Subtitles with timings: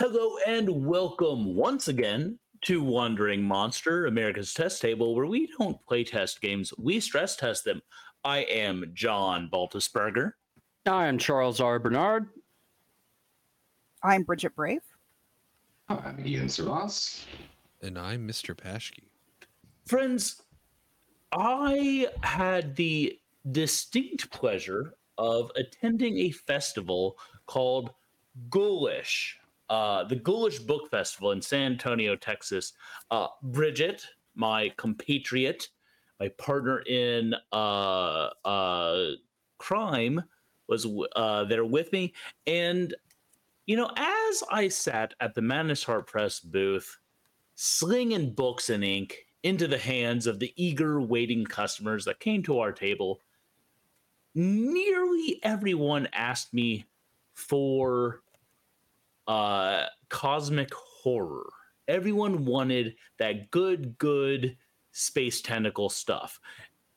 [0.00, 6.04] Hello and welcome once again to Wandering Monster, America's test table, where we don't play
[6.04, 7.82] test games, we stress test them.
[8.24, 10.32] I am John Baltisberger.
[10.86, 11.78] I am Charles R.
[11.78, 12.30] Bernard.
[14.02, 14.80] I'm Bridget Brave.
[15.90, 17.26] I'm Ian Servas.
[17.82, 18.56] And I'm Mr.
[18.56, 19.04] Pashke.
[19.84, 20.40] Friends,
[21.30, 23.18] I had the
[23.52, 27.90] distinct pleasure of attending a festival called
[28.48, 29.39] Ghoulish,
[29.70, 32.72] uh, the Ghoulish Book Festival in San Antonio, Texas.
[33.10, 35.68] Uh, Bridget, my compatriot,
[36.18, 39.10] my partner in uh, uh,
[39.58, 40.22] crime,
[40.68, 42.12] was uh, there with me.
[42.46, 42.94] And,
[43.66, 46.98] you know, as I sat at the Madness Heart Press booth,
[47.54, 52.58] slinging books and ink into the hands of the eager waiting customers that came to
[52.58, 53.20] our table,
[54.34, 56.86] nearly everyone asked me
[57.34, 58.22] for
[59.30, 61.48] uh, cosmic horror.
[61.86, 64.56] Everyone wanted that good, good
[64.90, 66.40] space tentacle stuff.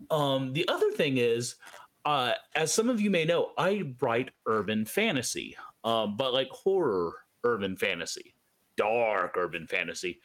[0.09, 1.57] Um, the other thing is,
[2.05, 7.13] uh, as some of you may know, I write urban fantasy, um, but like horror
[7.43, 8.33] urban fantasy,
[8.77, 10.19] dark urban fantasy.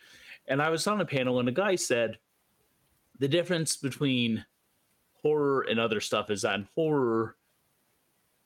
[0.47, 2.17] And I was on a panel, and a guy said
[3.19, 4.47] the difference between
[5.12, 7.37] horror and other stuff is that in horror,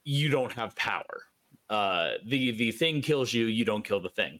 [0.02, 1.26] you don't have power.
[1.72, 4.38] Uh, the the thing kills you, you don't kill the thing.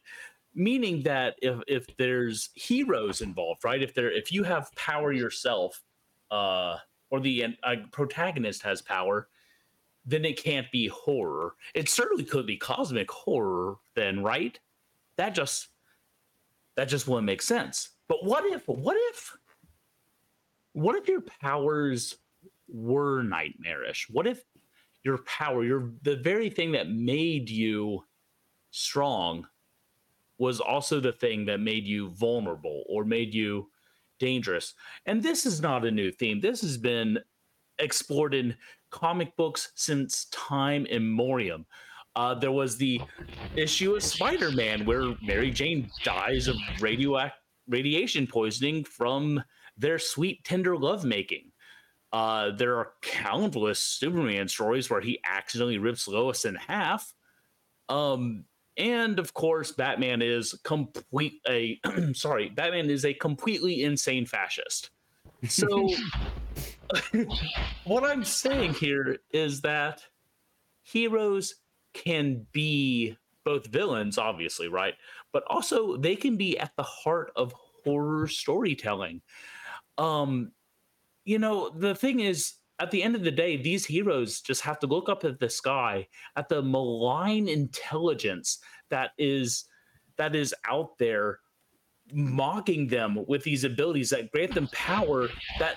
[0.54, 3.82] Meaning that if if there's heroes involved, right?
[3.82, 5.80] If there if you have power yourself,
[6.30, 6.76] uh,
[7.10, 9.28] or the uh, protagonist has power,
[10.04, 11.54] then it can't be horror.
[11.74, 14.60] It certainly could be cosmic horror, then, right?
[15.16, 15.68] That just
[16.76, 17.90] that just wouldn't make sense.
[18.08, 19.34] But what if what if
[20.74, 22.16] what if your powers
[22.68, 24.08] were nightmarish?
[24.10, 24.42] What if
[25.04, 28.04] your power, your the very thing that made you
[28.70, 29.46] strong
[30.38, 33.70] was also the thing that made you vulnerable or made you
[34.18, 34.74] dangerous.
[35.06, 36.40] And this is not a new theme.
[36.40, 37.18] This has been
[37.78, 38.56] explored in
[38.90, 41.64] comic books since time immemorial.
[42.16, 43.00] Uh, there was the
[43.56, 47.32] issue of Spider-Man where Mary Jane dies of radioact
[47.68, 49.42] radiation poisoning from
[49.76, 51.51] their sweet, tender lovemaking.
[52.12, 57.14] Uh, there are countless Superman stories where he accidentally rips Lois in half.
[57.88, 58.44] Um,
[58.76, 61.80] and of course, Batman is complete a
[62.14, 64.90] sorry, Batman is a completely insane fascist.
[65.48, 65.88] So,
[67.84, 70.02] what I'm saying here is that
[70.82, 71.56] heroes
[71.92, 74.94] can be both villains, obviously, right?
[75.32, 79.20] But also they can be at the heart of horror storytelling.
[79.98, 80.52] Um,
[81.24, 84.78] you know, the thing is, at the end of the day, these heroes just have
[84.80, 86.06] to look up at the sky,
[86.36, 88.58] at the malign intelligence
[88.90, 89.64] that is
[90.16, 91.38] that is out there
[92.12, 95.28] mocking them with these abilities that grant them power
[95.58, 95.76] that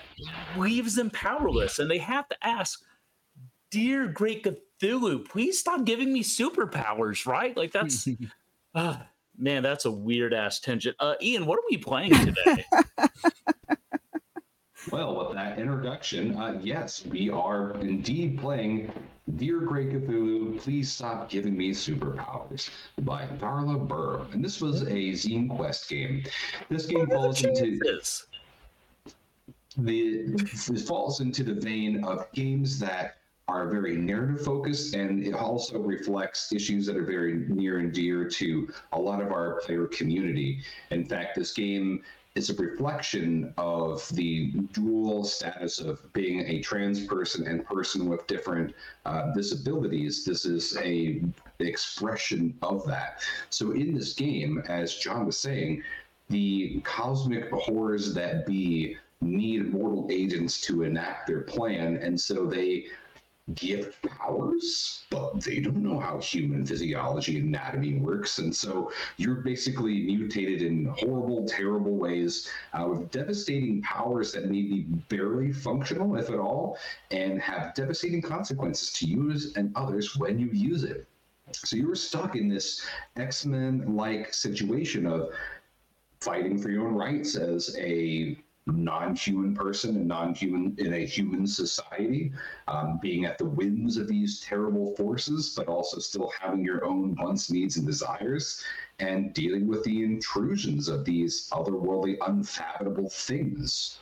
[0.56, 1.78] leaves them powerless.
[1.78, 2.82] And they have to ask
[3.70, 7.56] dear great cthulhu please stop giving me superpowers right?
[7.56, 8.08] Like that's
[8.74, 8.96] uh,
[9.38, 10.96] man that's a weird ass tangent.
[11.00, 12.64] Uh, ian what are we playing today
[14.92, 18.92] Well, with that introduction, uh, yes, we are indeed playing
[19.34, 22.70] Dear Great Cthulhu, Please Stop Giving Me Superpowers
[23.02, 24.24] by Darla Burr.
[24.32, 26.22] And this was a Zine Quest game.
[26.68, 27.80] This game falls into
[29.78, 30.34] the
[30.72, 33.16] it falls into the vein of games that
[33.48, 38.28] are very narrative focused and it also reflects issues that are very near and dear
[38.28, 40.60] to a lot of our player community.
[40.90, 42.02] In fact, this game
[42.36, 48.26] is a reflection of the dual status of being a trans person and person with
[48.26, 48.74] different
[49.06, 50.24] uh, disabilities.
[50.24, 51.22] This is a
[51.60, 53.22] expression of that.
[53.48, 55.82] So in this game, as John was saying,
[56.28, 62.86] the cosmic horrors that be need mortal agents to enact their plan, and so they
[63.54, 68.38] give powers, but they don't know how human physiology and anatomy works.
[68.38, 74.62] And so you're basically mutated in horrible, terrible ways uh, with devastating powers that may
[74.62, 76.76] be barely functional, if at all,
[77.10, 81.06] and have devastating consequences to you and others when you use it.
[81.52, 82.84] So you were stuck in this
[83.16, 85.30] X Men like situation of
[86.20, 92.32] fighting for your own rights as a non-human person and non-human in a human society,
[92.66, 97.14] um, being at the whims of these terrible forces, but also still having your own
[97.16, 98.62] wants, needs, and desires,
[98.98, 103.98] and dealing with the intrusions of these otherworldly, unfathomable things.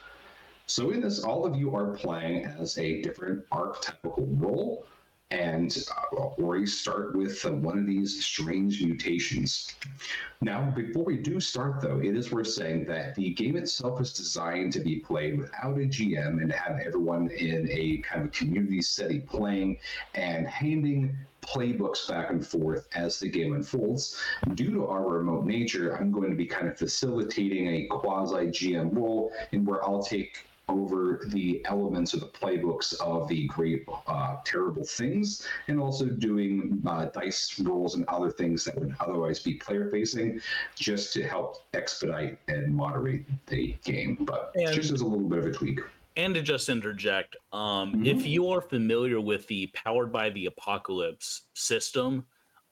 [0.66, 4.86] So in this, all of you are playing as a different archetypical role.
[5.30, 9.74] And uh, or start with uh, one of these strange mutations.
[10.40, 14.12] Now, before we do start, though, it is worth saying that the game itself is
[14.12, 18.82] designed to be played without a GM and have everyone in a kind of community
[18.82, 19.78] setting playing
[20.14, 24.20] and handing playbooks back and forth as the game unfolds.
[24.54, 28.94] Due to our remote nature, I'm going to be kind of facilitating a quasi GM
[28.94, 34.36] role in where I'll take over the elements of the playbooks of the great uh,
[34.44, 39.54] terrible things and also doing uh, dice rolls and other things that would otherwise be
[39.54, 40.40] player facing
[40.74, 45.38] just to help expedite and moderate the game but And- just as a little bit
[45.38, 45.80] of a tweak
[46.16, 48.06] And to just interject, um, Mhm.
[48.06, 52.24] if you are familiar with the Powered by the Apocalypse system,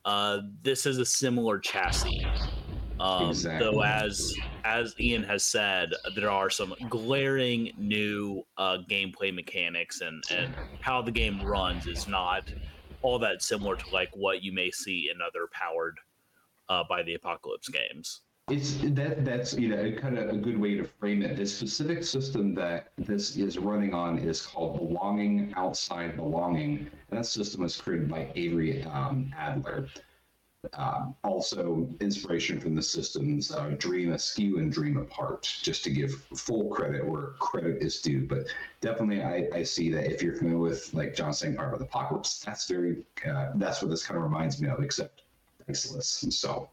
[0.04, 2.24] uh, this is a similar chassis.
[3.02, 3.66] Um, Exactly.
[3.66, 4.32] Though, as
[4.64, 11.02] as Ian has said, there are some glaring new uh, gameplay mechanics, and and how
[11.02, 12.44] the game runs is not
[13.02, 15.98] all that similar to like what you may see in other Powered
[16.68, 18.20] uh, by the Apocalypse games.
[18.48, 21.36] It's that that's you know kind of a good way to frame it.
[21.36, 27.26] The specific system that this is running on is called Belonging Outside Belonging, and that
[27.26, 29.88] system was created by Avery um, Alder.
[30.74, 36.24] Um, also, inspiration from the systems uh, Dream Askew and Dream Apart, just to give
[36.36, 38.26] full credit where credit is due.
[38.26, 38.46] But
[38.80, 42.68] definitely, I, I see that if you're familiar with, like John of the Apocalypse, that's
[42.68, 45.22] very uh, that's what this kind of reminds me of, except
[45.66, 46.22] diceless.
[46.22, 46.70] And so,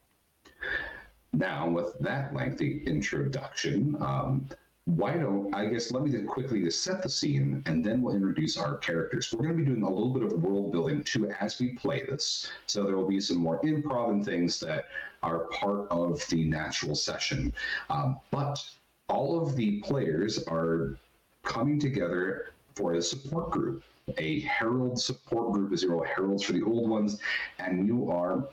[1.34, 4.48] now, with that lengthy introduction, um,
[4.86, 8.58] why don't I guess let me quickly to set the scene and then we'll introduce
[8.58, 9.31] our characters.
[9.31, 12.04] We're going to be doing a little bit of world building too as we play
[12.06, 12.50] this.
[12.66, 14.86] So there will be some more improv and things that
[15.22, 17.54] are part of the natural session.
[17.90, 18.64] Um, but
[19.10, 20.98] all of the players are
[21.44, 23.84] coming together for a support group.
[24.18, 27.20] A herald support group is zero heralds for the old ones,
[27.60, 28.48] and you are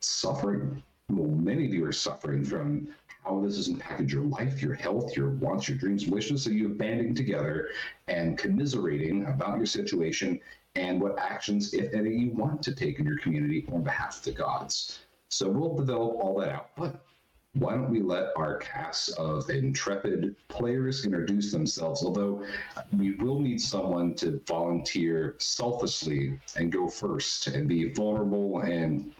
[0.00, 0.82] suffering.
[1.10, 2.88] Well, many of you are suffering from
[3.24, 6.44] how this has impacted your life, your health, your wants, your dreams, wishes.
[6.44, 7.70] So you're banding together
[8.08, 10.38] and commiserating about your situation
[10.74, 14.24] and what actions, if any, you want to take in your community on behalf of
[14.24, 15.00] the gods.
[15.30, 16.70] So we'll develop all that out.
[16.76, 17.02] But
[17.54, 22.04] why don't we let our cast of intrepid players introduce themselves?
[22.04, 22.44] Although
[22.96, 29.12] we will need someone to volunteer selflessly and go first and be vulnerable and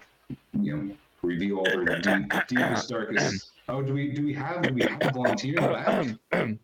[0.60, 3.52] you know reveal all their deep, deepest darkest.
[3.68, 6.58] Oh, do we do we have do we have a volunteer in the back?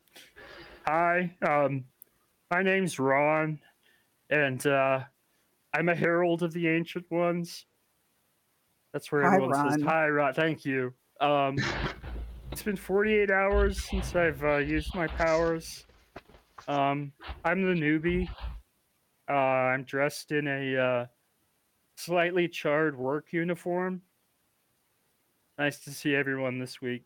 [0.86, 1.84] Hi, um,
[2.50, 3.58] my name's Ron,
[4.30, 5.00] and uh,
[5.74, 7.66] I'm a herald of the ancient ones.
[8.92, 9.88] That's where Hi, everyone says Ron.
[9.88, 10.34] hi, Ron.
[10.34, 10.94] Thank you.
[11.20, 11.58] Um,
[12.52, 15.84] it's been 48 hours since I've uh, used my powers.
[16.68, 17.12] Um,
[17.44, 18.28] I'm the newbie.
[19.28, 21.06] Uh, I'm dressed in a uh,
[21.96, 24.02] slightly charred work uniform.
[25.58, 27.04] Nice to see everyone this week.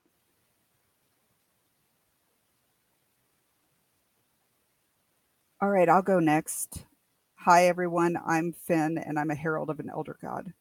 [5.60, 6.86] All right, I'll go next.
[7.34, 8.16] Hi, everyone.
[8.26, 10.52] I'm Finn, and I'm a herald of an elder god.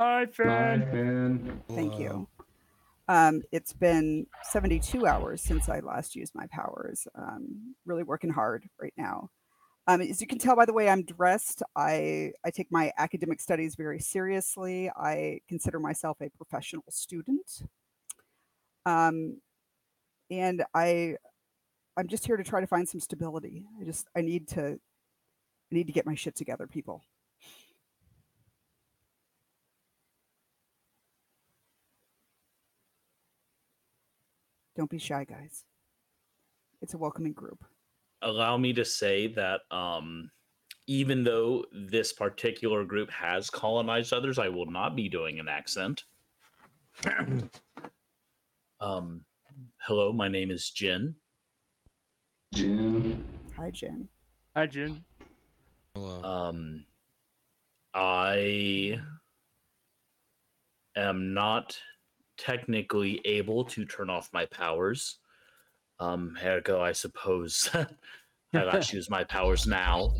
[0.00, 0.88] Hi, Bye, Finn.
[0.90, 1.62] Finn.
[1.68, 2.26] Thank you.
[3.08, 7.06] Um, it's been 72 hours since I last used my powers.
[7.14, 9.30] Um, really working hard right now.
[9.88, 13.40] Um, as you can tell by the way I'm dressed, I, I take my academic
[13.40, 14.90] studies very seriously.
[14.90, 17.62] I consider myself a professional student.
[18.84, 19.40] Um,
[20.30, 21.16] and I
[21.96, 23.64] I'm just here to try to find some stability.
[23.80, 24.78] I just I need to
[25.72, 27.02] I need to get my shit together, people.
[34.76, 35.64] Don't be shy, guys.
[36.82, 37.64] It's a welcoming group.
[38.22, 40.30] Allow me to say that um
[40.88, 46.04] even though this particular group has colonized others i will not be doing an accent
[48.80, 49.20] um
[49.78, 51.14] hello my name is jin
[52.54, 53.24] Jim.
[53.56, 54.08] Hi, Jin.
[54.54, 55.04] Hi, Jin.
[55.94, 56.22] Hello.
[56.22, 56.84] um
[57.94, 59.00] i
[60.94, 61.78] am not
[62.36, 65.18] technically able to turn off my powers
[66.00, 67.86] um ergo i suppose i
[68.52, 70.12] got to use my powers now.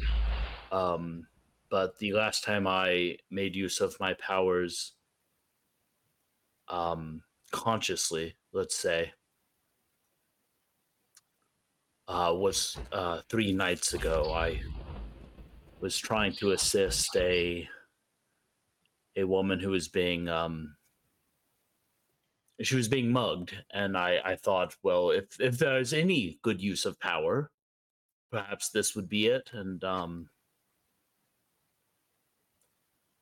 [0.73, 1.27] Um
[1.71, 4.93] but the last time i made use of my powers
[6.69, 9.13] um consciously let's say
[12.09, 14.61] uh was uh three nights ago i
[15.81, 17.69] was trying to assist a
[19.17, 20.76] a woman who was being um
[22.63, 26.85] she was being mugged and i i thought well if if there's any good use
[26.85, 27.51] of power
[28.31, 30.29] perhaps this would be it and um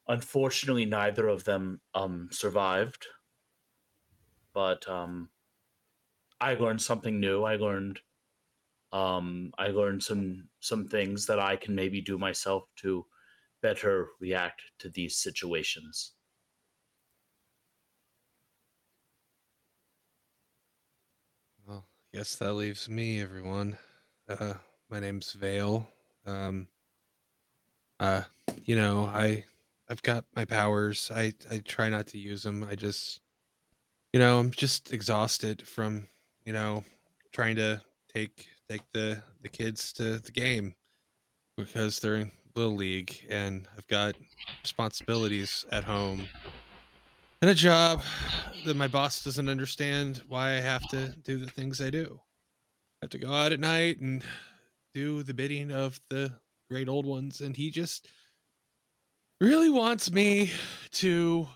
[0.09, 3.07] unfortunately, neither of them um, survived.
[4.53, 5.31] But um,
[6.41, 7.45] I learned something new.
[7.45, 8.01] I learned
[8.93, 13.05] um, I learned some some things that I can maybe do myself to
[13.61, 16.13] better react to these situations.
[22.15, 23.77] Yes, that leaves me, everyone.
[24.29, 24.55] Uh,
[24.89, 25.89] my name's Vale.
[26.25, 26.69] Um,
[27.99, 28.23] uh,
[28.65, 29.45] you know, I,
[29.91, 31.11] I've got my powers.
[31.13, 32.65] I, I try not to use them.
[32.71, 33.19] I just,
[34.13, 36.07] you know, I'm just exhausted from,
[36.45, 36.85] you know,
[37.33, 37.83] trying to
[38.15, 40.73] take take the the kids to the game
[41.57, 44.15] because they're in little league and I've got
[44.63, 46.29] responsibilities at home
[47.45, 48.03] and a job
[48.65, 52.19] that my boss doesn't understand why I have to do the things I do.
[52.19, 54.25] I have to go out at night and
[54.95, 56.33] do the bidding of the
[56.71, 58.09] great old ones, and he just
[59.43, 60.53] really wants me
[60.93, 61.47] to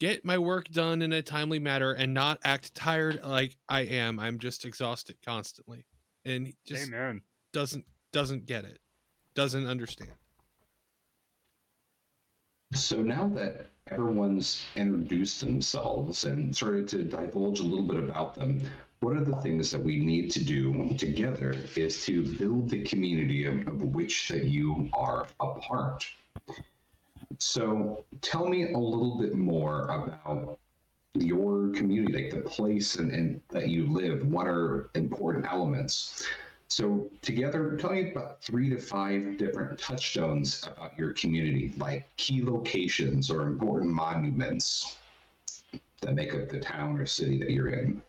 [0.00, 4.20] get my work done in a timely manner and not act tired like I am.
[4.20, 5.86] I'm just exhausted constantly,
[6.26, 7.22] and he just Amen.
[7.54, 8.80] doesn't doesn't get it,
[9.34, 10.12] doesn't understand.
[12.74, 18.62] So now that everyone's introduced themselves and started to divulge a little bit about them,
[19.00, 23.44] one of the things that we need to do together is to build the community
[23.44, 26.06] of, of which that you are a part.
[27.38, 30.58] So tell me a little bit more about
[31.14, 34.26] your community, like the place and, and that you live.
[34.26, 36.26] What are important elements?
[36.72, 42.42] So together, tell me about three to five different touchstones about your community, like key
[42.42, 44.96] locations or important monuments
[46.00, 48.00] that make up the town or city that you're in.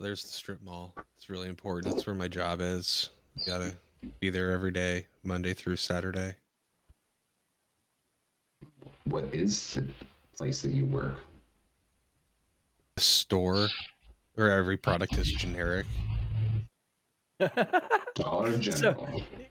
[0.00, 0.94] There's the strip mall.
[1.18, 1.92] It's really important.
[1.92, 3.10] That's where my job is.
[3.36, 3.74] You Gotta
[4.20, 6.36] be there every day, Monday through Saturday.
[9.04, 9.86] What is the
[10.34, 11.20] place that you work?
[12.96, 13.68] A store
[14.34, 15.84] where every product is generic.
[18.14, 19.06] Dollar So,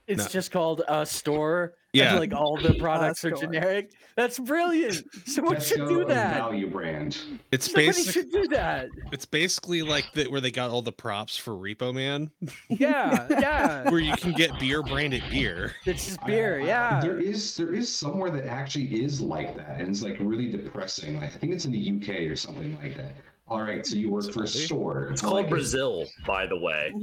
[0.06, 0.28] it's No.
[0.28, 1.74] just called a store.
[1.92, 2.10] Yeah.
[2.12, 3.42] And like all the products are store.
[3.52, 3.92] generic.
[4.16, 5.02] That's brilliant.
[5.26, 6.34] Someone should Tesco do that.
[6.38, 7.18] Value brand.
[7.52, 8.12] It's Somebody basic.
[8.14, 8.88] should do that.
[9.12, 12.30] It's basically like the, where they got all the props for Repo Man,
[12.68, 13.90] Yeah, yeah.
[13.90, 15.72] where you can get beer branded beer.
[15.84, 16.60] It's just beer.
[16.60, 17.00] I- I- Yeah.
[17.00, 21.20] There is there is somewhere that actually is like that, and it's like really depressing.
[21.20, 23.12] Like I think it's in the UK or something like that.
[23.46, 25.08] All right, so you work for a store.
[25.12, 26.94] It's called a- Brazil, by the way,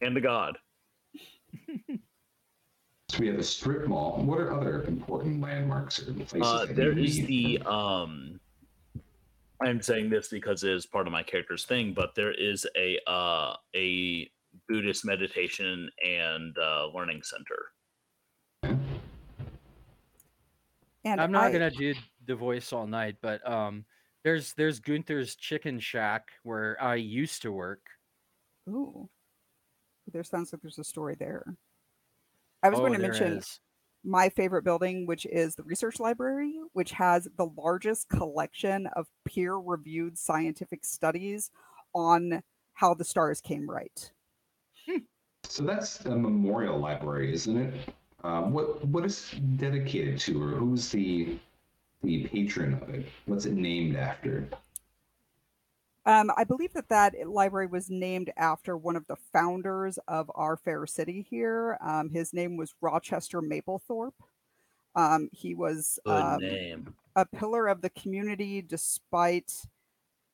[0.00, 0.58] and the God.
[3.08, 4.16] So we have a strip mall.
[4.24, 6.42] What are other important landmarks or places?
[6.42, 7.60] Uh, that there you is need?
[7.60, 8.40] the um.
[9.62, 12.98] I'm saying this because it is part of my character's thing, but there is a
[13.08, 14.28] uh, a
[14.68, 17.70] Buddhist meditation and uh, learning center.
[21.04, 21.94] and I'm not I- gonna do
[22.26, 23.84] the voice all night, but um,
[24.24, 27.82] there's there's Gunther's Chicken Shack where I used to work.
[28.68, 29.08] Ooh,
[30.12, 31.56] there sounds like there's a story there.
[32.62, 33.60] I was Oh, going to there mention is.
[34.04, 40.18] my favorite building, which is the research library, which has the largest collection of peer-reviewed
[40.18, 41.50] scientific studies
[41.94, 42.42] on
[42.74, 44.10] how the stars came right.
[45.44, 47.94] So that's a memorial library, isn't it?
[48.24, 51.38] Um, what what is dedicated to, or who's the
[52.02, 53.06] the patron of it?
[53.26, 54.48] What's it named after?
[56.06, 60.56] Um, I believe that that library was named after one of the founders of our
[60.56, 61.76] fair city here.
[61.84, 64.12] Um, his name was Rochester Maplethorpe.
[64.94, 66.94] Um, he was Good um, name.
[67.16, 69.52] a pillar of the community despite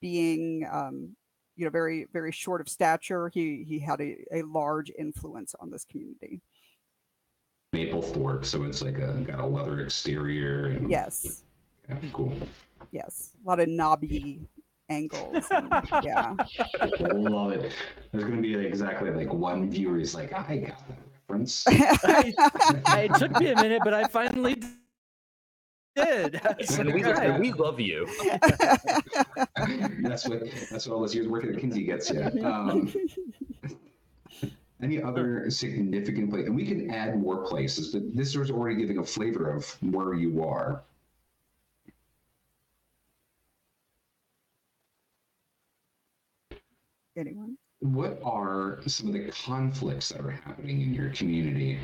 [0.02, 1.16] being um,
[1.56, 5.70] you know very very short of stature he he had a, a large influence on
[5.70, 6.40] this community
[7.74, 8.44] Maplethorpe.
[8.44, 10.66] So it's like a got a leather exterior.
[10.66, 11.44] And, yes
[11.88, 12.32] yeah, cool.
[12.90, 14.40] yes a lot of knobby
[14.92, 15.68] angles and,
[16.04, 16.34] yeah
[17.12, 17.72] Love it.
[18.12, 21.64] There's gonna be exactly like one viewer is like, I got that reference.
[21.68, 24.56] I, it took me a minute, but I finally
[25.96, 26.40] did.
[26.78, 28.06] And we, like, and we love you.
[30.00, 32.22] that's what that's what all those years working at Kinsey gets you.
[32.44, 32.92] Um,
[34.82, 38.98] any other significant place, and we can add more places, but this is already giving
[38.98, 40.82] a flavor of where you are.
[47.16, 51.78] Anyone What are some of the conflicts that are happening in your community?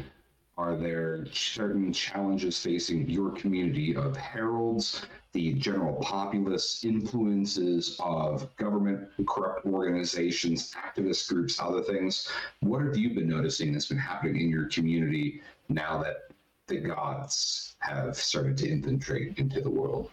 [0.57, 9.09] Are there certain challenges facing your community of heralds, the general populace, influences of government,
[9.27, 12.29] corrupt organizations, activist groups, other things?
[12.61, 16.29] What have you been noticing that's been happening in your community now that
[16.69, 20.11] the gods have started to infiltrate into the world.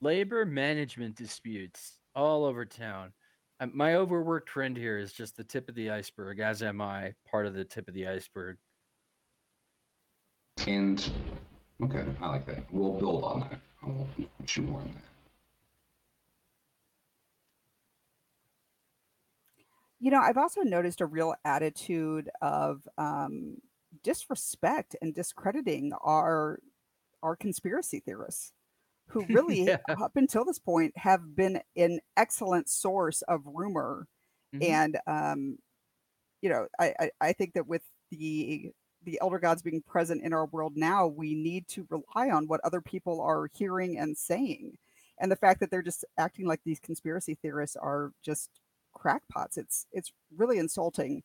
[0.00, 3.12] Labor management disputes all over town.
[3.60, 7.14] Uh, My overworked friend here is just the tip of the iceberg, as am I,
[7.30, 8.56] part of the tip of the iceberg.
[10.66, 11.10] And
[11.82, 12.64] okay, I like that.
[12.72, 13.60] We'll build on that.
[13.82, 15.04] I'll mention more on that.
[20.02, 23.58] You know, I've also noticed a real attitude of um,
[24.02, 26.60] disrespect and discrediting our
[27.22, 28.52] our conspiracy theorists,
[29.10, 29.78] who really, Yeah.
[29.96, 34.06] up until this point, have been an excellent source of rumor.
[34.54, 34.62] Mhm.
[34.68, 35.58] And um,
[36.42, 38.72] you know, I, I I think that with the
[39.04, 42.60] the elder gods being present in our world now, we need to rely on what
[42.64, 44.76] other people are hearing and saying.
[45.18, 48.50] And the fact that they're just acting like these conspiracy theorists are just
[48.94, 51.22] crackpots, it's it's really insulting,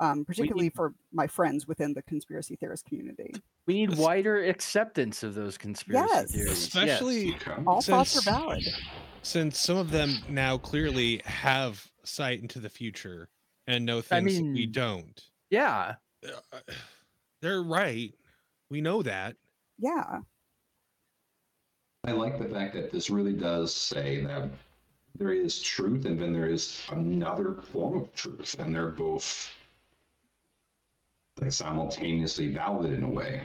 [0.00, 3.32] um, particularly for my friends within the conspiracy theorist community.
[3.66, 6.32] We need It's- wider acceptance of those conspiracy Yes.
[6.32, 6.48] theories.
[6.50, 6.58] yes.
[6.66, 7.62] Especially Okay.
[7.66, 8.64] All thoughts are Since- valid.
[9.22, 13.28] since some of them now clearly have sight into the future
[13.66, 15.20] and know I things we don't.
[15.50, 15.96] Yeah.
[16.52, 16.60] Uh,
[17.42, 18.14] They're right.
[18.70, 19.36] We know that.
[19.78, 20.20] Yeah.
[22.04, 24.48] I like the fact that this really does say that
[25.16, 29.50] there is truth and then there is another form of truth, and they're both
[31.40, 33.42] like simultaneously valid in a way.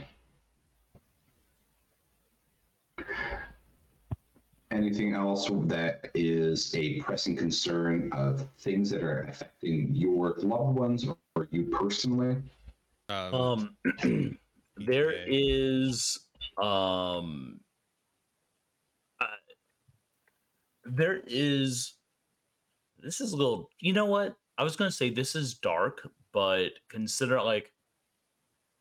[4.70, 11.06] Anything else that is a pressing concern of things that are affecting your loved ones
[11.34, 12.36] or you personally?
[13.08, 13.76] Um, Um,
[14.76, 15.24] there EPA.
[15.28, 16.18] is
[16.60, 17.60] um,
[19.20, 19.26] uh,
[20.84, 21.94] there is.
[22.98, 23.70] This is a little.
[23.78, 24.34] You know what?
[24.58, 27.72] I was gonna say this is dark, but consider like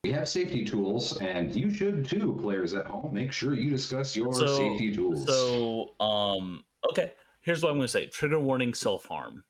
[0.06, 3.12] We have safety tools, and you should too, players at home.
[3.12, 5.26] Make sure you discuss your So- safety tools.
[5.26, 7.14] So, um, okay.
[7.42, 9.44] Here's what I'm going to say: trigger warning, self harm.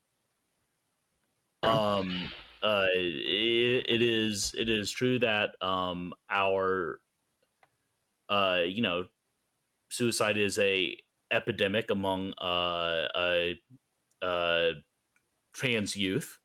[1.62, 7.02] Um, uh, it, it is it is true that um our
[8.30, 9.08] uh you know
[9.90, 10.96] suicide is a
[11.30, 14.70] epidemic among uh uh, uh
[15.52, 16.38] trans youth,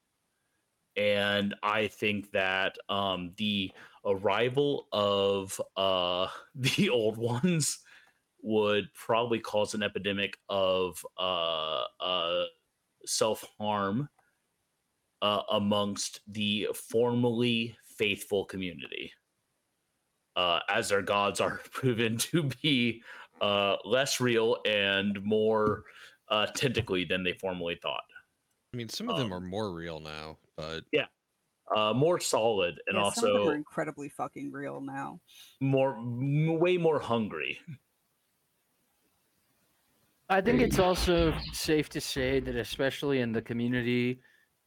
[0.97, 3.71] and I think that um the
[4.06, 7.80] arrival of uh the old ones
[8.42, 12.44] would probably cause an epidemic of uh, uh,
[13.06, 14.10] self harm
[15.22, 19.12] uh, amongst the formerly faithful community,
[20.36, 23.02] uh, as their gods are proven to be
[23.42, 25.84] uh, less real and more
[26.30, 28.04] uh, tentacly than they formerly thought.
[28.74, 30.82] I mean, some of them um, are more real now, but
[31.75, 35.19] Uh, more solid and Yeah, some of them also are incredibly fucking real now.
[35.62, 37.60] more, m- way more hungry.
[40.29, 44.21] I think it's also safe to say that, especially in the community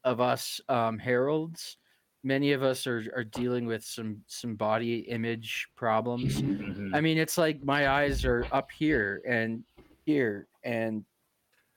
[0.04, 1.78] of us um, heralds,
[2.22, 6.42] many of us are, are dealing with some some body image problems.
[6.42, 6.94] Mhm.
[6.94, 9.64] I mean, it's like my eyes are up here and
[10.04, 11.04] here and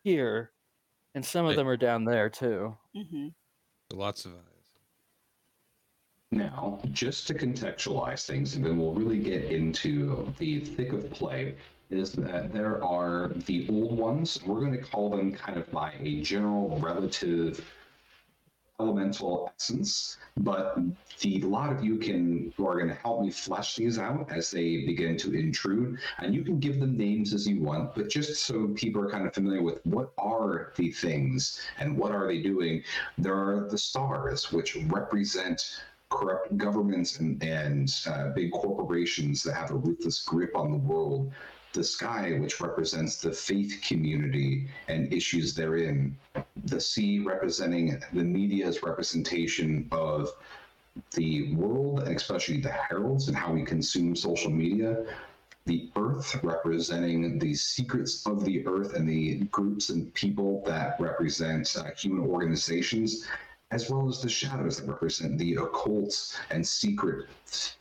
[0.03, 0.51] here,
[1.15, 2.77] and some of them are down there too.
[2.93, 3.27] hmm
[3.93, 4.57] lots of eyes.
[6.38, 11.56] Now, just to contextualize things, and then we'll really get into the thick of play,
[11.89, 14.39] is that there are the old ones.
[14.45, 17.65] We're going to call them kind of by a general relative
[18.80, 20.78] elemental essence, but
[21.21, 24.52] the lot of you can who are going to help me flesh these out as
[24.52, 28.43] they begin to intrude, and you can give them names as you want, but just
[28.43, 32.43] so people are kind of familiar with what are the things and what are they
[32.43, 32.84] doing,
[33.17, 39.72] there are the stars, which represent corrupt governments and, and uh, big corporations that have
[39.72, 41.32] a ruthless grip on the world.
[41.74, 46.17] The sky, which represents the faith community and issues therein.
[46.65, 50.30] The sea, representing the media's representation of
[51.12, 55.06] the world, and especially the heralds and how we consume social media.
[55.65, 61.76] The earth, representing the secrets of the earth and the groups and people that represent
[61.78, 63.28] uh, human organizations
[63.71, 67.27] as well as the shadows that represent the occult and secret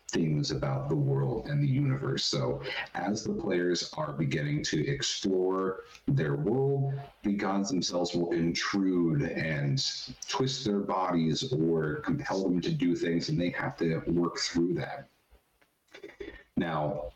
[0.08, 2.24] things about the world and the universe.
[2.24, 2.60] So,
[2.94, 9.82] as the players are beginning to explore their world, the gods themselves will intrude and
[10.28, 14.74] twist their bodies or compel them to do things, and they have to work through
[14.74, 15.08] that.
[16.56, 17.12] Now,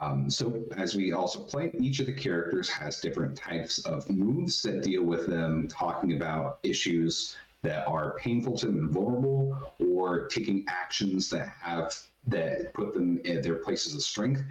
[0.00, 4.62] um, so as we also play, each of the characters has different types of moves
[4.62, 10.26] that deal with them talking about issues that are painful to them and vulnerable, or
[10.28, 11.94] taking actions that have
[12.26, 14.42] that put them in their places of strength.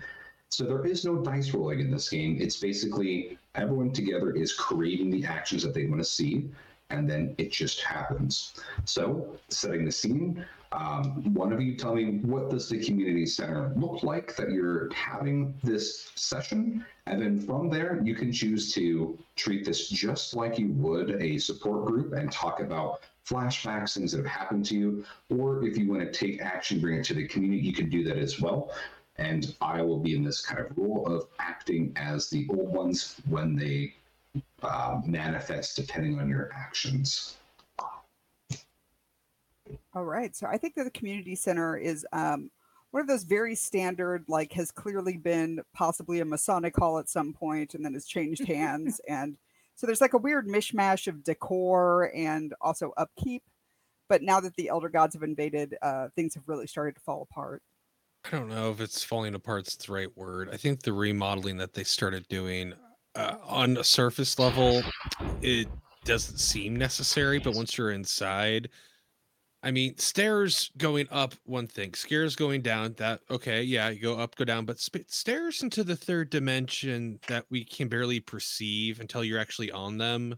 [0.50, 2.38] So there is no dice rolling in this game.
[2.40, 6.50] It's basically everyone together is creating the actions that they want to see,
[6.90, 8.54] and then it just happens.
[8.86, 13.74] So setting the scene, um, one of you tell me what does the community center
[13.76, 19.18] look like that you're having this session, and then from there you can choose to
[19.36, 24.20] treat this just like you would a support group and talk about flashbacks, things that
[24.20, 27.28] have happened to you, or if you want to take action, bring it to the
[27.28, 28.72] community, you can do that as well.
[29.18, 33.16] And I will be in this kind of role of acting as the old ones
[33.28, 33.96] when they
[34.62, 37.39] uh, manifest, depending on your actions.
[39.96, 40.36] All right.
[40.36, 42.52] So I think that the community center is um,
[42.92, 47.34] one of those very standard, like has clearly been possibly a Masonic hall at some
[47.34, 49.02] point and then has changed hands.
[49.08, 49.38] and
[49.76, 53.44] so there's like a weird mishmash of decor and also upkeep.
[54.10, 57.28] But now that the elder gods have invaded, uh, things have really started to fall
[57.30, 57.62] apart.
[58.26, 60.50] I don't know if it's falling apart's the right word.
[60.52, 62.74] I think the remodeling that they started doing
[63.16, 64.82] uh, on a surface level,
[65.42, 65.68] it
[66.06, 68.70] doesn't seem necessary, but once you're inside,
[69.62, 74.18] I mean, stairs going up, one thing, stairs going down, that okay, yeah, you go
[74.18, 79.02] up, go down, but sp- stairs into the third dimension that we can barely perceive
[79.02, 80.36] until you're actually on them.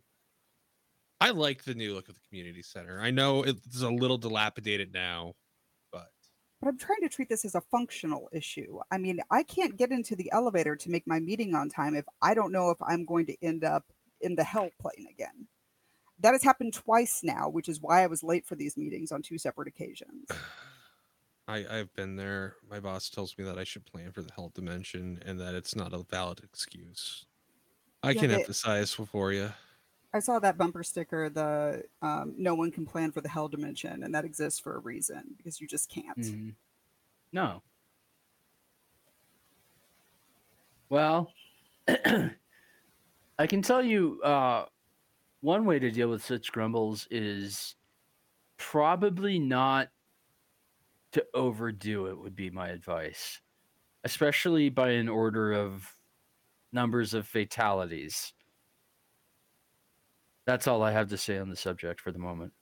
[1.19, 2.99] I like the new look of the community center.
[2.99, 5.33] I know it's a little dilapidated now,
[5.91, 6.09] but
[6.59, 8.79] but I'm trying to treat this as a functional issue.
[8.91, 12.05] I mean, I can't get into the elevator to make my meeting on time if
[12.23, 13.85] I don't know if I'm going to end up
[14.21, 15.47] in the hell plane again.
[16.21, 19.21] That has happened twice now, which is why I was late for these meetings on
[19.21, 20.27] two separate occasions.
[21.47, 22.55] I, I've been there.
[22.69, 25.75] My boss tells me that I should plan for the hell dimension and that it's
[25.75, 27.25] not a valid excuse.
[28.03, 29.51] I Yeah, can but- emphasize for you.
[30.13, 34.03] I saw that bumper sticker, the um, no one can plan for the hell dimension,
[34.03, 36.17] and that exists for a reason because you just can't.
[36.17, 36.53] Mhm.
[37.31, 37.61] No.
[40.89, 41.31] Well,
[41.87, 44.65] I can tell you uh,
[45.41, 47.75] one way to deal with such grumbles is
[48.57, 49.89] probably not
[51.11, 53.41] to overdo it, would be my advice,
[54.03, 55.95] especially by an order of
[56.71, 58.33] numbers of fatalities.
[60.45, 62.53] That's all I have to say on the subject for the moment.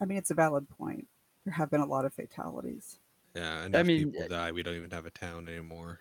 [0.00, 1.06] I mean, it's a valid point.
[1.44, 2.98] There have been a lot of fatalities.
[3.34, 4.52] Yeah, enough mean, people die.
[4.52, 6.00] We don't even have a town anymore.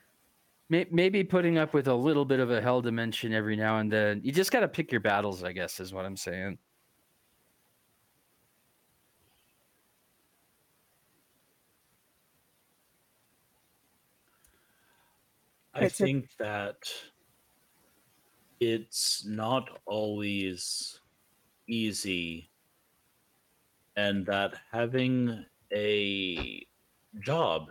[0.70, 3.92] May- Maybe putting up with a little bit of a hell dimension every now and
[3.92, 4.22] then.
[4.24, 6.58] You just got to pick your battles, I guess, is what I'm saying.
[15.74, 16.90] I think that
[18.60, 21.00] it's not always
[21.68, 22.50] easy,
[23.96, 26.66] and that having a
[27.22, 27.70] job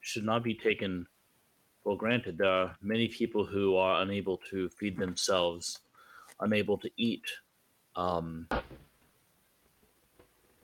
[0.00, 1.06] should not be taken
[1.84, 2.38] for granted.
[2.38, 5.80] There are many people who are unable to feed themselves,
[6.40, 7.26] unable to eat.
[7.94, 8.48] Um,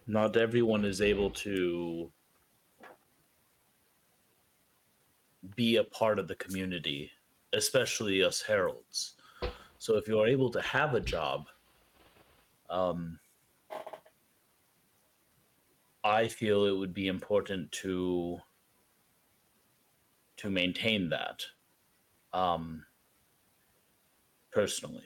[0.07, 2.11] not everyone is able to
[5.55, 7.11] be a part of the community,
[7.53, 9.15] especially us heralds.
[9.79, 11.47] So if you are able to have a job,
[12.69, 13.19] um,
[16.03, 18.39] I feel it would be important to
[20.40, 21.42] to maintain that.
[22.33, 22.85] Um,
[24.53, 25.05] personally,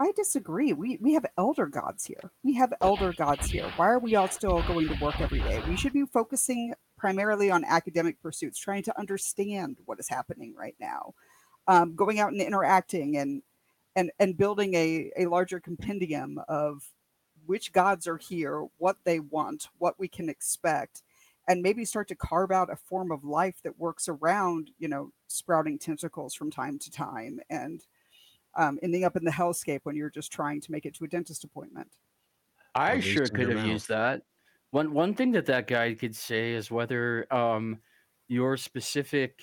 [0.00, 0.72] I disagree.
[0.72, 2.32] We we have elder gods here.
[2.42, 3.70] We have elder gods here.
[3.76, 5.62] Why are we all still going to work every day?
[5.68, 10.74] We should be focusing primarily on academic pursuits, trying to understand what is happening right
[10.80, 11.14] now,
[11.68, 13.42] um, going out and interacting and
[13.94, 16.90] and and building a a larger compendium of
[17.46, 21.02] which gods are here, what they want, what we can expect,
[21.48, 25.10] and maybe start to carve out a form of life that works around you know
[25.28, 27.84] sprouting tentacles from time to time and
[28.56, 31.08] um, ending up in the hellscape when you're just trying to make it to a
[31.08, 31.88] dentist appointment.
[32.74, 33.66] I sure could have mouth.
[33.66, 34.22] used that.
[34.70, 37.78] One one thing that that guy could say is whether um,
[38.28, 39.40] your specific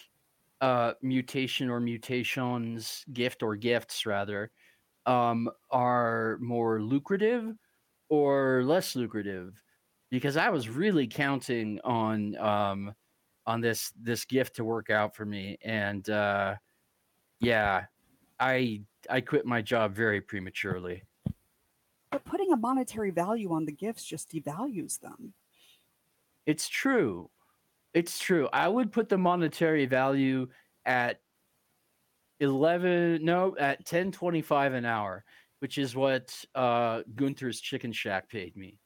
[0.60, 4.52] uh, mutation or mutations, gift or gifts rather,
[5.06, 7.56] um, are more lucrative
[8.10, 9.62] or less lucrative.
[10.12, 12.94] Because I was really counting on um,
[13.48, 16.56] on this this gift to work out for me, and uh,
[17.40, 17.86] yeah,
[18.40, 21.04] I I quit my job very prematurely.
[22.12, 25.34] But putting a monetary value on the gifts just devalues them.
[26.46, 27.30] It's true.
[27.94, 28.50] It's true.
[28.52, 30.48] I would put the monetary value
[30.86, 31.22] at
[32.42, 35.24] 11 no, at 1025 an hour.
[35.60, 38.80] which is what uh, Gunther's Chicken Shack paid me.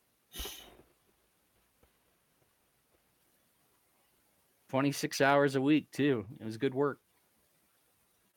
[4.69, 6.25] 26 hours a week, too.
[6.39, 6.99] It was good work.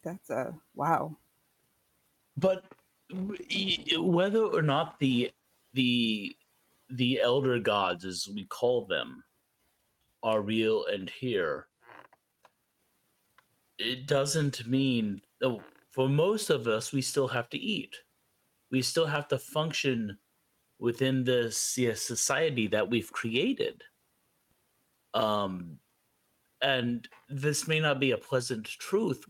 [0.05, 1.17] That's a wow.
[2.37, 2.65] But
[3.97, 5.33] whether or not the
[5.75, 6.37] the
[6.91, 9.25] the elder gods, as we call them,
[10.23, 11.67] are real and here,
[13.79, 15.61] it doesn't mean oh,
[15.91, 17.97] for most of us we still have to eat.
[18.71, 20.19] We still have to function
[20.79, 23.83] within the so- society that we've created.
[25.15, 25.79] Um,
[26.63, 29.25] and this may not be a pleasant truth,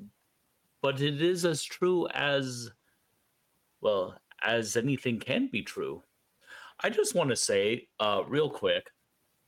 [0.82, 2.70] but it is as true as
[3.80, 6.02] well as anything can be true.
[6.80, 8.88] I just want to say, uh, real quick,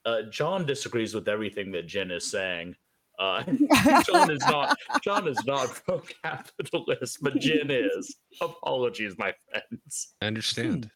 [0.04, 2.74] uh, John disagrees with everything that Jen is saying.
[3.18, 3.42] Uh,
[4.06, 8.16] John is not John is not pro-capitalist, but Jen is.
[8.40, 10.14] Apologies, my friends.
[10.22, 10.90] I understand.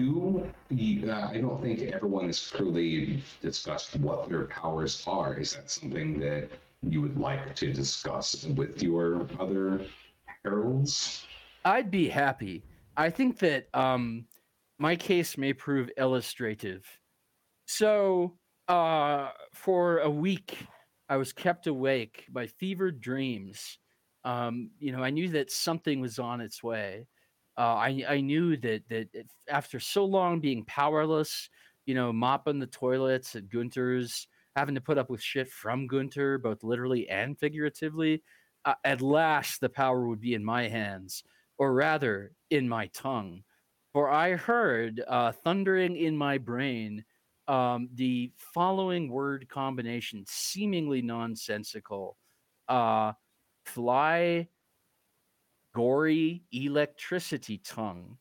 [0.00, 0.46] Do
[1.10, 5.34] uh, I don't think everyone has truly discussed what their powers are.
[5.34, 6.48] Is that something that
[6.82, 9.84] you would like to discuss with your other
[10.42, 11.26] heralds?
[11.66, 12.64] I'd be happy.
[12.96, 14.24] I think that um,
[14.78, 16.86] my case may prove illustrative.
[17.66, 20.66] So, uh, for a week,
[21.10, 23.78] I was kept awake by fevered dreams.
[24.24, 27.06] Um, you know, I knew that something was on its way.
[27.60, 29.08] Uh, I I knew that that
[29.50, 31.50] after so long being powerless,
[31.84, 36.38] you know, mopping the toilets at Gunther's, having to put up with shit from Gunter,
[36.38, 38.22] both literally and figuratively,
[38.64, 41.22] uh, at last the power would be in my hands
[41.58, 43.42] or rather in my tongue.
[43.92, 47.04] For I heard uh, thundering in my brain
[47.46, 52.16] um, the following word combination, seemingly nonsensical
[52.68, 53.12] uh,
[53.66, 54.48] fly,
[55.74, 58.16] gory, electricity tongue.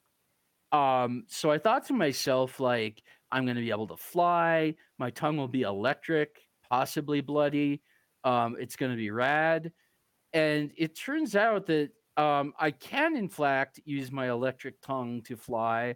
[0.71, 4.75] Um, so I thought to myself, like, I'm going to be able to fly.
[4.97, 7.81] My tongue will be electric, possibly bloody.
[8.23, 9.71] Um, it's going to be rad.
[10.33, 15.35] And it turns out that um, I can, in fact, use my electric tongue to
[15.35, 15.95] fly,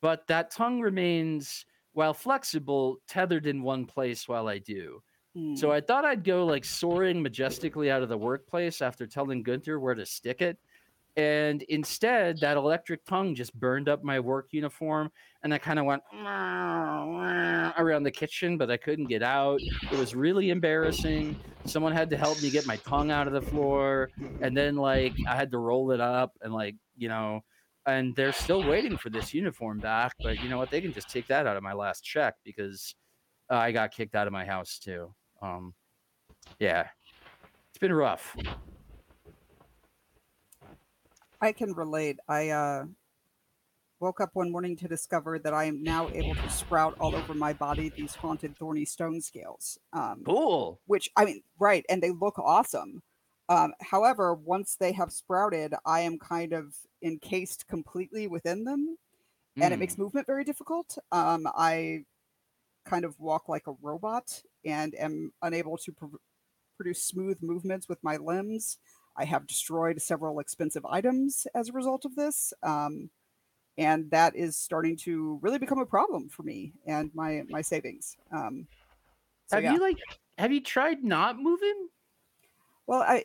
[0.00, 5.02] but that tongue remains, while flexible, tethered in one place while I do.
[5.34, 5.56] Hmm.
[5.56, 9.80] So I thought I'd go like soaring majestically out of the workplace after telling Gunther
[9.80, 10.56] where to stick it.
[11.16, 15.10] And instead, that electric tongue just burned up my work uniform,
[15.42, 16.02] and I kind of went
[17.78, 19.60] around the kitchen, but I couldn't get out.
[19.62, 21.34] It was really embarrassing.
[21.64, 24.10] Someone had to help me get my tongue out of the floor,
[24.42, 27.40] and then like I had to roll it up, and like you know,
[27.86, 30.12] and they're still waiting for this uniform back.
[30.22, 30.70] But you know what?
[30.70, 32.94] They can just take that out of my last check because
[33.50, 35.14] uh, I got kicked out of my house too.
[35.40, 35.72] Um,
[36.58, 36.88] yeah,
[37.70, 38.36] it's been rough.
[41.40, 42.18] I can relate.
[42.28, 42.86] I uh,
[44.00, 47.34] woke up one morning to discover that I am now able to sprout all over
[47.34, 49.78] my body these haunted thorny stone scales.
[49.92, 50.78] Um, Cool.
[50.86, 53.02] which I mean, right, and they look awesome.
[53.48, 58.98] Um, however, once they have sprouted, I am kind of encased completely within them,
[59.60, 59.80] and it Mm.
[59.80, 60.98] makes movement very difficult.
[61.12, 62.04] Um, I
[62.84, 66.16] kind of walk like a robot and am unable to pr-
[66.76, 68.78] produce smooth movements with my limbs.
[69.16, 72.52] I have destroyed several expensive items as a result of this.
[72.62, 73.10] Um,
[73.78, 78.16] and that is starting to really become a problem for me and my my savings.
[78.32, 78.66] Um,
[79.46, 79.74] so have yeah.
[79.74, 79.98] you like
[80.38, 81.88] have you tried not moving?
[82.86, 83.24] Well, I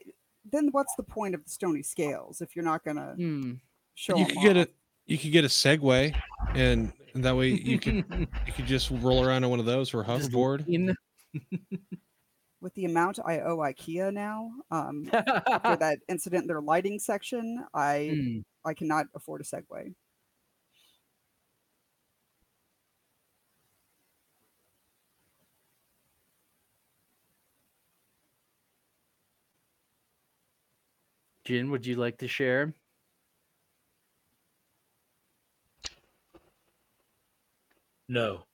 [0.52, 3.54] then what's the point of the stony scales if you're not gonna Hmm.
[3.96, 4.70] show you 'em could get a
[5.06, 6.14] you could get a Segway,
[6.54, 7.96] and and that way you can
[8.48, 10.66] you could just roll around on one of those or Just hoverboard.
[12.62, 12.72] Lean.
[12.72, 17.66] with the amount I owe IKEA now um, after that incident in their lighting section.
[17.74, 18.40] I Hmm.
[18.66, 19.94] I cannot afford a Segway.
[31.46, 32.74] Jin, would you like to share?
[38.08, 38.46] No.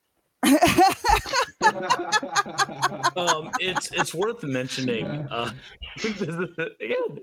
[3.16, 5.06] Um, it's it's worth mentioning.
[5.06, 5.52] Uh,
[6.04, 7.20] again,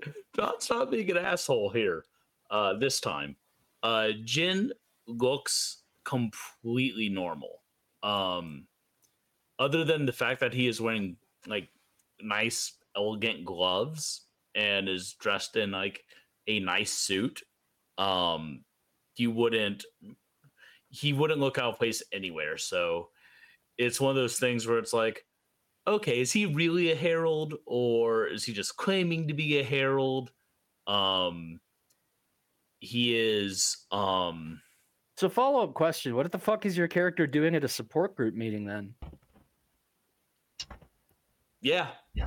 [0.59, 2.03] stop being an asshole here.
[2.49, 3.35] Uh, this time,
[3.83, 4.71] uh, Jin
[5.07, 7.61] looks completely normal.
[8.03, 8.67] Um,
[9.57, 11.69] other than the fact that he is wearing like
[12.21, 14.21] nice, elegant gloves
[14.53, 16.03] and is dressed in like
[16.47, 17.41] a nice suit,
[17.97, 18.63] um,
[19.15, 19.85] you wouldn't
[20.89, 22.57] he wouldn't look out of place anywhere.
[22.57, 23.09] So
[23.77, 25.25] it's one of those things where it's like,
[25.87, 30.31] okay, is he really a herald or is he just claiming to be a herald?
[30.87, 31.59] Um,
[32.79, 34.61] he is um
[35.17, 38.35] So follow up question: What the fuck is your character doing at a support group
[38.35, 38.93] meeting then?
[41.61, 42.25] yeah yeah.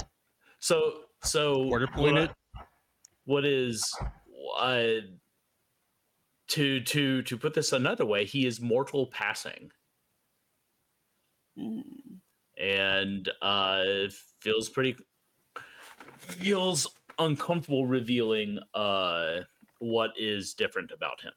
[0.58, 2.30] so so Quarter what point it?
[3.24, 3.84] what is
[4.58, 4.94] uh
[6.48, 9.70] to to to put this another way he is mortal passing
[11.59, 12.21] Mm.
[12.57, 13.85] and uh
[14.40, 14.97] feels pretty
[16.18, 16.87] feels
[17.18, 19.40] uncomfortable revealing uh
[19.81, 21.33] what is different about him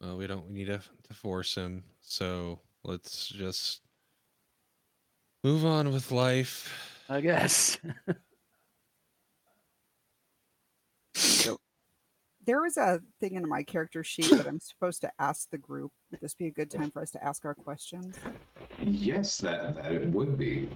[0.00, 1.84] Well, we don't we need to, to force him.
[2.00, 3.82] So let's just
[5.44, 7.04] move on with life.
[7.08, 7.78] I guess.
[12.50, 15.92] There is a thing in my character sheet that I'm supposed to ask the group.
[16.10, 18.16] Would this be a good time for us to ask our questions?
[18.80, 20.68] Yes, that, that it would be.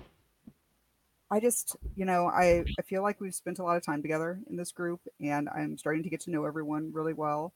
[1.32, 4.38] I just, you know, I, I feel like we've spent a lot of time together
[4.48, 7.52] in this group and I'm starting to get to know everyone really well.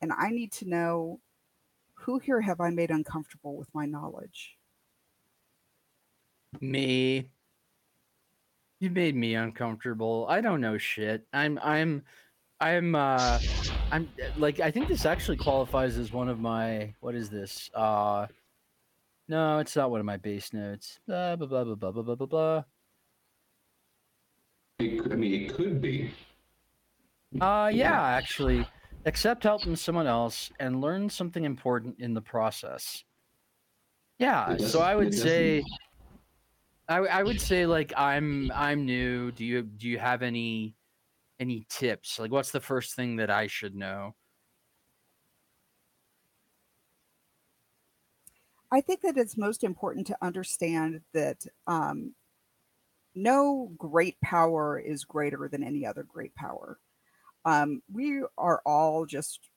[0.00, 1.18] And I need to know
[1.94, 4.56] who here have I made uncomfortable with my knowledge?
[6.60, 7.30] me.
[8.78, 10.24] You made me uncomfortable.
[10.28, 11.26] I don't know shit.
[11.32, 12.04] I'm I'm
[12.60, 13.38] I'm uh
[13.90, 17.70] I'm like I think this actually qualifies as one of my what is this?
[17.74, 18.26] Uh
[19.28, 21.00] no, it's not one of my base notes.
[21.06, 22.64] Blah blah blah blah blah blah blah blah.
[24.78, 26.12] It, I mean, it could be.
[27.40, 28.66] Uh yeah, actually,
[29.04, 33.04] accept help from someone else and learn something important in the process.
[34.18, 35.62] Yeah, so I would say,
[36.88, 39.30] I, I would say like I'm I'm new.
[39.32, 40.75] Do you do you have any
[41.38, 42.18] any tips?
[42.18, 44.14] Like what's the first thing that I should know?
[48.72, 52.14] I think that it's most important to understand that um,
[53.14, 56.78] no great power is greater than any other great power.
[57.44, 59.50] Um, we are all just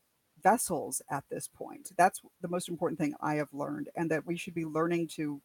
[0.44, 1.92] vessels at this point.
[1.98, 5.42] That's the most important thing I have learned, and that we should be learning to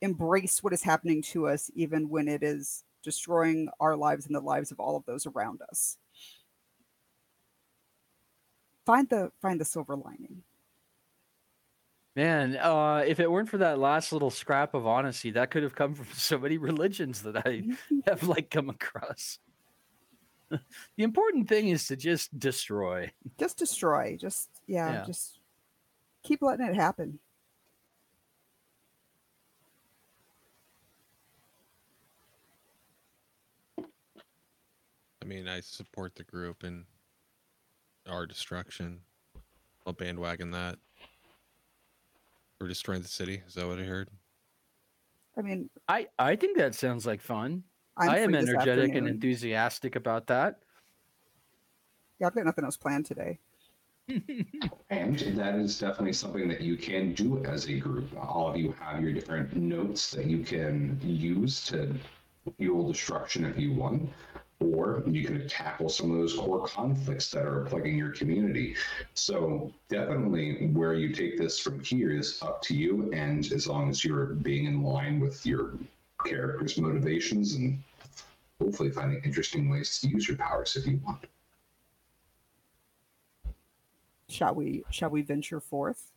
[0.00, 4.40] embrace what is happening to us, even when it is destroying our lives and the
[4.40, 5.96] lives of all of those around us.
[8.86, 10.42] Find the find the silver lining.
[12.16, 15.74] Man, uh, if it weren't for that last little scrap of honesty, that could have
[15.74, 17.62] come from so many religions that I
[18.06, 19.38] have like come across.
[20.50, 20.58] the
[20.98, 23.10] important thing is to just destroy.
[23.38, 25.04] just destroy just yeah, Yeah.
[25.06, 25.38] just
[26.24, 27.20] keep letting it happen
[35.22, 36.84] I mean, I support the group and
[38.08, 39.00] our destruction.
[39.86, 40.78] I'll bandwagon that.
[42.60, 43.42] We're destroying the city.
[43.46, 44.08] Is that what I heard?
[45.36, 47.62] i mean I I think that sounds like fun.
[47.96, 50.58] I'm I am energetic and enthusiastic about that.
[52.18, 53.38] yeah i've got nothing else planned today
[54.90, 58.08] And that is definitely something that you can do as a group.
[58.20, 61.94] All of you have your different notes that you can use to
[62.58, 64.10] fuel destruction if you want,
[64.60, 68.76] or you can tackle some of those core conflicts that are plaguing your community.
[69.14, 73.10] So definitely where you take this from here is up to you.
[73.12, 75.72] And as long as you're being in line with your
[76.26, 77.82] character's motivations and
[78.60, 81.24] hopefully finding interesting ways to use your powers if you want.
[84.28, 86.12] shall we shall we venture forth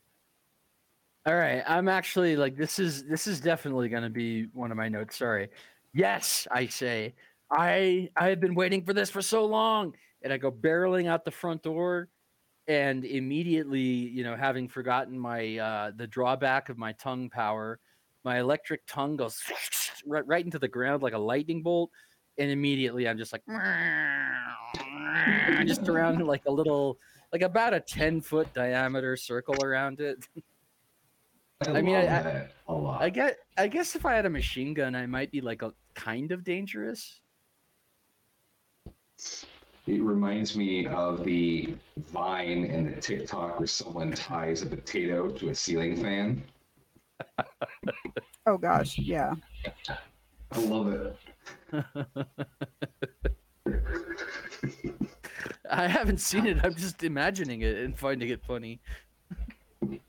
[1.26, 4.78] All right, I'm actually like this is this is definitely going to be one of
[4.78, 5.18] my notes.
[5.18, 5.50] Sorry.
[5.94, 7.14] Yes, I say.
[7.52, 11.26] I I have been waiting for this for so long and I go barreling out
[11.26, 12.10] the front door
[12.68, 17.80] and immediately, you know, having forgotten my uh the drawback of my tongue power,
[18.24, 19.42] my electric tongue goes
[20.08, 21.92] right right into the ground like a lightning bolt
[22.38, 24.78] and immediately I'm just like I'm
[25.68, 26.98] just around like a little
[27.32, 30.18] like about a 10 foot diameter circle around it.
[31.66, 33.02] I, I mean, I- I- that a lot.
[33.02, 33.38] I get.
[33.58, 36.44] I guess if I had a machine gun, I might be like a kind of
[36.44, 37.22] dangerous.
[39.86, 41.76] It reminds me of the
[42.12, 46.42] Vine and the TikTok where someone ties a potato to a ceiling fan.
[48.48, 49.34] oh gosh yeah
[50.52, 51.16] I love it.
[55.70, 56.60] I haven't seen it.
[56.64, 58.80] I'm just imagining it and finding it funny.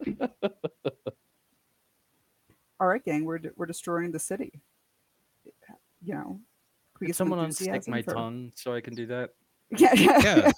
[2.80, 4.60] all right gang we're de- we're destroying the city
[6.02, 6.38] you know
[7.04, 9.06] can we Can get some someone unstick enthusiasm my for- tongue so I can do
[9.06, 9.30] that?
[9.76, 9.94] yeah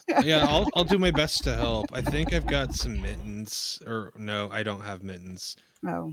[0.09, 0.47] Yeah, yeah.
[0.49, 1.87] I'll I'll do my best to help.
[1.93, 5.57] I think I've got some mittens, or no, I don't have mittens.
[5.87, 6.13] oh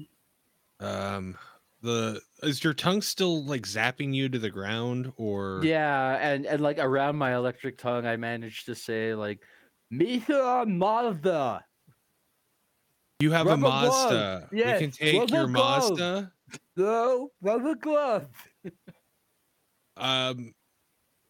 [0.79, 1.38] Um,
[1.81, 6.61] the is your tongue still like zapping you to the ground or Yeah, and and
[6.61, 9.39] like around my electric tongue, I managed to say like,
[9.91, 11.63] "Misa Mazda."
[13.19, 13.84] you have a Rubber glove.
[14.11, 14.49] Mazda?
[14.53, 15.89] Yes, we can take rubber your glove.
[15.89, 16.31] Mazda.
[16.77, 18.27] No, rubber glove.
[19.97, 20.53] Um,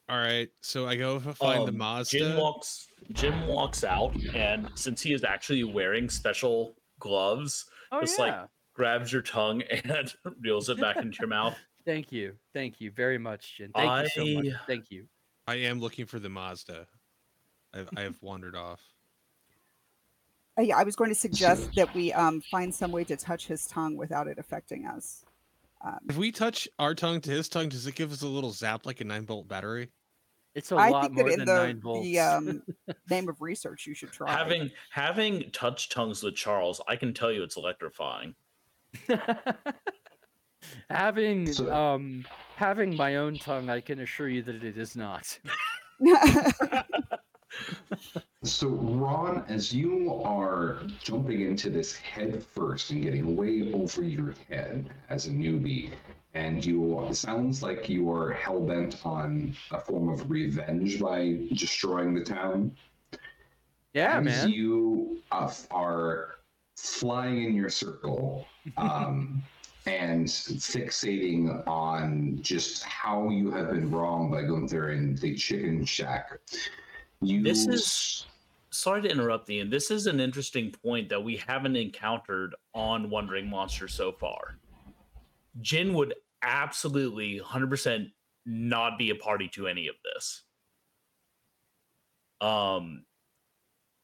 [0.10, 0.50] all right.
[0.62, 2.18] So I go to find the Um, Mazda.
[2.20, 2.88] Jim walks.
[3.12, 8.26] Jim walks out, and since he is actually wearing special gloves, Oh Just yeah.
[8.42, 11.56] like- grabs your tongue and reels it back into your mouth.
[11.86, 13.72] Thank you, thank you very much, Jim.
[13.76, 14.54] Thank you so much.
[14.54, 15.06] I- Thank you.
[15.48, 16.88] I am looking for the Mazda.
[17.74, 18.80] I've, I have wandered off.
[20.58, 23.68] Yeah, I was going to suggest that we um, find some way to touch his
[23.68, 25.23] tongue without it affecting us.
[25.86, 28.52] Um, If we touch our tongue to his tongue, does it give us a little
[28.52, 29.90] zap like a nine volt battery?
[30.56, 32.04] It's a I lot think that more in than the, nine volts.
[32.06, 32.62] the um,
[33.10, 34.32] name of research, you should try.
[34.32, 38.36] Having having touched tongues with Charles, I can tell you it's electrifying.
[40.90, 42.26] having So- um
[42.56, 45.38] having my own tongue, I can assure you that it is not.
[48.44, 54.34] So, Ron, as you are jumping into this head first and getting way over your
[54.50, 55.92] head as a newbie,
[56.34, 61.40] and you it sounds like you are hell bent on a form of revenge by
[61.54, 62.76] destroying the town.
[63.94, 64.50] Yeah, as man.
[64.50, 66.36] you uh, are
[66.76, 68.46] flying in your circle
[68.78, 69.42] um,
[69.86, 76.40] and fixating on just how you have been wrong by Gunther and the chicken shack.
[77.24, 78.26] You This is-
[78.70, 79.70] Sorry to interrupt, Ian.
[79.70, 84.58] This is an interesting point that we haven't encountered on Wandering Monster so far.
[85.62, 88.12] Jin would absolutely 100%
[88.46, 90.42] not be a party to any of this.
[92.42, 93.06] Um,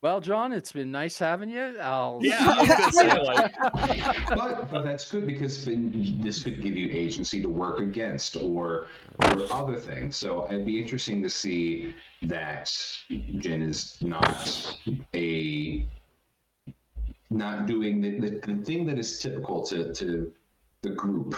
[0.01, 1.77] Well, John, it's been nice having you.
[1.81, 6.61] I'll yeah, I was gonna say, like, but, but that's good because then this could
[6.61, 8.87] give you agency to work against or
[9.19, 10.15] or other things.
[10.15, 12.73] So it'd be interesting to see that
[13.09, 14.77] Jen is not
[15.13, 15.85] a
[17.29, 20.31] not doing the, the, the thing that is typical to, to
[20.81, 21.35] the group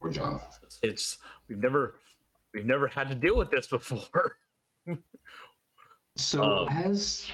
[0.00, 0.40] or John.
[0.82, 1.18] it's
[1.48, 1.94] we've never
[2.52, 4.36] we've never had to deal with this before.
[6.18, 7.30] So Um, as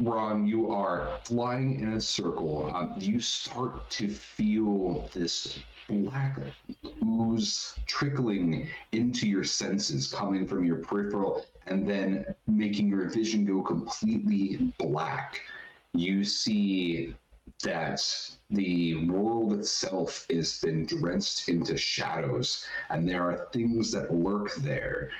[0.00, 2.70] Ron, you are flying in a circle.
[2.74, 6.38] Um, you start to feel this black
[7.04, 13.62] ooze trickling into your senses, coming from your peripheral, and then making your vision go
[13.62, 15.42] completely black.
[15.94, 17.14] You see
[17.62, 18.02] that
[18.50, 25.10] the world itself is then drenched into shadows, and there are things that lurk there.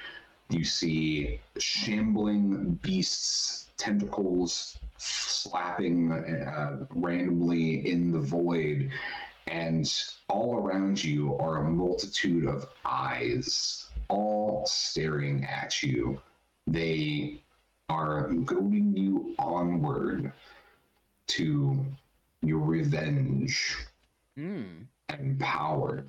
[0.52, 8.90] You see shambling beasts, tentacles slapping uh, randomly in the void,
[9.46, 9.90] and
[10.28, 16.20] all around you are a multitude of eyes, all staring at you.
[16.66, 17.42] They
[17.88, 20.32] are goading you onward
[21.28, 21.84] to
[22.42, 23.76] your revenge
[24.36, 24.82] Hmm.
[25.08, 26.04] and power.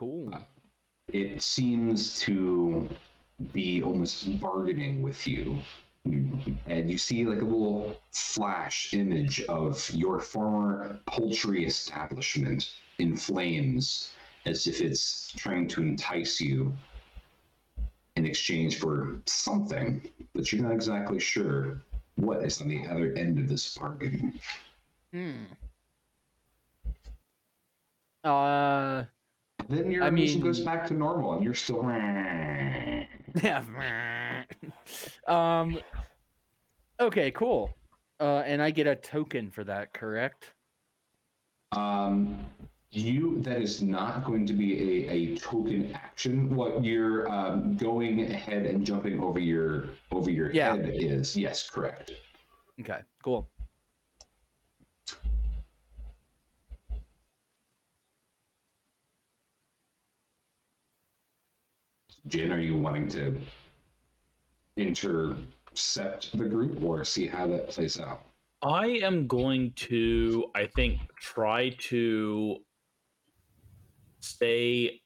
[0.00, 0.32] Cool.
[1.12, 2.88] it seems to
[3.52, 5.58] be almost bargaining with you.
[6.06, 14.14] And you see like a little flash image of your former poultry establishment in flames
[14.46, 16.74] as if it's trying to entice you
[18.16, 20.00] in exchange for something,
[20.34, 21.82] but you're not exactly sure
[22.14, 24.40] what is on the other end of this bargain.
[25.12, 25.44] Hmm.
[28.24, 29.04] Uh.
[29.70, 31.82] Then your I vision goes back to normal and you're still
[33.42, 34.42] Yeah.
[35.28, 35.78] um.
[37.00, 37.30] Okay.
[37.30, 37.70] Cool.
[38.18, 40.52] Uh, and I get a token for that, correct?
[41.70, 42.44] Um,
[42.90, 46.52] you that is not going to be a, a token action.
[46.56, 50.74] What you're um, going ahead and jumping over your over your Yeah.
[50.74, 52.10] head is yes, correct.
[52.80, 52.98] Okay.
[53.22, 53.48] Cool.
[62.28, 63.40] Jen, are you wanting to
[64.76, 68.22] intercept the group or see how that plays out?
[68.62, 72.58] I am going to, I think, try to
[74.20, 75.00] stay.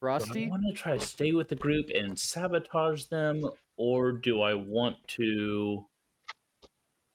[0.00, 4.42] Do I want to try to stay with the group and sabotage them, or do
[4.42, 5.86] I want to?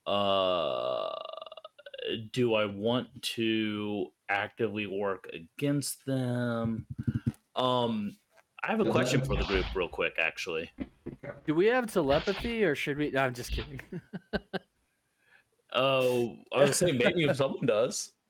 [0.06, 1.14] Uh,
[2.32, 6.86] do I want to actively work against them?
[7.56, 8.16] Um,
[8.64, 10.72] I have a question for the group, real quick, actually.
[11.46, 13.12] Do we have telepathy or should we?
[13.12, 13.82] No, I'm just kidding.
[15.74, 18.14] Oh, I was saying maybe if someone does.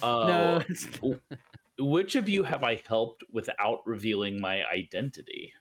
[0.00, 0.62] Uh,
[1.02, 1.18] no.
[1.80, 5.52] Which of you have I helped without revealing my identity?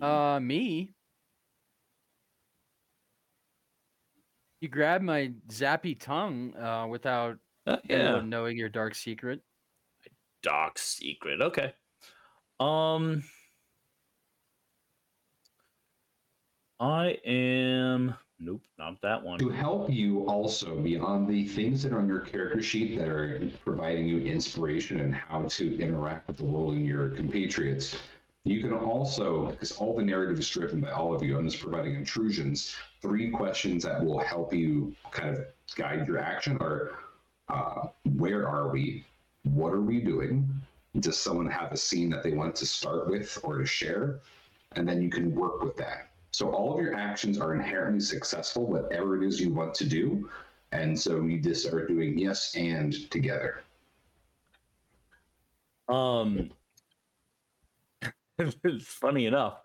[0.00, 0.94] Uh, me.
[4.60, 9.40] You grabbed my zappy tongue uh, without Uh, anyone knowing your dark secret.
[10.42, 11.40] Dark secret.
[11.40, 11.74] Okay.
[12.58, 13.22] Um
[16.78, 19.38] I am nope, not that one.
[19.38, 23.50] To help you also beyond the things that are on your character sheet that are
[23.64, 27.96] providing you inspiration and how to interact with the world and your compatriots,
[28.44, 31.62] you can also, because all the narrative is driven by all of you, I'm just
[31.62, 32.74] providing intrusions.
[33.02, 35.44] Three questions that will help you kind of
[35.76, 36.92] guide your action are
[37.48, 39.04] uh, where are we?
[39.42, 40.48] What are we doing?
[41.00, 44.20] Does someone have a scene that they want to start with or to share?
[44.72, 46.10] And then you can work with that.
[46.30, 50.30] So all of your actions are inherently successful, whatever it is you want to do.
[50.72, 53.64] And so you just are doing yes and together.
[55.88, 56.52] Um
[58.64, 59.60] it's funny enough.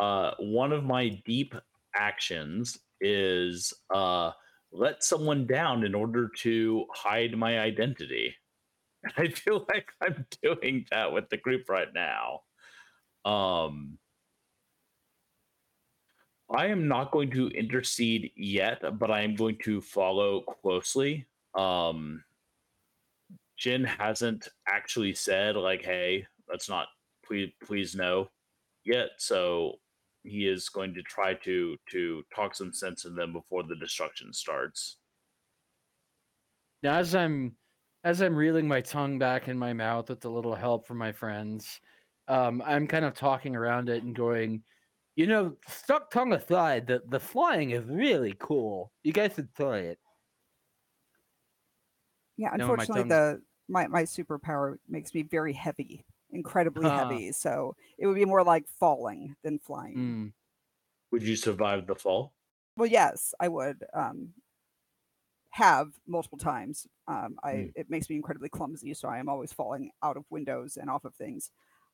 [0.00, 1.54] Uh one of my deep
[1.94, 4.30] actions is uh
[4.72, 8.34] let someone down in order to hide my identity.
[9.16, 12.40] I feel like I'm doing that with the group right now.
[13.24, 13.98] Um
[16.54, 21.26] I am not going to intercede yet, but I am going to follow closely.
[21.54, 22.22] Um
[23.58, 26.88] Jin hasn't actually said like, "Hey, let's not
[27.26, 28.30] please please no,"
[28.84, 29.10] yet.
[29.18, 29.76] So
[30.22, 34.32] he is going to try to to talk some sense in them before the destruction
[34.32, 34.98] starts.
[36.82, 37.56] Now, as I'm
[38.04, 41.12] as I'm reeling my tongue back in my mouth with a little help from my
[41.12, 41.80] friends,
[42.28, 44.62] um, I'm kind of talking around it and going,
[45.16, 48.92] you know, stuck tongue aside, the the flying is really cool.
[49.02, 49.98] You guys should try it.
[52.36, 56.90] Yeah, No, my unfortunately, the my my superpower makes me very heavy, incredibly Huh.
[56.90, 57.32] heavy.
[57.32, 59.96] So it would be more like falling than flying.
[59.96, 60.32] Mm.
[61.12, 62.34] Would you survive the fall?
[62.76, 64.34] Well, yes, I would um,
[65.50, 66.86] have multiple times.
[67.08, 67.70] Um, I Hmm.
[67.74, 71.04] it makes me incredibly clumsy, so I am always falling out of windows and off
[71.04, 71.50] of things.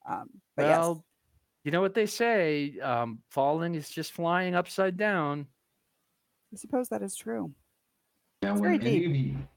[0.06, 1.06] Um, but Well,
[1.64, 5.48] you know what they say, um, falling is just flying upside down.
[6.52, 7.54] I suppose that is true.
[8.42, 9.06] Now, It's when very any deep.
[9.06, 9.48] of you,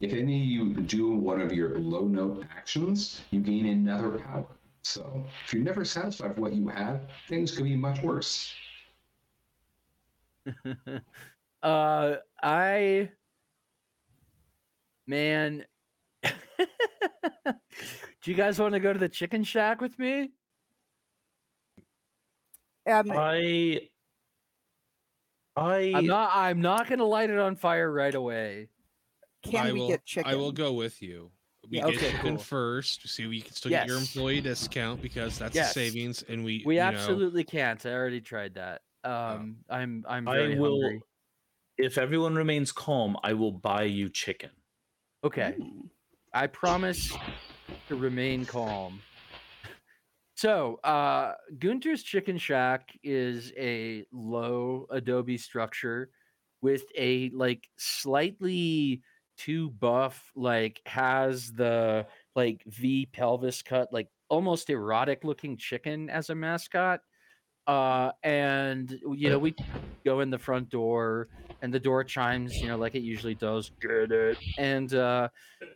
[0.00, 4.46] if any of you do one of your low note actions, you gain another power.
[4.82, 8.52] So if you're never satisfied with what you have, things could be much worse.
[11.62, 13.10] uh, I,
[15.06, 15.64] man,
[16.22, 16.30] do
[18.24, 20.30] you guys want to go to the chicken shack with me?
[22.88, 23.88] Um, I
[25.56, 26.30] I I'm not.
[26.32, 28.68] I'm not gonna light it on fire right away.
[29.50, 30.32] Can I we will, get chicken?
[30.32, 31.30] I will go with you.
[31.70, 32.38] We Yeah, get okay, chicken cool.
[32.38, 33.08] first.
[33.08, 35.70] See, we can still get your employee discount because that's Yes.
[35.70, 37.84] a savings, and we We you know, absolutely can't.
[37.84, 38.82] I already tried that.
[39.04, 40.04] Um, I'm.
[40.08, 41.02] I'm very I will hungry.
[41.78, 44.50] if everyone remains calm, I will buy you chicken.
[45.24, 45.54] Okay.
[45.58, 45.88] Mm.
[46.32, 47.12] I promise
[47.88, 49.00] to remain calm.
[50.36, 56.10] So, uh, Gunther's Chicken Shack is a low adobe structure
[56.60, 59.00] with a like slightly
[59.36, 66.30] too buff, like has the like V pelvis cut, like almost erotic looking chicken as
[66.30, 67.00] a mascot.
[67.66, 69.54] Uh, and you know, we
[70.04, 71.28] go in the front door
[71.62, 73.72] and the door chimes, you know, like it usually does.
[73.80, 74.38] Get it.
[74.58, 75.28] And uh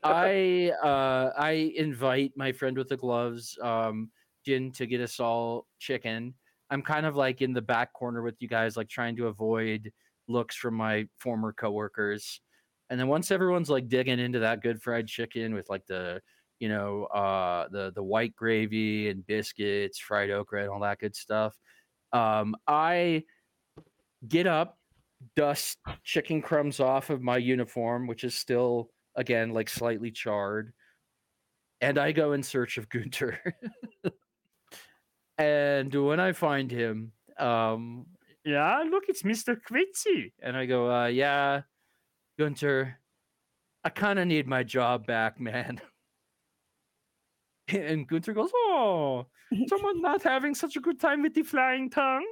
[0.05, 4.11] I uh I invite my friend with the gloves, um,
[4.47, 6.35] Jin, to get us all chicken.
[6.71, 9.91] I'm kind of like in the back corner with you guys, like trying to avoid
[10.29, 12.41] looks from my former coworkers.
[12.91, 16.21] And then once everyone's like digging into that good fried chicken with like the
[16.59, 21.17] you know uh the the white gravy and biscuits, fried okra and all that good
[21.17, 21.57] stuff.
[22.13, 23.25] Um I
[24.29, 24.79] get up,
[25.37, 30.73] dust chicken crumbs off of my uniform, which is still again like slightly charred,
[31.81, 33.39] and I go in search of Gunther.
[35.39, 38.07] and when I find him, um,
[38.45, 41.63] yeah, look, it's Mister Quitzy, and I go, uh, yeah,
[42.41, 42.97] Gunther,
[43.85, 45.79] I kind of need my job back, man.
[47.69, 49.27] and Gunther goes, oh,
[49.69, 52.27] someone not having such a good time with the flying tongue.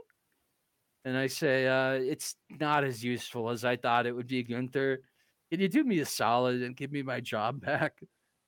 [1.04, 5.02] And I say, uh, it's not as useful as I thought it would be, Gunther.
[5.50, 8.00] Can you do me a solid and give me my job back?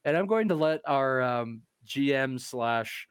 [0.07, 3.07] And I'm going to let our um, GM slash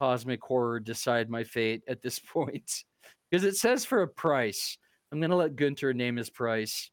[0.00, 2.82] cosmic horror decide my fate at this point
[3.30, 4.76] because it says for a price.
[5.12, 6.90] I'm gonna let Gunther name his price.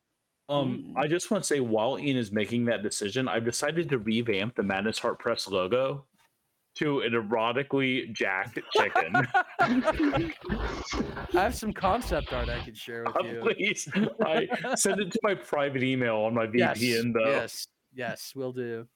[0.49, 0.97] Um, Mm.
[0.97, 4.55] I just want to say while Ian is making that decision, I've decided to revamp
[4.55, 6.05] the Madness Heart Press logo
[6.75, 9.11] to an erotically jacked chicken.
[9.59, 10.33] I
[11.33, 13.39] have some concept art I could share with you.
[13.41, 13.87] Please,
[14.25, 17.29] I send it to my private email on my yes, VPN though.
[17.29, 18.87] yes, yes, we'll do.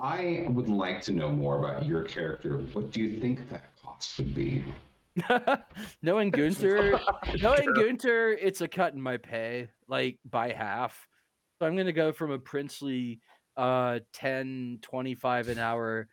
[0.00, 2.58] I would like to know more about your character.
[2.72, 4.64] What do you think that cost would be?
[6.02, 6.98] knowing Gunther,
[7.42, 11.06] knowing Gunther, it's a cut in my pay, like by half.
[11.58, 13.20] So I'm gonna go from a princely
[13.56, 16.08] uh 10, 25 an hour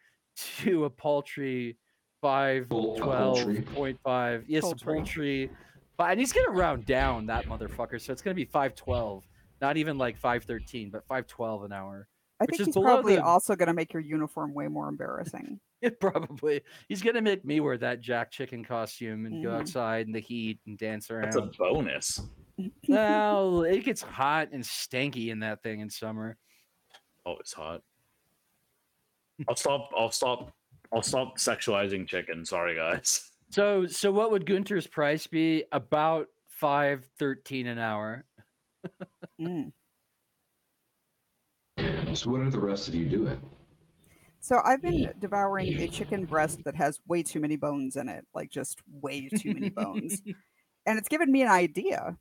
[0.61, 1.77] to a paltry
[2.21, 3.61] 5, Full- a poultry.
[3.75, 4.43] 12.5.
[4.47, 4.93] Yes, Poultry.
[4.93, 5.49] a paltry.
[5.97, 9.23] But and he's gonna round down that motherfucker, so it's gonna be 512.
[9.61, 12.07] Not even like 513, but 512 an hour.
[12.39, 14.67] I Which think is he's below probably the- also going to make your uniform way
[14.67, 15.59] more embarrassing.
[15.99, 16.61] Probably.
[16.87, 19.59] He's gonna make me wear that jack chicken costume and go Mhm.
[19.61, 21.23] outside in the heat and dance around.
[21.25, 22.21] That's a bonus.
[22.87, 26.37] well, it gets hot and stanky in that thing in summer.
[27.25, 27.81] Oh, it's hot.
[29.47, 29.89] I'll stop.
[29.97, 30.51] I'll stop.
[30.93, 32.45] I'll stop sexualizing chicken.
[32.45, 33.31] Sorry, guys.
[33.49, 35.63] So, so what would Gunther's price be?
[35.71, 38.25] About five thirteen an hour.
[39.39, 39.71] Mm.
[42.13, 43.41] So what are the rest of you doing?
[44.41, 48.25] So I've been devouring a chicken breast that has way too many bones in it,
[48.33, 50.21] like just way too many bones.
[50.83, 52.17] And it's given me an idea.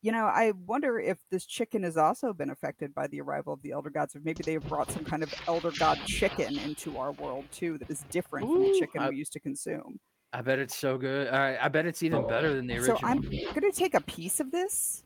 [0.00, 3.62] You know, I wonder if this chicken has also been affected by the arrival of
[3.62, 6.98] the elder gods, or maybe they have brought some kind of elder god chicken into
[6.98, 10.00] our world too that is different from the Ooh, chicken I- we used to consume.
[10.32, 11.28] I bet it's so good.
[11.28, 12.96] I, I bet it's even better than the original.
[12.96, 13.10] So original.
[13.52, 15.04] I'm going to take a piece of this,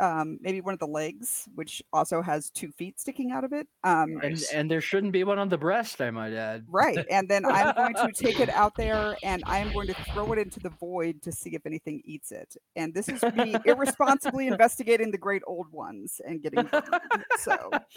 [0.00, 3.68] um, maybe one of the legs, which also has two feet sticking out of it.
[3.84, 4.52] Um, and Nice.
[4.52, 6.64] and there shouldn't be one on the breast, I might add.
[6.68, 7.04] Right.
[7.10, 10.32] And then I'm going to take it out there and I am going to throw
[10.32, 12.56] it into the void to see if anything eats it.
[12.76, 16.84] And this is me irresponsibly investigating the great old ones and getting burned.
[17.38, 17.70] So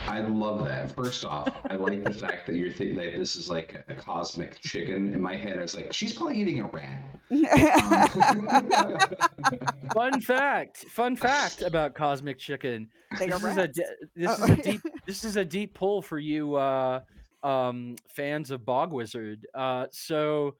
[0.00, 0.94] I love that.
[0.96, 4.60] First off, I like the fact that you're thinking that this is like a cosmic
[4.60, 5.12] chicken.
[5.12, 7.04] In my head, I was like, she's probably eating a rat.
[7.30, 8.68] Um,
[9.94, 10.78] Fun fact.
[10.90, 12.88] Fun fact about cosmic chicken.
[13.18, 13.82] they this is a de-
[14.16, 14.44] this Oh.
[14.44, 17.00] is a deep this is a deep pull for you uh
[17.42, 20.54] um fans of bog wizard uh so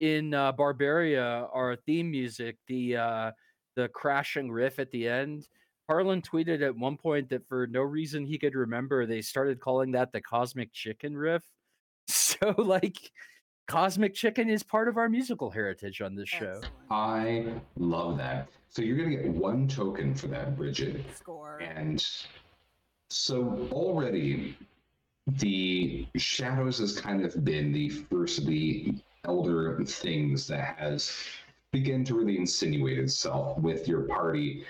[0.00, 3.30] in uh barbaria our theme music the uh
[3.76, 5.46] the crashing riff at the end
[5.88, 9.92] harlan tweeted at one point that for no reason he could remember they started calling
[9.92, 11.44] that the cosmic chicken riff
[12.08, 12.98] so like
[13.66, 16.60] cosmic chicken is part of our musical heritage on this show
[16.90, 17.46] I
[17.76, 18.48] love that.
[18.68, 21.04] So you're gonna get one token for that, Bridget.
[21.14, 21.58] Score.
[21.58, 22.04] And
[23.08, 24.56] so already
[25.26, 28.94] the shadows has kind of been the first of the
[29.24, 31.12] elder things that has
[31.72, 34.64] begun to really insinuate itself with your party.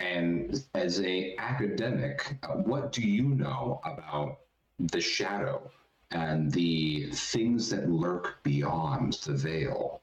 [0.00, 4.38] And as a academic, uh, what do you know about
[4.78, 5.70] the shadow
[6.10, 10.02] and the things that lurk beyond the veil?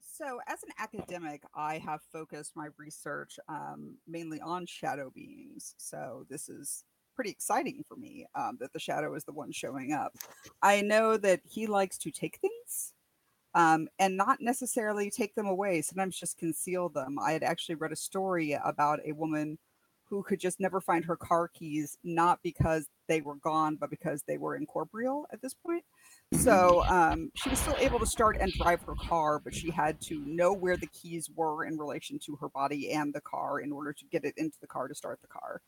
[0.00, 5.74] So, as an academic, I have focused my research um, mainly on shadow beings.
[5.78, 9.92] So, this is pretty exciting for me um, that the shadow is the one showing
[9.92, 10.16] up.
[10.62, 12.92] I know that he likes to take things
[13.54, 17.18] um, and not necessarily take them away, sometimes just conceal them.
[17.18, 19.58] I had actually read a story about a woman
[20.08, 24.22] who could just never find her car keys, not because they were gone, but because
[24.26, 25.84] they were incorporeal at this point.
[26.32, 30.00] So um, she was still able to start and drive her car, but she had
[30.02, 33.72] to know where the keys were in relation to her body and the car in
[33.72, 35.62] order to get it into the car to start the car.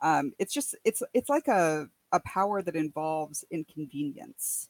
[0.00, 4.68] Um, it's just it's it's like a a power that involves inconvenience,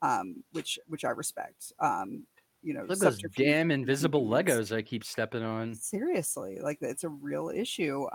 [0.00, 1.72] um, which which I respect.
[1.80, 2.26] Um,
[2.62, 7.08] you know, look those damn invisible legos i keep stepping on Seriously, like it's a
[7.08, 8.06] real issue.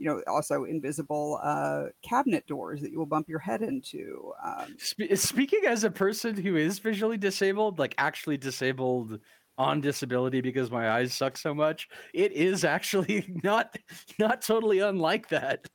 [0.00, 4.32] You know, also invisible uh, cabinet doors that you will bump your head into.
[4.42, 9.20] Um, Spe- speaking as a person who is visually disabled, like actually disabled
[9.58, 13.76] on disability because my eyes suck so much, it is actually not
[14.18, 15.68] not totally unlike that.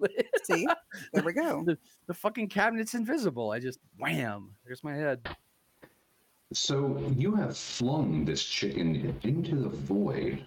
[0.44, 0.68] see,
[1.14, 1.64] there we go.
[2.08, 3.52] the fucking cabinet's invisible.
[3.52, 5.30] I just wham, there's my head.
[6.52, 10.46] So you have flung this chicken into the void,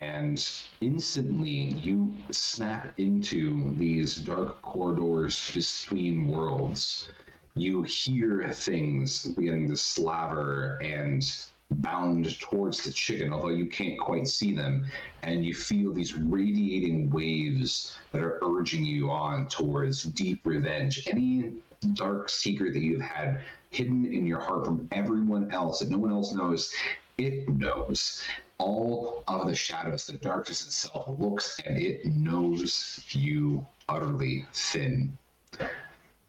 [0.00, 0.48] and
[0.80, 7.08] instantly you snap into these dark corridors between worlds.
[7.54, 11.24] You hear things beginning to slaver and
[11.70, 14.86] bound towards the chicken, although you can't quite see them,
[15.22, 21.06] and you feel these radiating waves that are urging you on towards deep revenge.
[21.10, 21.52] Any
[21.92, 23.40] dark secret that you've had
[23.70, 26.72] hidden in your heart from everyone else that no one else knows,
[27.18, 28.22] it knows.
[28.58, 35.16] All of the shadows, the darkness itself looks and it knows you utterly thin.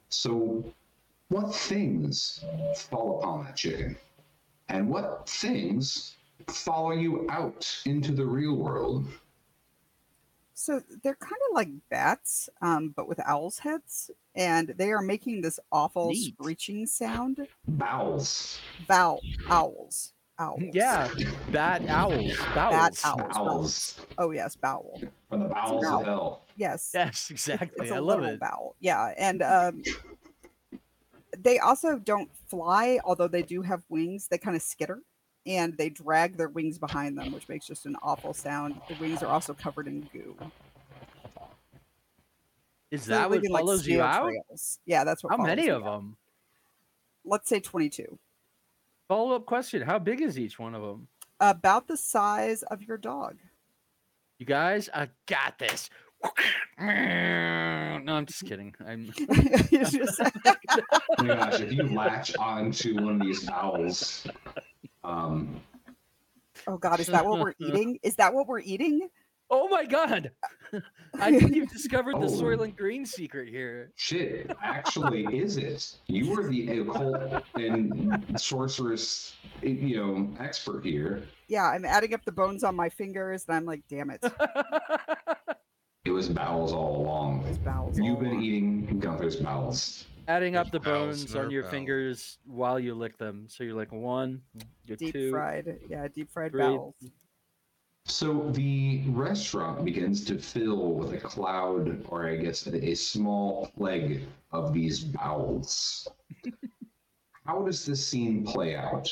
[0.09, 0.63] So,
[1.30, 2.43] what things
[2.75, 3.97] fall upon that chicken?
[4.69, 6.15] And what things
[6.47, 9.07] follow you out into the real world?
[10.53, 15.39] So they're kind of like bats, um, but with owls' heads, and they are making
[15.39, 16.34] this awful Neat.
[16.34, 17.47] screeching sound.
[17.65, 18.59] Bowels.
[18.86, 20.61] Bow owls, owls.
[20.73, 21.09] Yeah,
[21.51, 22.35] bat owls.
[22.55, 23.33] Bat owls.
[23.35, 23.99] Bowels.
[24.17, 25.01] Oh yes, bowel.
[25.29, 25.99] From the bowels owl.
[25.99, 26.41] of hell.
[26.55, 26.91] Yes.
[26.95, 27.69] Yes, exactly.
[27.79, 28.39] it's a I love literal it.
[28.39, 28.75] bowel.
[28.79, 29.83] Yeah, and um,
[31.37, 34.27] they also don't fly, although they do have wings.
[34.27, 35.01] They kind of skitter,
[35.45, 38.81] and they drag their wings behind them, which makes just an awful sound.
[38.89, 40.35] The wings are also covered in goo.
[42.91, 44.23] Is So that what leaving, like, follows you snail out?
[44.23, 44.79] trails.
[44.85, 45.29] Yeah, that's what.
[45.31, 45.97] How follows many you of out.
[46.01, 46.17] them?
[47.23, 48.17] Let's say twenty-two.
[49.10, 51.07] Follow up question: How big is each one of them?
[51.41, 53.38] About the size of your dog.
[54.38, 55.89] You guys, I got this.
[56.82, 58.74] No, I'm just kidding.
[58.88, 64.26] I'm It's just- Oh my gosh, if you latch onto one of these bowels,
[65.03, 65.60] um,
[66.68, 67.99] oh God, is that what we're eating?
[68.01, 69.10] Is that what we're eating?
[69.51, 70.31] Oh my god!
[71.19, 72.41] I think you've discovered the Oh.
[72.41, 73.91] Soylent Green secret here.
[73.95, 75.97] shit, actually, is it?
[76.07, 81.23] You were the occult and sorceress, you know, expert here.
[81.47, 84.23] Yeah, I'm adding up the bones on my fingers, and I'm like, damn it,
[86.05, 87.43] It was bowels all along.
[87.43, 87.97] those bowels.
[87.99, 88.43] You've been along.
[88.43, 90.05] eating Gunther's bowels.
[90.27, 91.71] Adding up the Bowels, bones on your bowels.
[91.73, 93.47] fingers while you lick them.
[93.49, 94.41] So you're like one,
[94.85, 95.31] you're deep two.
[95.31, 95.79] fried.
[95.89, 96.61] Yeah, deep fried three.
[96.61, 96.93] bowels.
[98.10, 103.72] So the restaurant begins to fill with a cloud, or I guess a, a small
[103.78, 106.07] plague of these bowels.
[107.45, 109.07] How does this scene play out?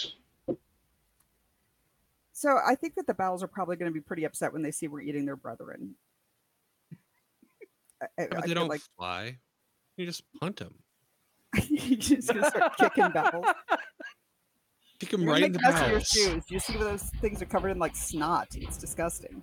[2.34, 4.72] So I think that the bowels are probably going to be pretty upset when they
[4.72, 5.95] see we're eating their brethren.
[8.02, 9.38] I, I, But I they don't like fly.
[9.95, 10.74] You just punt them.
[11.70, 13.45] you're just going to start kicking bowels.
[15.00, 16.43] Kick them You're right gonna in the make mess of your shoes.
[16.50, 18.48] You see those things are covered in like snot.
[18.56, 19.41] It's disgusting.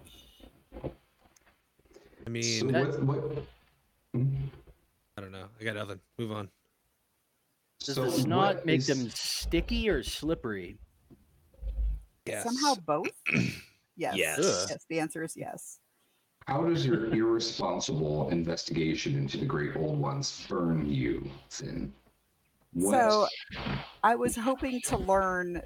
[2.27, 3.45] I mean, So what, what,
[4.15, 4.35] Hmm?
[5.17, 5.47] I don't know.
[5.61, 6.01] I got nothing.
[6.19, 6.49] Move on.
[7.81, 10.79] Does so the snot make is- them sticky or slippery?
[12.43, 13.11] Somehow both?
[13.97, 14.17] Yes.
[14.17, 14.39] Yes.
[14.41, 14.67] Ugh.
[14.71, 14.85] Yes.
[14.91, 15.79] The answer is yes.
[16.49, 21.93] How does your irresponsible investigation into the Great Old Ones burn you, Finn?
[22.81, 23.27] So
[24.03, 25.63] I was hoping to learn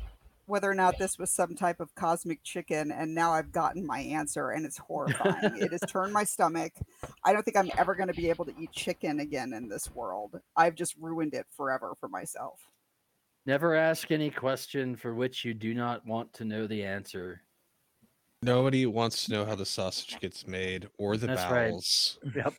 [0.48, 4.00] whether or not this was some type of cosmic chicken, and now I've gotten my
[4.00, 5.56] answer, and it's horrifying.
[5.60, 6.72] it has turned my stomach.
[7.22, 9.90] I don't think I'm ever going to be able to eat chicken again in this
[9.94, 10.40] world.
[10.56, 12.60] I've just ruined it forever for myself.
[13.44, 17.42] Never ask any question for which you do not want to know the answer.
[18.42, 21.70] Nobody wants to know how the sausage gets made or the That's right.
[21.70, 22.18] bowels.
[22.34, 22.54] Yep.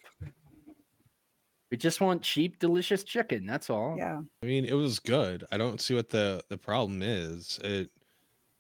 [1.72, 3.46] We just want cheap, delicious chicken.
[3.46, 3.96] That's all.
[3.98, 4.22] Yeah.
[4.42, 5.46] I mean, it was good.
[5.52, 7.60] I don't see what the the problem is.
[7.64, 7.90] It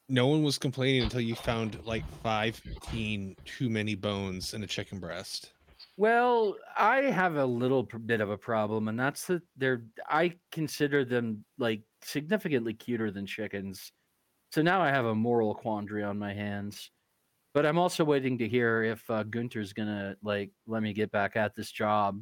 [0.10, 5.00] no one was complaining until you found like 15 too many bones in a chicken
[5.00, 5.52] breast.
[5.98, 9.84] Well, I have a little bit of a problem, and that's that they're.
[10.08, 13.92] I consider them like significantly cuter than chickens.
[14.52, 16.90] So now I have a moral quandary on my hands.
[17.54, 21.36] But I'm also waiting to hear if uh, Gunther's gonna like let me get back
[21.36, 22.22] at this job.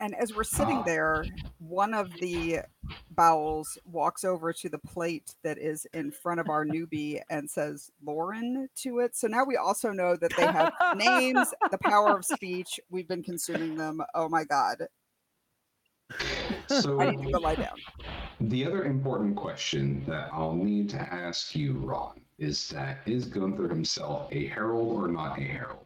[0.00, 0.82] And as we're sitting Ah.
[0.82, 1.24] there,
[1.58, 2.60] one of the
[3.10, 7.90] bowels walks over to the plate that is in front of our newbie and says
[8.04, 9.16] Lauren to it.
[9.16, 12.78] So now we also know that they have names, the power of speech.
[12.90, 14.00] We've been consuming them.
[14.14, 14.86] Oh my God.
[16.68, 17.76] So I need to go lie down.
[18.40, 23.68] the other important question that I'll need to ask you, Ron, is that is Gunther
[23.68, 25.84] himself a herald or not a herald?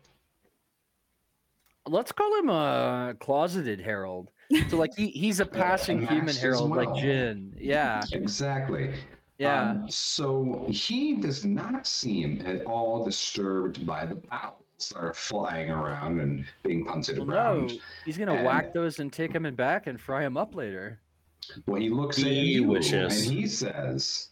[1.87, 4.31] Let's call him a closeted herald.
[4.71, 6.95] So like he, he's a passing human matched as herald, like.
[6.95, 7.55] Jin.
[7.59, 8.95] Yeah, Exactly.
[9.39, 9.71] yeah.
[9.71, 14.57] Um, so he does not seem at all disturbed by the bowels
[14.91, 17.69] that are flying around and being punted Well, around.
[17.73, 20.55] no, he's gonna and- whack those and take them in back and fry them up
[20.55, 21.01] later.
[21.67, 23.27] Well, he looks at you wishes.
[23.27, 24.29] and he says,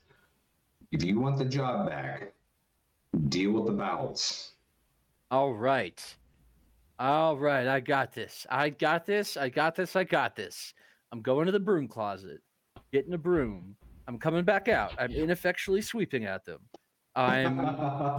[0.92, 2.32] "If you want the job back,
[3.28, 4.52] deal with the bowels."
[5.32, 6.00] All right.
[7.00, 7.66] All right.
[7.66, 8.46] I got this.
[8.50, 9.38] I got this.
[9.38, 9.96] I got this.
[9.96, 10.74] I got this.
[11.12, 12.40] I'm going to the broom closet,
[12.92, 13.74] getting a broom.
[14.06, 14.92] I'm coming back out.
[14.98, 16.60] I'm ineffectually sweeping at them.
[17.16, 17.58] I'm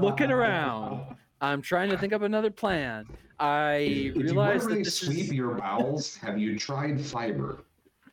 [0.01, 1.15] looking around.
[1.41, 3.05] I'm trying to think of another plan.
[3.39, 5.33] I If you want realize to that this sweep is.
[5.33, 7.63] your bowels, have you tried fiber?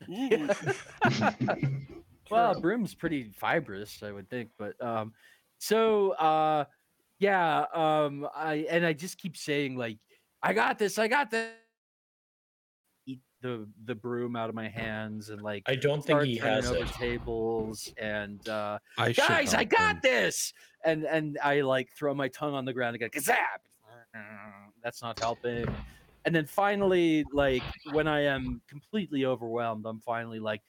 [0.07, 1.85] Mm.
[2.31, 4.51] Well, broom's pretty fibrous, I would think.
[4.59, 5.13] But um,
[5.57, 6.65] so uh,
[7.17, 9.97] yeah, um, I and I just keep saying like,
[10.41, 11.51] I got this, I got this.
[13.05, 16.39] Eat the the broom out of my hands and like I don't think start he
[16.39, 16.87] turning has over it.
[16.93, 20.01] tables and uh, I guys, I got him.
[20.03, 20.53] this,
[20.85, 23.59] and and I like throw my tongue on the ground and go kazap.
[24.83, 25.65] That's not helping.
[26.25, 30.61] And then finally, like when I am completely overwhelmed, I'm finally like,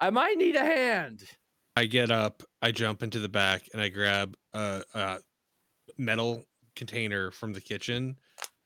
[0.00, 1.24] I might need a hand.
[1.76, 5.18] I get up, I jump into the back, and I grab a, a
[5.98, 6.44] metal
[6.76, 8.16] container from the kitchen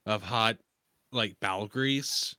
[0.09, 0.57] of hot,
[1.13, 2.35] like bowel grease,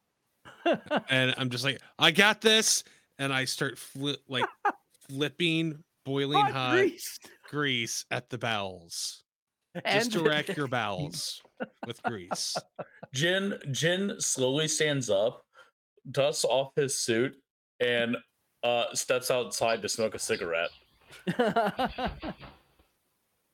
[1.09, 2.83] and I'm just like, I got this,
[3.17, 4.45] and I start fli- like
[5.07, 7.19] flipping boiling Hot hot, grease.
[7.47, 9.23] grease at the bowels.
[9.85, 11.41] And Just to wreck your bowels
[11.85, 12.57] with grease.
[13.13, 15.43] Jin Jin slowly stands up,
[16.11, 17.35] dusts off his suit,
[17.79, 18.17] and
[18.63, 20.71] uh steps outside to smoke a cigarette.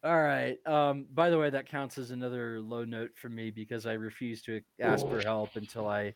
[0.05, 0.57] All right.
[0.67, 4.45] Um, by the way, that counts as another low note for me because I refused
[4.45, 6.13] to ask for help until I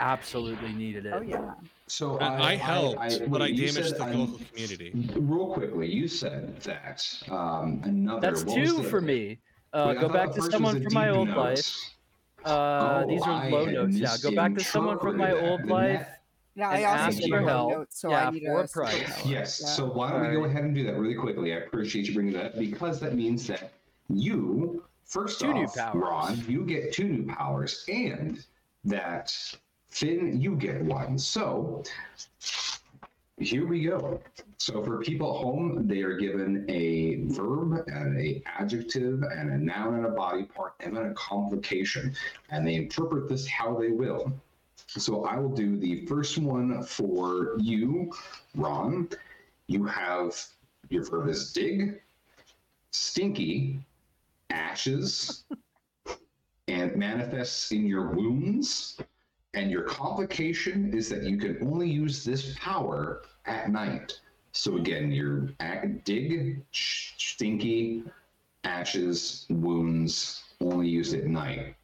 [0.00, 1.12] absolutely needed it.
[1.16, 1.54] Oh yeah.
[1.86, 2.98] So And I, helped,
[3.30, 4.92] but I wait, you damaged the I'm- local community.
[5.16, 8.20] Real quickly, you said that um, another.
[8.20, 9.38] That's what two the for me.
[9.72, 11.56] Uh, Wait, go back to someone from my deep old life.
[11.56, 11.94] notes.
[12.44, 14.16] Uh, these Oh, are low I notes now.
[14.22, 16.08] Go back to someone from my misinterpreted old that, life.
[16.58, 17.70] That- Yeah, I And also ask did for a help.
[17.70, 19.26] note, so Yeah, I need for a a price.
[19.26, 19.60] Yes.
[19.62, 19.68] Yeah.
[19.68, 20.50] So why don't we go Alright.
[20.50, 21.52] ahead and do that really quickly?
[21.52, 23.72] I appreciate you bringing that up because that means that
[24.08, 25.94] you, first Two new off, powers.
[26.02, 28.44] Ron, you get two new powers, and
[28.84, 29.32] that
[29.90, 31.18] Finn, you get one.
[31.18, 31.82] So
[33.38, 34.20] here we go.
[34.58, 39.56] So for people at home, they are given a verb and a adjective and a
[39.58, 42.14] noun and a body part and then a complication,
[42.50, 44.32] and they interpret this how they will.
[44.88, 48.10] So I will do the first one for you,
[48.54, 49.08] Ron.
[49.66, 50.34] You have
[50.88, 52.00] your verb is dig,
[52.90, 53.80] stinky,
[54.48, 55.44] ashes,
[56.68, 58.98] and manifests in your wounds.
[59.52, 64.18] And your complication is that you can only use this power at night.
[64.52, 65.50] So again, your
[66.04, 68.04] dig, stinky,
[68.64, 71.74] ashes, wounds, only used at night.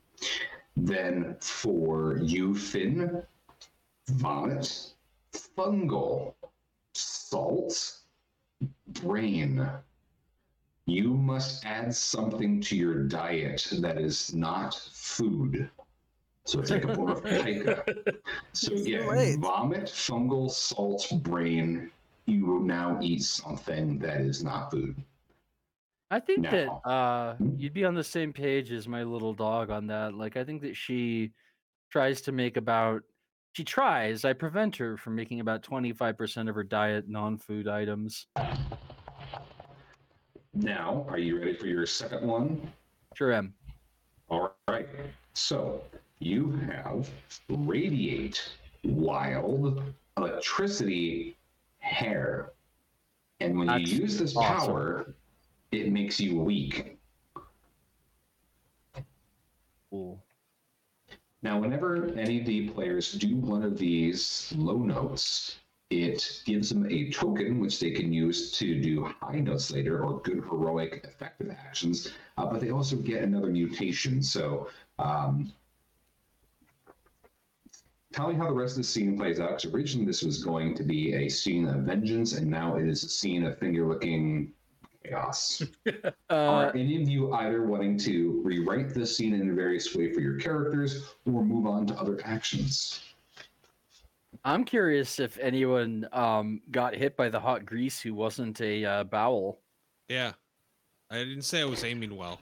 [0.76, 3.22] Then for you, Finn,
[4.08, 4.92] vomit,
[5.32, 6.34] fungal,
[6.94, 7.98] salt,
[8.88, 9.66] brain.
[10.86, 15.70] You must add something to your diet that is not food.
[16.44, 17.84] So take a form of pica.
[18.52, 21.90] So It's again, vomit, fungal, salt, brain.
[22.26, 24.96] You will now eat something that is not food.
[26.14, 26.50] I think Now-
[26.84, 30.14] that uh, you'd be on the same page as my little dog on that.
[30.14, 31.32] Like, I think that she
[31.90, 33.02] tries to make about.
[33.54, 34.24] She tries.
[34.24, 38.28] I prevent her from making about twenty five percent of her diet non food items.
[40.54, 42.72] Now, are you ready for your second one?
[43.16, 43.52] Sure am.
[44.28, 44.88] All right.
[45.32, 45.82] So
[46.20, 47.10] you have
[47.48, 48.40] radiate
[48.84, 49.82] wild
[50.16, 51.36] electricity
[51.78, 52.52] hair.
[53.40, 54.66] And when That's you use this awesome.
[54.66, 55.14] power,
[55.74, 56.98] it makes you weak.
[59.90, 60.22] Cool.
[61.42, 65.58] Now, whenever any of the players do one of these low notes,
[65.90, 70.20] it gives them a token which they can use to do high notes later or
[70.20, 72.12] good heroic effective actions.
[72.38, 74.22] Uh, but they also get another mutation.
[74.22, 74.68] So,
[74.98, 75.52] um,
[78.12, 79.50] tell me how the rest of the scene plays out.
[79.50, 83.04] Because originally this was going to be a scene of vengeance, and now it is
[83.04, 84.50] a scene of finger-licking
[85.04, 85.62] chaos.
[86.30, 90.12] Uh, Are any of you either wanting to rewrite this scene in a various way
[90.12, 93.02] for your characters or move on to other actions?
[94.44, 99.04] I'm curious if anyone um, got hit by the hot grease who wasn't a uh,
[99.04, 99.60] bowel.
[100.08, 100.32] Yeah.
[101.10, 102.40] I didn't say I was aiming well.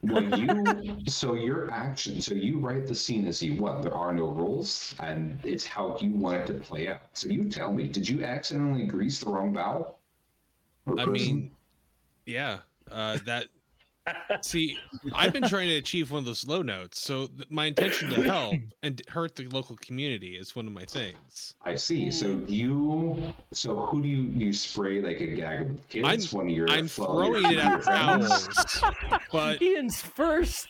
[0.00, 0.32] When
[0.86, 3.82] you so your action, so you write the scene as you want.
[3.82, 7.02] There are no rules, and it's how you want it to play out.
[7.12, 9.98] So you tell me, did you accidentally grease the wrong bowel?
[10.86, 11.12] I person?
[11.12, 11.50] mean,
[12.28, 12.58] yeah.
[12.90, 13.46] Uh, that
[14.40, 14.78] see,
[15.14, 17.02] I've been trying to achieve one of those low notes.
[17.02, 20.86] So th- my intention to help and hurt the local community is one of my
[20.86, 21.54] things.
[21.62, 22.10] I see.
[22.10, 26.06] So you, so who do you you spray like a gag of kids?
[26.08, 28.30] I'm- one of your I'm well, your- throwing it your at friends?
[28.30, 30.68] owls, but Ian's first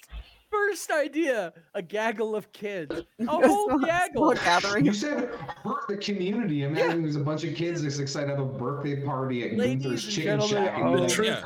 [0.51, 2.95] first idea: a gaggle of kids.
[3.21, 4.33] A whole small gaggle.
[4.35, 4.85] gathering.
[4.85, 5.31] You said
[5.65, 6.63] hurt the community.
[6.63, 9.83] Imagine there's a bunch of kids that's excited to have a birthday party at Ladies
[9.85, 10.73] Gunther's and Chicken gentlemen Shack.
[10.73, 10.93] at in home.
[10.93, 11.15] The Gunther.
[11.15, 11.43] truth, yeah.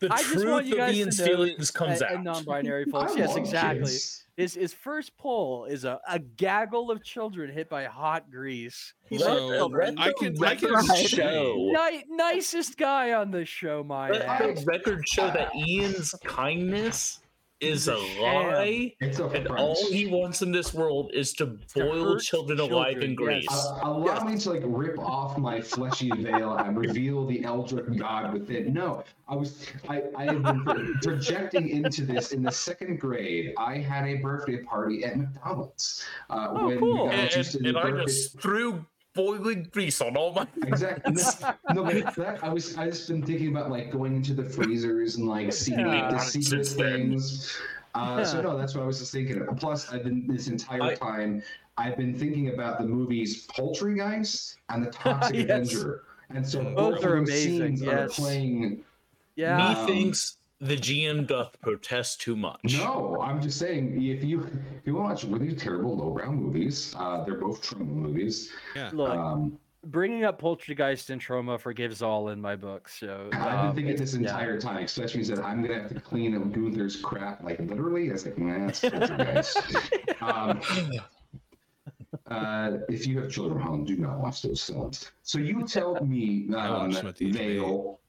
[0.00, 2.14] the I just truth want you of guys Ian's to know, feelings comes and, out.
[2.16, 3.16] and non-binary I folks.
[3.16, 3.80] Yes, exactly.
[3.82, 4.24] kids.
[4.36, 8.94] his his first pull is a, a gaggle of children hit by hot grease.
[9.08, 9.74] He So, loves.
[9.98, 11.54] I can- I can record show.
[11.56, 14.60] Ni- nicest guy on the show, my Let ass.
[14.60, 17.20] the record show that Ian's kindness
[17.60, 21.46] is a a lie, It's a and all he wants in this world is to
[21.74, 23.46] boil hurt children alive in children, grease.
[23.50, 23.66] yes.
[23.66, 28.32] Uh, allow me to like rip off my fleshy veil and reveal the eldritch god
[28.32, 28.72] within.
[28.72, 33.52] No, I was I, I have been projecting into this in the second grade.
[33.58, 36.04] I had a birthday party at McDonald's.
[36.28, 37.04] Uh, Oh, when cool.
[37.04, 38.84] we got and, and I just threw
[39.24, 41.14] boiling grease on all my Exactly.
[41.14, 44.44] No, no, but that I was I just been thinking about like going into the
[44.44, 47.56] freezers and like seeing like, the secret things.
[47.94, 49.40] Uh, So no, that's what I was just thinking.
[49.42, 49.56] of.
[49.56, 51.42] Plus, I've been this entire I- time
[51.76, 55.72] I've been thinking about the movies Poultrygeist and the Toxic Yes.
[55.72, 58.16] Avenger, and so Both both are of those amazing, scenes are yes.
[58.16, 58.84] playing.
[59.36, 59.56] Yeah.
[59.66, 62.60] Um, Methinks the GM doth protest too much.
[62.64, 67.38] No, I'm just saying if you if you watch really terrible lowbrow movies, uh, they're
[67.38, 68.52] both Troma movies.
[68.76, 68.90] Yeah.
[68.92, 72.88] Look, Um, bringing up Poultrygeist and Troma forgives all in my book.
[72.88, 74.20] So I've been um, thinking this yeah.
[74.20, 78.10] entire time, especially that I'm gonna have to clean up Gunther's crap, like literally.
[78.10, 79.58] I was like, nah, that's poltergeist.
[80.20, 80.60] um,
[82.26, 85.10] uh, if you have children at home, do not watch those films.
[85.22, 87.99] So you tell me, I um, watch them at the age of Vale,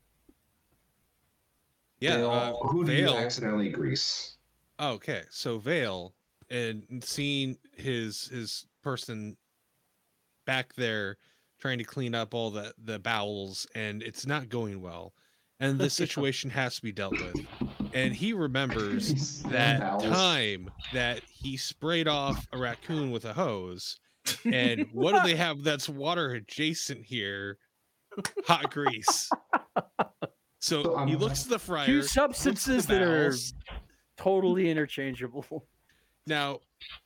[2.01, 2.17] Yeah.
[2.17, 4.35] Vale, Uh, who do you accidentally grease?
[4.79, 6.13] Oh, okay, so Vale
[6.49, 9.37] and seeing his his person
[10.45, 11.17] back there
[11.59, 15.13] trying to clean up all the the bowels, and it's not going well,
[15.59, 17.45] and the situation has to be dealt with.
[17.93, 20.03] And he remembers that bowels.
[20.03, 23.99] time that he sprayed off a raccoon with a hose.
[24.45, 27.57] And what do they have that's water adjacent here?
[28.45, 29.29] Hot grease.
[30.61, 31.85] So So, he looks at the fryer.
[31.85, 33.33] Two looks at the substances that are
[34.15, 35.65] totally interchangeable.
[36.27, 36.59] Now,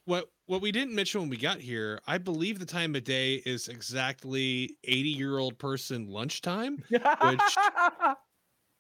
[0.03, 3.35] what what we didn't mention when we got here, I believe the time of day
[3.45, 6.83] is exactly 80 year old person lunchtime.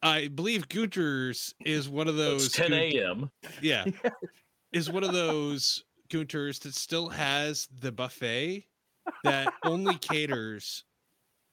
[0.03, 2.47] I believe Gunther's is one of those.
[2.47, 3.31] It's 10 Gun- a.m.
[3.61, 3.85] Yeah,
[4.73, 8.67] is one of those Gunther's that still has the buffet
[9.23, 10.83] that only caters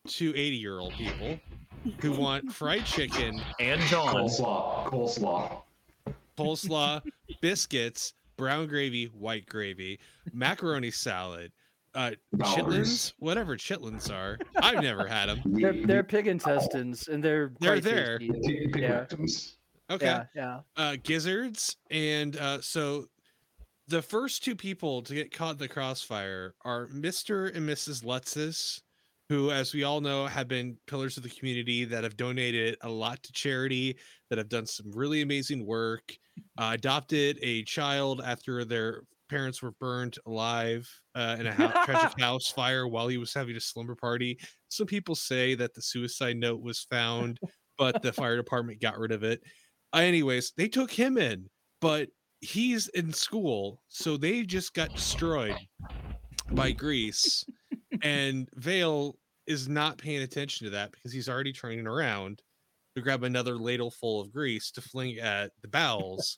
[0.08, 1.38] to 80 year old people
[2.00, 4.14] who want fried chicken, And John.
[4.14, 5.62] Coleslaw, coleslaw.
[6.38, 7.02] coleslaw,
[7.40, 9.98] biscuits, brown gravy, white gravy,
[10.32, 11.52] macaroni salad,
[11.94, 14.38] uh, chitlins, whatever chitlins are.
[14.56, 15.40] I've never had them.
[15.44, 18.18] they're, they're pig intestines, and they're They're there.
[18.18, 19.04] pig, pig Yeah.
[19.04, 19.54] rectums.
[19.90, 20.06] Okay.
[20.06, 20.60] Yeah, yeah.
[20.76, 23.08] uh, gizzards, and uh, so
[23.88, 27.54] the first two people to get caught in the crossfire are Mr.
[27.54, 28.02] and Mrs.
[28.02, 28.80] Lutzis,
[29.32, 32.88] who, as we all know, have been pillars of the community that have donated a
[32.88, 33.96] lot to charity,
[34.28, 36.14] that have done some really amazing work,
[36.58, 41.54] uh, adopted a child after their parents were burned alive uh, in a
[41.86, 44.38] tragic house fire while he was having a slumber party.
[44.68, 47.40] Some people say that the suicide note was found,
[47.78, 49.40] but the fire department got rid of it.
[49.94, 51.48] Uh, anyways, they took him in,
[51.80, 52.10] but
[52.40, 55.56] he's in school, so they just got destroyed
[56.50, 57.46] by grease.
[58.02, 59.16] and Vale
[59.46, 62.42] is not paying attention to that because he's already turning around
[62.96, 66.36] to grab another ladle full of grease to fling at the bowels.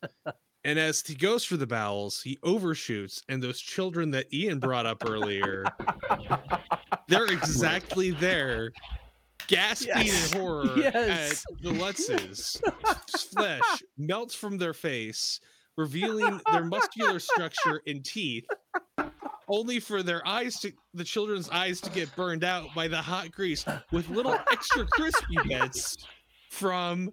[0.65, 4.87] and as he goes for the bowels, he overshoots, and those children that Ian brought
[4.87, 5.65] up earlier,
[7.09, 8.73] they're exactly there,
[9.49, 10.33] gasping Yes.
[10.33, 11.45] in horror Yes.
[11.51, 12.61] at the Lutzes.
[13.33, 15.41] Flesh melts from their face,
[15.77, 18.47] revealing their muscular structure and teeth,
[19.49, 23.31] only for their eyes to the children's eyes to get burned out by the hot
[23.31, 25.97] grease with little extra crispy bits
[26.51, 27.13] from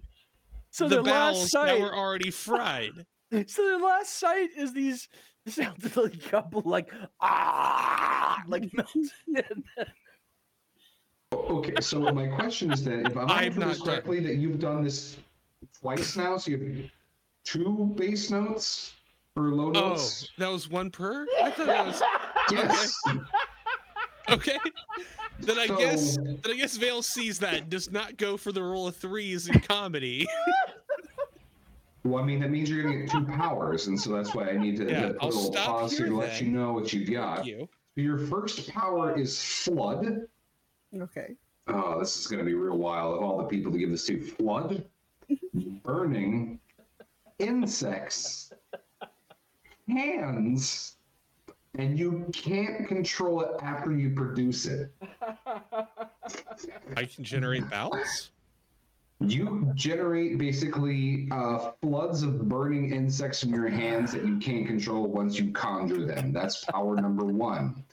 [0.69, 2.91] So the their last bowels that were already fried.
[3.47, 5.07] so their last sight is these
[5.47, 9.63] sounded like a couple like ah like melted.
[11.33, 14.35] Okay, so my question is then, if I'm I've understanding not this done- correctly, that
[14.35, 15.17] you've done this
[15.79, 16.89] twice now, so you have
[17.45, 18.93] two bass notes
[19.37, 19.79] or low notes.
[19.81, 20.29] Oh, notes.
[20.37, 21.25] that was one per?
[21.41, 22.01] I thought it was
[22.51, 22.93] yes.
[24.29, 24.57] okay.
[25.39, 28.51] Then I guess So- then I guess Vale sees that and does not go for
[28.51, 30.27] the roll of threes in comedy.
[32.03, 34.57] Well, I mean, that means you're gonna get two powers, and so that's why I
[34.57, 36.45] need to, Yeah, to put I'll a little pause here here to let then.
[36.45, 37.35] you know what you've got.
[37.37, 37.69] Thank you.
[37.95, 40.25] Your first power is flood.
[40.99, 41.35] Okay.
[41.67, 43.17] Oh, this is gonna be real wild.
[43.17, 44.83] Of all the people to give this to, flood,
[45.83, 46.59] burning,
[47.37, 48.51] insects,
[49.87, 50.97] hands,
[51.77, 54.91] and you can't control it after you produce it.
[56.97, 58.31] I can generate bowels.
[59.19, 65.05] You generate basically uh, floods of burning insects from your hands that you can't control
[65.07, 66.33] once you conjure them.
[66.33, 67.83] That's power number one.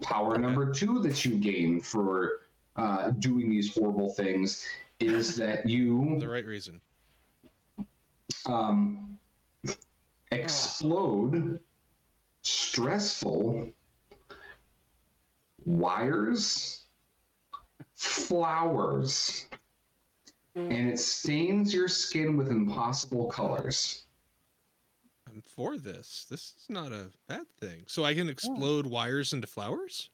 [0.00, 2.42] Power number two that you gain for
[2.76, 4.64] uh, doing these horrible things
[5.00, 6.80] is that you The right reason.
[8.46, 9.18] um,
[10.30, 11.58] explode
[12.46, 13.68] stressful
[15.64, 16.84] wires,
[17.94, 19.46] flowers,
[20.54, 24.04] and it stains your skin with impossible colors.
[25.28, 26.26] I'm for this.
[26.30, 27.82] This is not a bad thing.
[27.88, 30.10] So I can explode wires into flowers?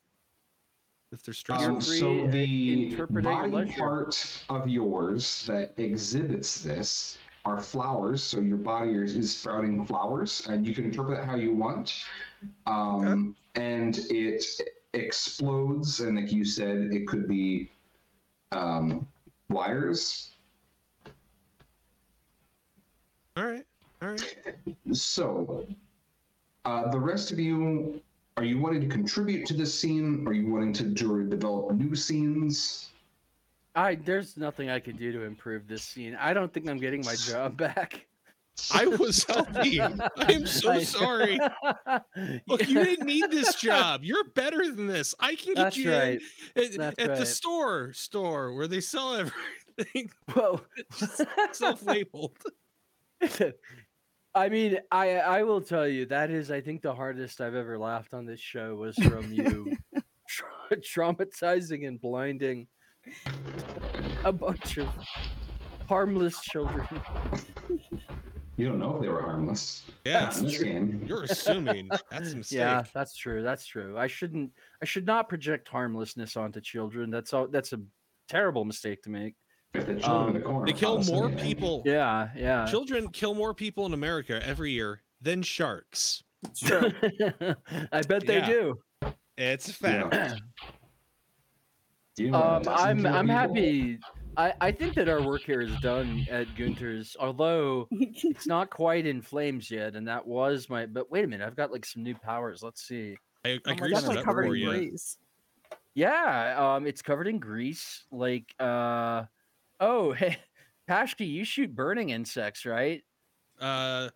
[1.13, 1.75] If they're stressful?
[1.75, 3.79] Um, so the body leisure.
[3.79, 8.23] part of yours that exhibits this are flowers.
[8.23, 12.05] So your body is, is sprouting flowers, and you can interpret it how you want.
[12.67, 14.45] Um, And it
[14.95, 17.71] explodes, and like you said, it could be
[18.53, 19.07] um,
[19.49, 20.31] wires.
[23.37, 23.67] all right.
[24.03, 24.37] All right.
[24.93, 25.67] So,
[26.65, 28.01] uh, the rest of you,
[28.37, 30.27] are you wanting to contribute to this scene?
[30.27, 32.92] Are you wanting to do, develop new scenes?
[33.75, 36.17] I there's nothing I could do to improve this scene.
[36.21, 38.07] I don't think I'm getting my job back.
[38.73, 39.81] I was helping.
[39.81, 41.39] I am so sorry.
[42.47, 44.03] Look, you didn't need this job.
[44.05, 45.15] You're better than this.
[45.19, 46.21] I can get That's you right.
[46.57, 50.61] at, at the store store where they sell everything Whoa.
[51.53, 52.37] self-labeled.
[54.35, 57.79] I mean, I I will tell you that is I think the hardest I've ever
[57.79, 59.77] laughed on this show was from you
[60.29, 62.67] tra- traumatizing and blinding
[64.25, 64.89] a bunch of
[65.89, 66.87] harmless children.
[68.57, 69.83] You don't know if they were harmless.
[70.05, 71.05] Yeah, Not in game.
[71.07, 72.59] you're assuming that's a mistake.
[72.59, 73.43] Yeah, that's true.
[73.43, 73.97] That's true.
[73.99, 77.11] I shouldn't I should not project harmlessness onto children.
[77.11, 77.81] That's all that's a
[78.29, 79.35] terrible mistake to make.
[79.75, 81.45] If the children in the Um, corner They kill more anything.
[81.47, 81.83] people.
[81.87, 82.67] Yeah, yeah.
[82.67, 86.23] Children kill more people in America every year than sharks.
[86.45, 86.93] It's true.
[87.93, 88.47] I bet they Yeah.
[88.47, 88.79] do.
[89.39, 90.13] It's a fact.
[90.15, 90.41] You know, it
[92.21, 93.99] Um, doesn't I'm kill I'm happy.
[94.37, 99.07] I, I think that our work here is done at Gunther's, although it's not quite
[99.07, 100.87] in flames yet, and that was my.
[100.87, 102.63] But wait a minute, I've got like some new powers.
[102.63, 103.17] Let's see.
[103.45, 104.69] I, I Oh my greased gosh, it like up covered for in you.
[104.69, 105.19] grease.
[105.95, 108.05] Yeah, um, it's covered in grease.
[108.11, 109.25] Like, uh,
[109.81, 110.39] oh, hey,
[110.89, 113.03] Pashki, you shoot burning insects, right?
[113.61, 114.09] Uh,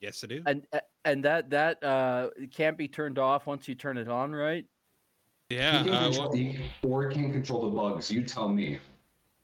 [0.00, 0.42] yes, I do.
[0.46, 4.32] And uh, and that that uh can't be turned off once you turn it on,
[4.32, 4.64] right?
[5.54, 5.78] Yeah.
[5.78, 8.10] He can Uh, control- well, he- or he can control the bugs.
[8.10, 8.78] You tell me.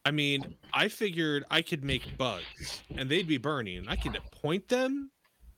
[0.04, 3.86] I mean, I figured I could make bugs and they'd be burning.
[3.88, 5.10] I could point them,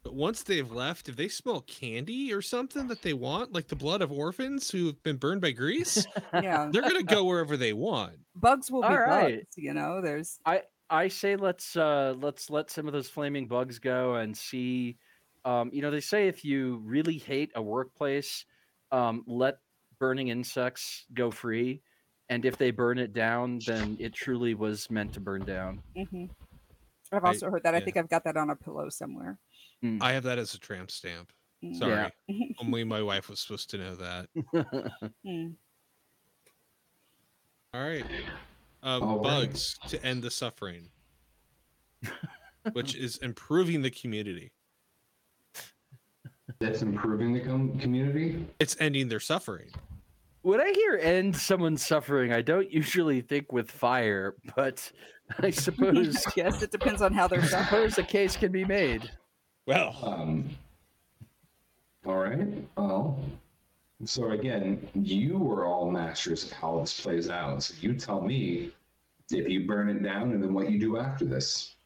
[0.02, 3.76] but once they've left, if they smell candy or something that they want, like the
[3.76, 8.18] blood of orphans who've been burned by grease, Yeah, they're gonna go wherever they want.
[8.34, 9.36] bugs will be All right.
[9.40, 9.56] bugs.
[9.56, 13.78] You know, there's I I say let's uh let's let some of those flaming bugs
[13.78, 14.96] go and see
[15.44, 18.44] um you know they say if you really hate a workplace
[18.90, 19.58] um let
[20.02, 21.80] burning insects go free
[22.28, 25.80] and if they burn it down then it truly was meant to burn down.
[25.96, 26.28] mhm.
[27.12, 27.72] I've I- also heard that.
[27.74, 27.84] I yeah.
[27.84, 29.38] think I've got that on a pillow somewhere.
[30.00, 31.30] I have that as a tramp stamp.
[31.64, 31.76] Mm.
[31.76, 32.46] Sorry, Yeah.
[32.60, 34.28] only my wife was supposed to know that.
[35.24, 35.54] Mm.
[37.74, 38.04] All right.
[38.82, 39.22] Um, All right.
[39.22, 40.88] bugs to end the suffering,
[42.72, 44.50] which is improving the community.
[46.58, 48.44] That's improving the com- community.
[48.58, 49.70] It's ending their suffering.
[50.42, 54.90] When I hear end someone's suffering, I don't usually think with fire, but
[55.40, 57.64] I suppose yes, it depends on how they're I done.
[57.64, 59.10] suppose a case can be made.
[59.66, 60.50] Well, Um,
[62.04, 62.48] all right.
[62.76, 63.18] Well,
[64.04, 67.62] so again, you are all masters of how this plays out.
[67.62, 68.72] So you tell me
[69.30, 71.76] if you burn it down and then what you do after this.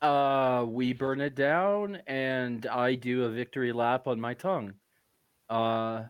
[0.00, 4.74] Uh, we burn it down, and I do a victory lap on my tongue.
[5.50, 6.04] Uh,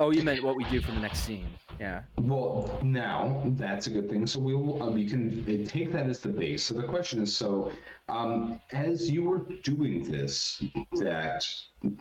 [0.00, 1.46] oh, you meant what we do for the next scene?
[1.78, 2.02] Yeah.
[2.18, 4.26] Well, now that's a good thing.
[4.26, 6.64] So we will we can uh, take that as the base.
[6.64, 7.70] So the question is: so
[8.08, 10.62] um, as you were doing this,
[10.94, 11.46] that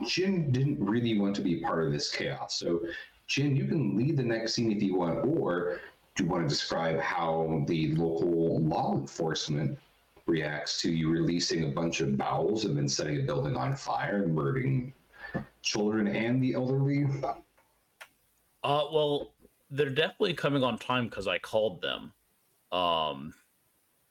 [0.06, 2.58] Jin didn't really want to be part of this chaos.
[2.58, 2.82] So
[3.28, 5.80] Jin, you can lead the next scene if you want, or
[6.16, 9.78] do you want to describe how the local law enforcement
[10.26, 14.24] reacts to you releasing a bunch of bowels and then setting a building on fire
[14.24, 14.94] and murdering
[15.62, 17.06] children and the elderly?
[18.64, 19.34] Uh, well,
[19.70, 22.14] they're definitely coming on time because I called them.
[22.72, 23.34] Um,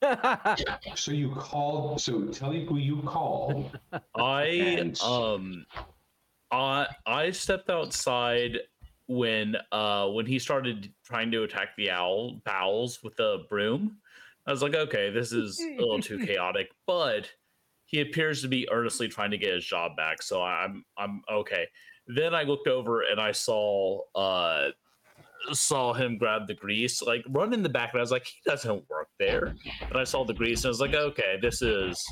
[0.94, 2.00] So you called.
[2.00, 3.70] So tell me who you called.
[4.16, 5.66] I And- um,
[6.50, 8.58] I I stepped outside
[9.06, 14.00] when uh when he started trying to attack the owl bowels with the broom.
[14.46, 17.30] I was like, okay, this is a little too chaotic, but
[17.84, 21.68] he appears to be earnestly trying to get his job back, so I'm I'm okay.
[22.08, 24.70] Then I looked over and I saw uh
[25.52, 28.38] saw him grab the grease, like run in the back, and I was like, he
[28.44, 29.54] doesn't work there.
[29.82, 32.02] And I saw the grease, and I was like, okay, this is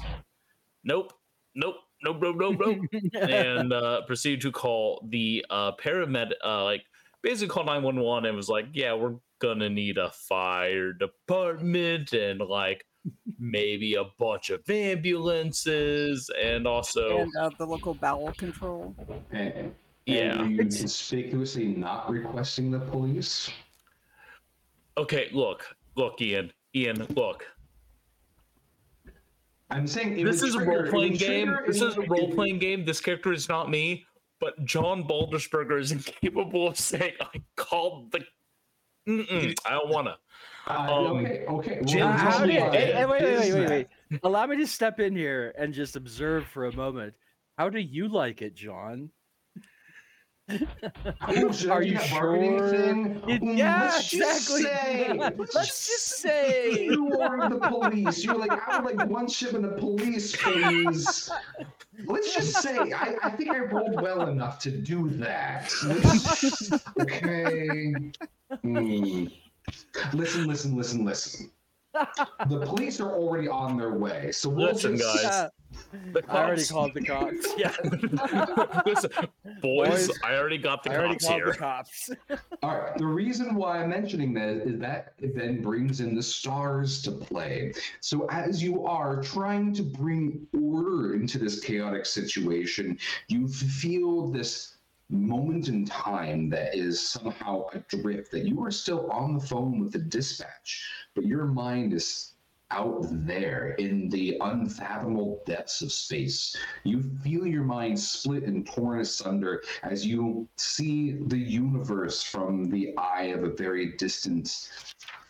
[0.85, 1.13] nope,
[1.55, 3.03] nope, nope, nope, nope, nope.
[3.15, 6.85] and uh, proceeded to call the uh, paramed, uh, like
[7.23, 12.13] basically call nine one one, and was like, yeah, we're gonna need a fire department
[12.13, 12.87] and like
[13.39, 18.95] maybe a bunch of ambulances, and also and uh, the local bowel control.
[20.07, 20.41] And, Yeah.
[20.43, 23.51] and you It's- conspicuously not requesting the police.
[24.97, 27.45] okay, look, look, Ian, Ian, look.
[29.71, 31.49] I'm saying it this would is a role playing game.
[31.49, 32.85] trigger This is a role playing game.
[32.85, 34.07] This character is not me,
[34.39, 38.21] but John Baltisberger is incapable of saying, "I called the."
[39.09, 40.19] Mm-mm, I don't wanna.
[40.69, 41.81] Uh, um, okay, okay.
[41.97, 43.69] Well, how how do do you- you- why hey, hey, wait, wait, wait, wait,
[44.11, 44.21] wait.
[44.23, 47.15] Allow me to step in here and just observe for a moment.
[47.59, 49.11] How do you like it, John?
[50.49, 52.71] Oh, Are you sure?
[52.71, 53.23] thing?
[53.29, 54.63] It- Mm, yeah, let's just exactly.
[54.63, 55.13] say-
[55.55, 56.85] Let's just say.
[56.85, 58.25] you are the police.
[58.25, 61.31] You're like, I would like one ship in the police, please.
[62.07, 65.73] Let's just say, I, I think I rolled well enough to do that.
[67.01, 67.93] Okay.
[68.63, 69.27] Hmm.
[70.13, 71.51] Listen, listen, listen, listen.
[72.49, 75.51] The police are already on their way, so we'll Listen, just, guys.
[76.13, 77.47] The I already called the cops.
[77.59, 77.75] Yeah,
[78.87, 79.11] Listen,
[79.61, 81.53] boys, Boys, I already got the I already cops called here.
[81.53, 82.11] the cops.
[82.63, 82.97] All right.
[82.97, 87.13] The reason why I'm mentioning that is that it then brings in the stars to
[87.13, 87.73] play.
[88.01, 92.99] So as you are trying to bring order into this chaotic situation,
[93.29, 94.76] you feel this
[95.09, 99.93] moment in time that is somehow adrift, that you are still on the phone with
[99.93, 102.33] the dispatch, but your mind is
[102.73, 106.57] out there in the unfathomable depths of space.
[106.83, 112.93] You feel your mind split and torn asunder as you see the universe from the
[112.99, 114.71] eye of a very distant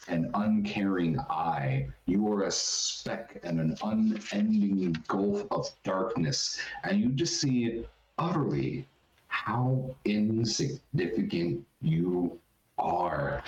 [0.08, 1.88] and uncaring eye.
[2.06, 7.90] You are a speck in an unending gulf of darkness, and you just see it
[8.18, 8.88] utterly
[9.36, 12.38] how insignificant you
[12.78, 13.42] are.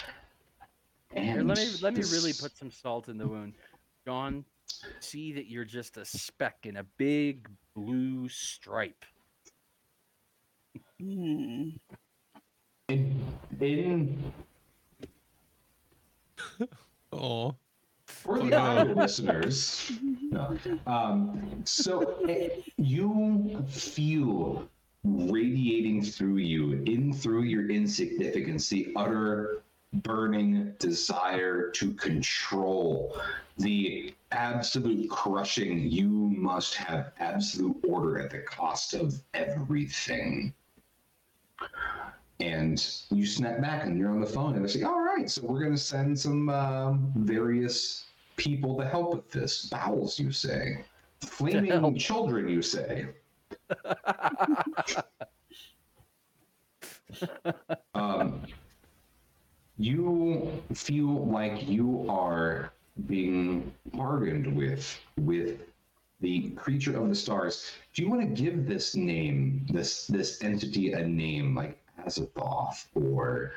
[1.15, 3.55] And Here, let me let me really put some salt in the wound.
[4.07, 4.45] John,
[5.01, 9.05] see that you're just a speck in a big blue stripe.
[11.01, 11.71] Hmm.
[12.89, 13.21] in,
[13.61, 14.33] in
[17.13, 17.55] Oh,
[18.05, 18.59] For the no.
[18.59, 19.91] audio listeners,
[20.31, 20.57] no.
[20.87, 24.69] Um, so eh, you feel
[25.05, 29.63] radiating through you, in through your insignificance, the utter
[29.93, 33.19] burning desire to control,
[33.57, 40.53] the absolute crushing, you must have absolute order at the cost of everything.
[42.41, 45.43] And you snap back and you're on the phone and they say, all right, so
[45.45, 48.05] we're going to send some um, various
[48.37, 49.67] people to help with this.
[49.67, 50.85] Bowels, you say.
[51.21, 53.09] Flaming children, you say.
[57.95, 58.43] Um,
[59.79, 62.73] you feel like you are
[63.07, 65.61] being bargained with with
[66.21, 67.73] the creature of the stars.
[67.95, 73.53] Do you want to give this name, this this entity, a name like Azathoth or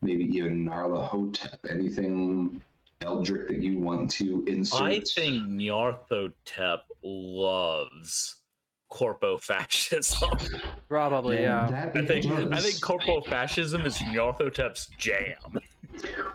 [0.00, 1.58] maybe even Nyarlathotep?
[1.68, 2.62] Anything
[3.00, 4.82] Eldritch that you want to insert?
[4.82, 8.36] I think Nyarlathotep loves
[8.94, 10.30] corpo fascism.
[10.88, 11.90] Probably, And yeah.
[11.94, 15.60] I it think I think corpo fascism is Nyarlathotep's jam.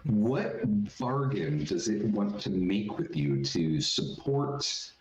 [0.03, 4.91] What bargain does it want to make with you to support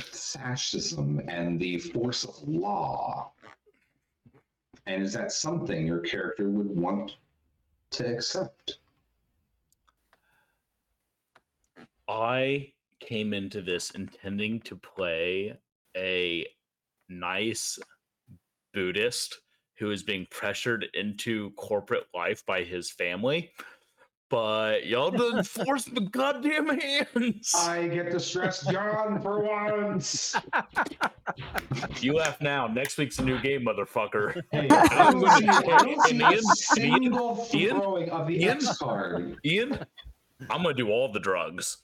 [0.00, 3.30] fascism and the force of law?
[4.86, 7.16] And is that something your character would want
[7.90, 8.78] to accept?
[12.08, 15.58] I came into this intending to play
[15.96, 16.46] a
[17.08, 17.78] nice
[18.72, 19.40] Buddhist
[19.78, 23.50] who is being pressured into corporate life by his family.
[24.30, 27.52] But y'all done force the goddamn hands.
[27.56, 30.36] I get to stress John for once.
[32.00, 32.66] You laugh now.
[32.66, 34.42] Next week's a new game, motherfucker.
[34.50, 38.56] Hey, I don't see, I don't see a Ian, single Ian, throwing of the Ian?
[38.56, 39.38] X card.
[39.46, 39.78] Ian,
[40.50, 41.78] I'm gonna do all the drugs.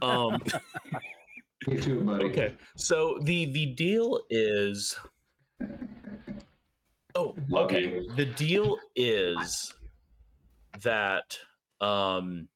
[0.00, 0.40] Um,
[1.64, 2.24] Get to it, buddy.
[2.26, 4.96] okay, so the the deal is
[7.16, 8.04] Oh, okay.
[8.16, 9.72] The deal is
[10.82, 11.38] that
[11.80, 12.48] um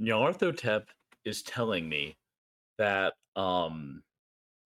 [0.00, 0.84] Nyarlathotep
[1.24, 2.16] is telling me
[2.78, 4.02] that um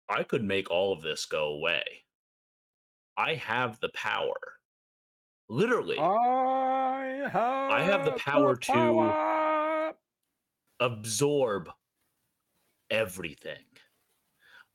[0.09, 1.83] I could make all of this go away.
[3.17, 4.35] I have the power.
[5.51, 9.93] Literally, I have, have the power to- power.
[10.81, 11.69] absorb
[12.91, 13.65] everything.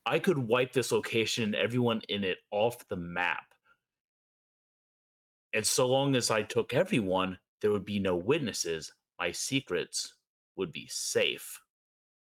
[0.04, 3.54] I could wipe this location and everyone in it off the map.
[5.52, 8.92] And so long as I took everyone, there would be no witnesses.
[9.18, 10.14] My secrets
[10.56, 11.60] would be safe.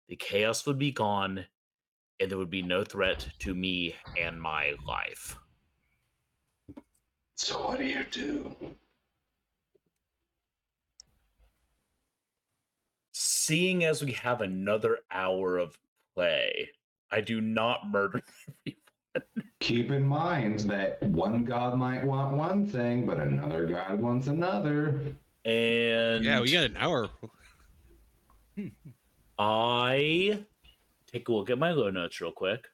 [0.09, 1.45] The chaos would be gone,
[2.21, 5.37] and there would be no threat to me and my life.
[7.37, 8.57] So what do you do?
[13.49, 15.79] Seeing as we have another hour of
[16.15, 16.69] play,
[17.11, 18.21] I do not murder
[18.67, 18.77] everyone.
[19.61, 25.01] Keep in mind that one god might want one thing, but another god wants another.
[25.47, 27.09] and Yeah, we got an hour.
[29.39, 30.45] I
[31.11, 32.67] take a look at my low notes real quick.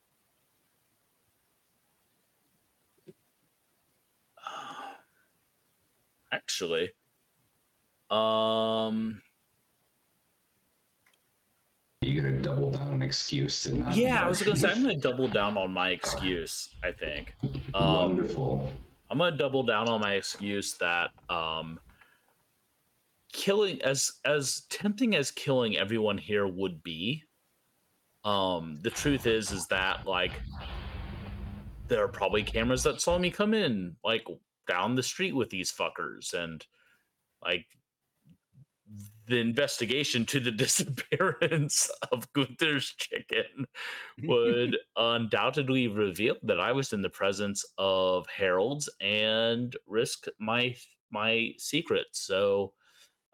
[6.32, 6.90] Actually,
[8.10, 9.22] um,
[12.04, 13.96] You gonna double down an excuse to not.
[13.96, 16.68] yeah, I was gonna say I'm gonna double down on my excuse.
[16.82, 17.34] I think
[17.72, 18.70] um, Wonderful.
[19.10, 21.80] I'm gonna double down on my excuse that um,
[23.32, 27.22] killing as as tempting as killing everyone here would be.
[28.24, 30.32] Um, the truth is, is that like
[31.88, 34.26] there are probably cameras that saw me come in like
[34.68, 36.64] down the street with these fuckers, and
[37.42, 37.66] like
[39.26, 43.66] the investigation to the disappearance of Gunther's chicken
[44.22, 50.76] would undoubtedly reveal that I was in the presence of heralds and risk my
[51.10, 52.20] my secrets.
[52.26, 52.72] So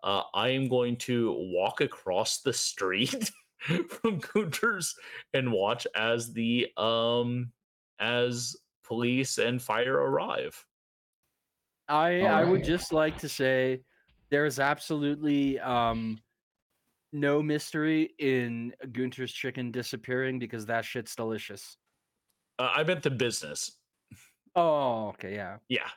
[0.02, 3.30] uh, I am going to walk across the street
[3.60, 4.94] from Gunther's
[5.34, 7.52] and watch as the um
[7.98, 10.64] as police and fire arrive.
[11.88, 13.82] I I would just like to say
[14.30, 16.18] there is absolutely um
[17.12, 21.76] no mystery in Gunther's chicken disappearing because that shit's delicious.
[22.58, 23.72] Uh, I meant the business.
[24.54, 25.56] Oh, okay, yeah.
[25.68, 25.88] Yeah.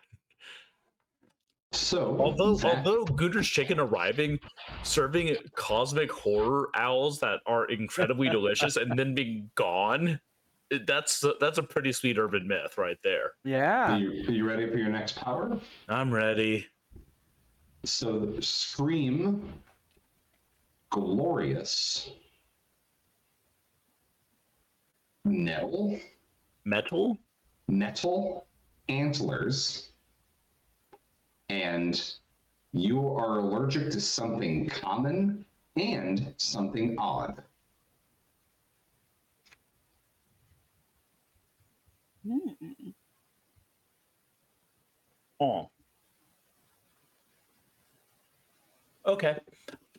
[1.71, 4.39] So Although that- although Gunther's chicken arriving,
[4.83, 10.19] serving cosmic horror owls that are incredibly delicious and then being gone,
[10.87, 13.25] that's that's a pretty sweet urban myth right there.
[13.25, 13.97] are Yeah.
[13.97, 15.59] you, are you ready for your next power?
[15.89, 16.67] I'm ready.
[17.85, 19.61] So scream
[20.89, 22.09] glorious
[25.25, 25.99] nettle
[26.63, 27.17] Metal?
[27.67, 28.47] nettle
[28.87, 29.89] antlers
[31.49, 32.13] and
[32.71, 35.45] you are allergic to something common
[35.75, 37.43] and something odd
[42.25, 42.93] Mm.
[45.41, 45.72] Oh.
[49.05, 49.37] Okay.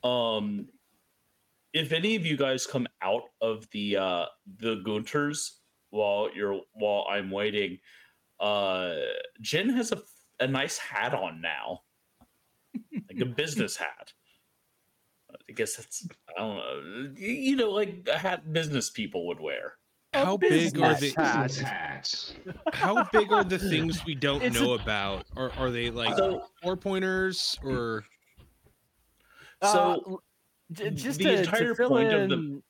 [0.03, 0.69] Um
[1.73, 4.27] if any of you guys come out of the uh
[4.59, 5.61] the Gunther's
[5.91, 7.79] while you're while I'm waiting,
[8.41, 8.95] uh
[9.41, 10.01] Jen has a
[10.41, 11.83] a nice hat on now.
[13.11, 14.13] like a business hat.
[15.49, 16.07] I guess that's
[16.37, 17.11] I don't know.
[17.17, 19.75] You know, like a hat business people would wear.
[20.13, 21.47] How big are business the hat.
[21.49, 22.35] Business
[22.73, 25.27] how big are the things we don't It's a- know about?
[25.37, 28.05] Are are they like So- four pointers or
[29.73, 30.23] So l-
[30.73, 32.63] j- just the to, to entire fill point in of the-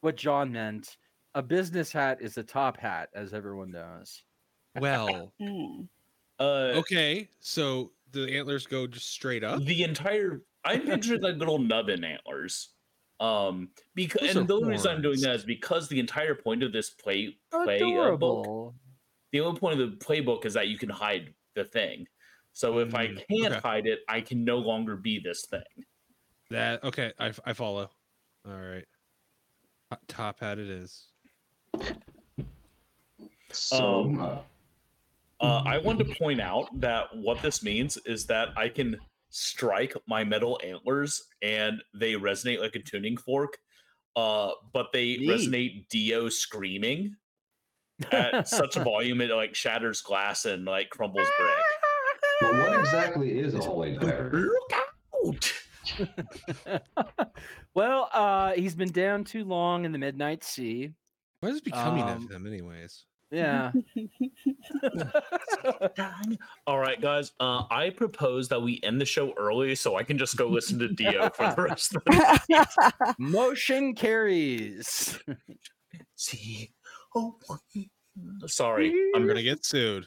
[0.00, 0.96] what John meant,
[1.34, 4.24] a business hat is a top hat, as everyone knows.
[4.74, 5.32] well?
[5.40, 5.88] Mm.
[6.38, 9.62] uh Okay, so the antlers go just straight up.
[9.64, 12.74] the entire I'm picturing like little nubbin antlers.
[13.20, 16.62] Um because Those and the only reason I'm doing that is because the entire point
[16.62, 18.74] of this play play uh, book
[19.32, 22.06] the only point of the playbook is that you can hide the thing.
[22.52, 23.60] So if I Mm, can't okay.
[23.60, 25.62] hide it, I can no longer be this thing.
[26.52, 27.90] That okay, I, I follow.
[28.46, 28.84] All right,
[29.90, 31.06] Top- top hat it is.
[33.52, 34.38] So Um, uh,
[35.40, 38.96] Uh, I want to point out that what this means is that I can
[39.30, 43.58] strike my metal antlers and they resonate like a tuning fork,
[44.14, 45.28] uh, but they Neat.
[45.28, 47.16] resonate Dio screaming
[48.12, 51.64] at such a volume it like shatters glass and like crumbles brick.
[52.42, 54.30] but what exactly is a holy diver?
[54.32, 54.72] Look
[55.26, 55.52] out!
[57.74, 60.92] well, uh, he's been down too long in the midnight sea.
[61.40, 63.04] What is becoming Um, of them, anyways?
[63.30, 63.72] Yeah.
[66.66, 67.32] All right, guys.
[67.40, 70.78] Uh, I propose that we end the show early so I can just go listen
[70.80, 75.18] to Dio for the rest of the Motion carries.
[76.16, 76.70] See,
[77.16, 77.36] oh,
[78.46, 78.88] sorry.
[79.14, 80.06] I'm I'm gonna get sued.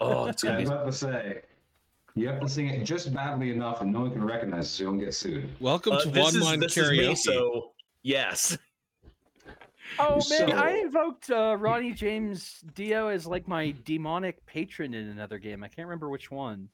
[0.00, 1.06] Oh, it's Yeah, I gonna was be.
[1.08, 1.42] about to say,
[2.16, 4.82] you have to sing it just badly enough and no one can recognize it so
[4.84, 5.48] you don't get sued.
[5.60, 7.72] Welcome Uh, to this one is, line this is me, so
[8.02, 8.56] yes.
[9.98, 15.38] Oh man, I invoked uh, Ronnie James Dio as like my demonic patron in another
[15.38, 15.62] game.
[15.62, 16.68] I can't remember which one.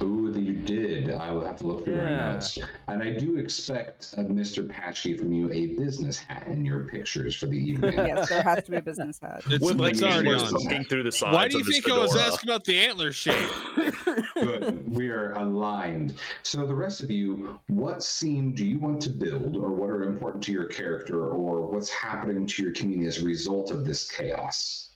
[0.00, 1.10] Ooh, that you did.
[1.12, 2.58] I will have to look through my notes.
[2.88, 4.68] And I do expect, uh, Mr.
[4.68, 7.92] Patchy, from you a business hat in your pictures for the evening.
[7.94, 9.42] yes, there has to be a business hat.
[9.48, 10.74] It's, With like it's the already antlers on.
[10.74, 10.84] on.
[10.84, 11.34] through the sides.
[11.34, 13.50] Why do you of think I was asking about the antler shape?
[14.34, 14.90] Good.
[14.90, 16.14] We are aligned.
[16.42, 20.04] So, the rest of you, what scene do you want to build, or what are
[20.04, 24.10] important to your character, or what's happening to your community as a result of this
[24.10, 24.90] chaos?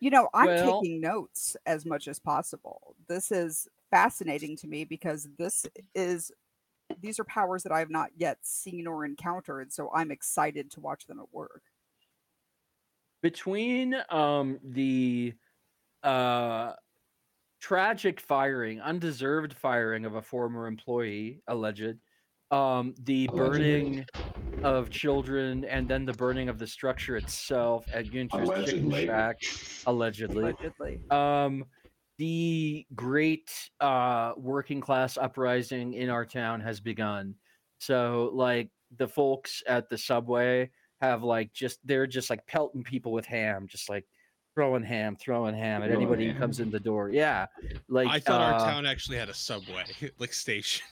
[0.00, 2.94] You know, I'm Well- taking notes as much as possible.
[3.08, 6.32] This is fascinating to me because this is
[7.00, 10.80] these are powers that I have not yet seen or encountered, so I'm excited to
[10.80, 11.64] watch them at work.
[13.22, 15.34] Between um the
[16.02, 16.74] uh
[17.60, 21.98] tragic firing, undeserved firing of a former employee, alleged,
[22.50, 23.94] um, the Allegedly.
[23.94, 24.06] burning
[24.62, 29.04] of children, and then the burning of the structure itself at Gunther's Chicken Allegedly.
[29.06, 29.38] Shack,
[29.86, 30.56] allegedly.
[30.60, 31.00] Allegedly.
[31.10, 31.64] um
[32.18, 33.50] the great
[33.80, 37.34] uh working class uprising in our town has begun.
[37.78, 40.70] So like the folks at the subway
[41.00, 44.04] have like just they're just like pelting people with ham just like
[44.54, 47.10] throwing ham throwing ham at Throwing anybody who comes in the door.
[47.10, 47.46] Yeah
[47.88, 49.84] like I thought uh, our town actually had a subway
[50.18, 50.86] like station.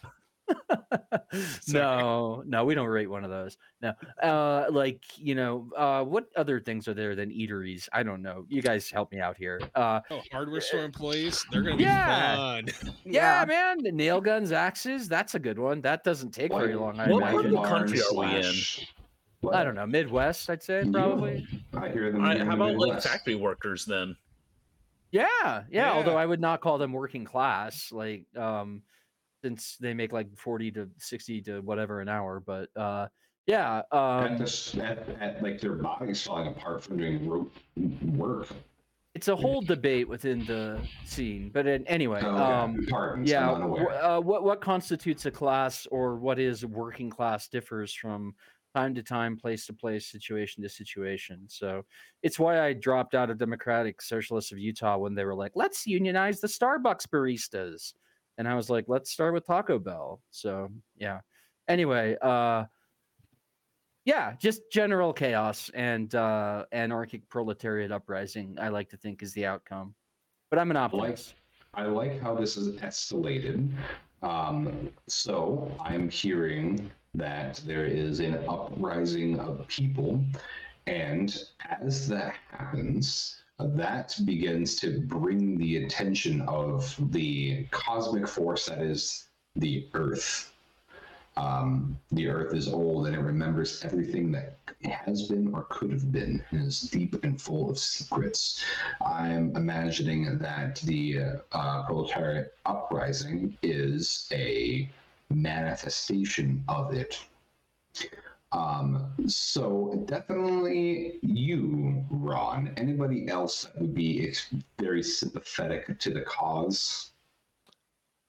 [1.61, 1.83] Sorry.
[2.03, 3.93] no no we don't rate one of those no
[4.23, 8.45] uh like you know uh what other things are there than eateries i don't know
[8.49, 12.37] you guys help me out here uh Oh, hardware store employees, they're gonna be Yeah.
[12.37, 12.67] fun.
[13.05, 13.83] Yeah, man.
[13.83, 15.09] The nail guns, axes.
[15.09, 15.81] That's a good one.
[15.81, 16.99] That doesn't take very long.
[17.01, 17.63] I what part of imagine.
[17.63, 18.43] the country are we in?
[18.43, 18.93] Slash-
[19.53, 19.87] I don't know.
[19.87, 21.47] Midwest, I'd say You- probably.
[21.75, 22.25] I hear them.
[22.25, 24.17] I, in how the about like factory workers then?
[25.13, 25.93] Yeah, yeah.
[25.93, 28.83] Although I would not call them working class, like um,
[29.47, 32.43] since they make like forty to sixty to whatever an hour.
[32.45, 33.07] But uh,
[33.47, 33.83] yeah.
[33.93, 37.51] at, Um, this, at, at like their bodies falling apart from doing ro-
[38.17, 38.49] work.
[39.15, 41.51] it's a whole debate within the scene.
[41.55, 43.23] But in, anyway, Oh, um, yeah.
[43.25, 44.05] Yeah I'm wh- unaware.
[44.05, 48.35] uh, what what constitutes a class or what is working class differs from
[48.75, 51.83] time to time place to place situation to situation so
[52.23, 55.87] it's why i dropped out of democratic socialists of utah when they were like let's
[55.87, 57.95] unionize the starbucks baristas
[58.39, 60.21] and i was like let's start with taco bell.
[60.31, 61.21] So yeah.
[61.69, 62.65] Anyway uh
[64.05, 69.47] yeah just general chaos and uh anarchic proletariat uprising i like to think is the
[69.47, 69.95] outcome.
[70.51, 71.35] But i'm an optimist.
[71.77, 73.71] I like how this is escalated.
[74.23, 80.25] Um, so I'm hearing that there is an uprising of people,
[80.87, 88.83] and as that happens, that begins to bring the attention of the cosmic force that
[88.83, 90.53] is the Earth.
[91.39, 96.11] Um, the Earth is old and it remembers everything that has been or could have
[96.11, 98.65] been and is deep and full of secrets.
[99.05, 101.21] I'm imagining that the
[101.53, 104.91] uh, proletariat uprising is a
[105.31, 107.19] manifestation of it.
[108.53, 112.73] Um, so definitely you, Ron.
[112.77, 117.11] Anybody else that would be ex- very sympathetic to the cause?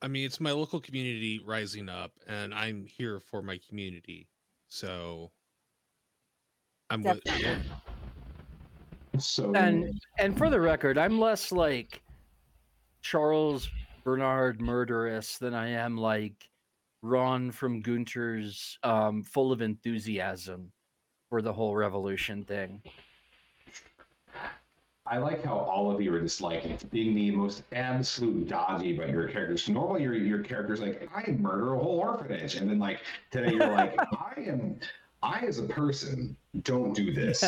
[0.02, 4.28] I mean, it's my local community rising up, and I'm here for my community.
[4.70, 5.32] So
[6.90, 7.34] I'm with yeah.
[7.34, 7.72] Definitely.
[9.20, 12.02] So And and for the record, I'm less like
[13.02, 13.70] Charles
[14.04, 16.48] Bernard murderous than I am like
[17.08, 20.72] Ron from Gunther's um, full of enthusiasm
[21.30, 22.82] for the whole revolution thing.
[25.10, 29.10] I like how all of you are just like being the most absolute dodgy about
[29.10, 29.70] your characters.
[29.70, 33.00] Normally, your your character's like, I murder a whole orphanage, and then like
[33.32, 34.78] today you're like, I am,
[35.24, 37.40] I as a person don't do this.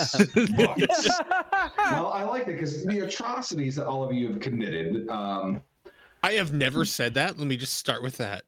[0.56, 0.78] But-
[1.78, 5.10] well, I like that because the atrocities that all of you have committed.
[5.10, 5.62] Um,
[6.24, 7.38] I have never said that.
[7.38, 8.44] Let me just start with that.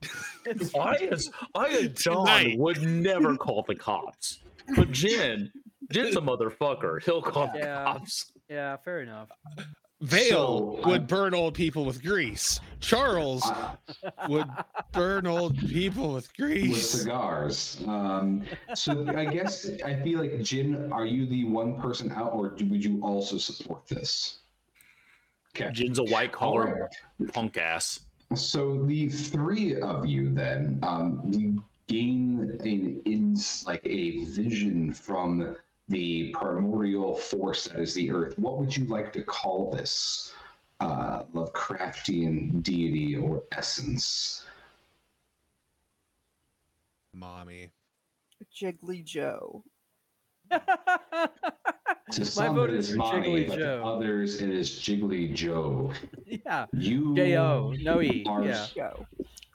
[0.79, 2.57] I as I as John Tonight.
[2.59, 4.39] would never call the cops,
[4.75, 5.51] but Jin,
[5.91, 7.01] Jin's a motherfucker.
[7.03, 7.83] He'll call the Yeah.
[7.85, 8.31] cops.
[8.49, 9.29] yeah, fair enough.
[10.01, 12.59] Vale So, would I- burn old people with grease.
[12.79, 13.43] Charles
[14.27, 14.47] would
[14.91, 16.61] burn old people with grease.
[16.63, 16.89] with grease.
[16.89, 17.81] cigars.
[17.87, 18.43] Um,
[18.73, 22.65] so I guess I feel like Jin, are you the one person out, or do-
[22.65, 24.39] would you also support this?
[25.55, 25.71] Okay.
[25.71, 27.33] Jin's a white collar right.
[27.33, 28.01] punk ass.
[28.35, 35.57] So the three of you then, um, you gain an ins like a vision from
[35.89, 38.39] the primordial force that is the earth.
[38.39, 40.33] What would you like to call this?
[40.79, 44.45] Uh, Lovecraftian deity or essence?
[47.13, 47.69] Mommy.
[48.55, 49.63] Jiggly Joe.
[50.51, 50.59] To
[52.19, 55.93] My some vote it is is Mommy, Jiggly but to others it is Jiggly Joe.
[56.25, 56.65] yeah.
[56.73, 57.73] You J O.
[57.81, 58.25] No E.
[58.27, 58.67] are Yeah.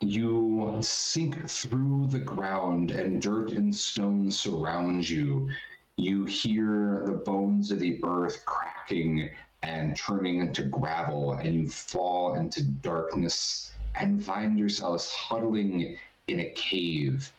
[0.01, 5.51] You sink through the ground, and dirt and stone surround you.
[5.97, 9.31] You hear the bones of the earth cracking
[9.63, 15.99] and turning into gravel, and you fall into darkness and find yourselves huddling
[16.29, 17.33] in a cave.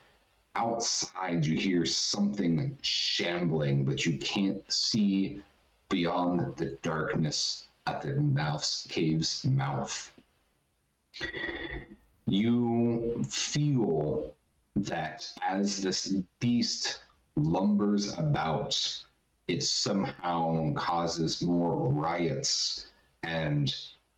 [0.57, 5.41] Outside, you hear something shambling, but you can't see
[5.87, 10.11] beyond the darkness at the mouth's cave's mouth
[12.27, 14.35] you feel
[14.75, 17.01] that as this beast
[17.37, 18.77] lumbers about,
[19.47, 22.87] it somehow causes more riots
[23.23, 23.73] and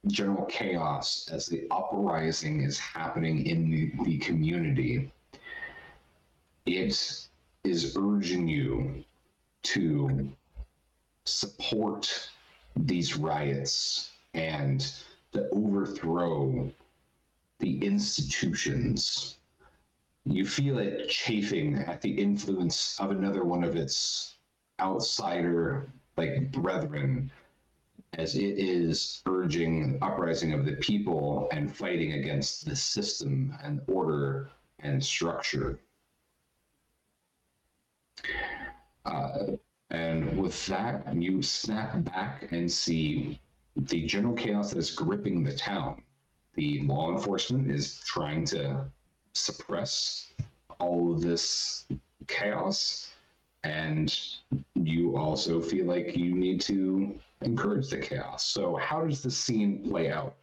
[0.08, 5.12] general chaos as the uprising is happening in the, the community.
[6.70, 7.28] It
[7.64, 9.04] is urging you
[9.64, 10.32] to
[11.26, 12.30] support
[12.76, 14.80] these riots and
[15.32, 16.72] to overthrow
[17.58, 19.40] the institutions.
[20.26, 24.36] You feel it chafing at the influence of another one of its
[24.80, 27.32] outsider, like brethren,
[28.14, 34.52] as it is urging uprising of the people and fighting against the system and order
[34.78, 35.80] and structure.
[39.06, 39.54] Uh,
[39.90, 43.40] and with that, you snap back and see
[43.76, 46.02] the general chaos that is gripping the town.
[46.56, 48.86] The law enforcement is trying to
[49.34, 50.32] suppress
[50.80, 51.86] all of this
[52.28, 53.12] chaos
[53.64, 54.18] and
[54.76, 58.46] you also feel like you need to encourage the chaos.
[58.46, 60.36] So how does the scene play out?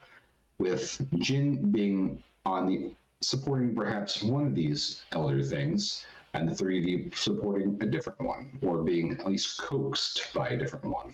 [0.59, 2.91] With jin being on the
[3.21, 6.05] supporting perhaps one of these elder things
[6.37, 10.49] and the three of you supporting a different one or being at least coaxed by
[10.49, 11.13] a different one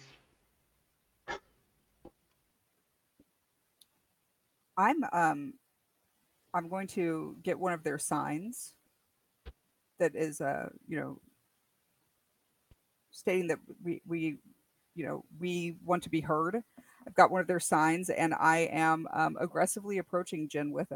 [4.76, 5.54] I'm um
[6.54, 8.74] I'm going to get one of their signs
[9.98, 11.18] that is uh you know
[13.12, 14.38] stating that we we
[14.94, 16.62] you know we want to be heard.
[17.06, 20.92] I've got one of their signs and I am um, aggressively approaching Jen with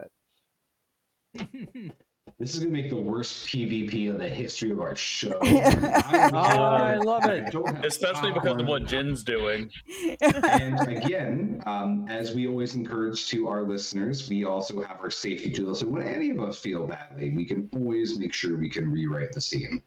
[1.35, 1.93] it.
[2.39, 5.39] This is gonna make the worst PvP in the history of our show.
[5.43, 7.51] I love it.
[7.51, 8.67] don't have Especially because of popcorn.
[8.67, 9.71] what Jin's doing.
[10.21, 15.51] And again, um, as we always encourage to our listeners, we also have our safety
[15.51, 15.81] tools.
[15.81, 19.33] So when any of us feel badly, we can always make sure we can rewrite
[19.33, 19.83] the scene.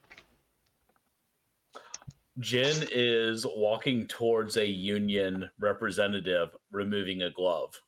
[2.40, 7.80] Jin is walking towards a union representative removing a glove.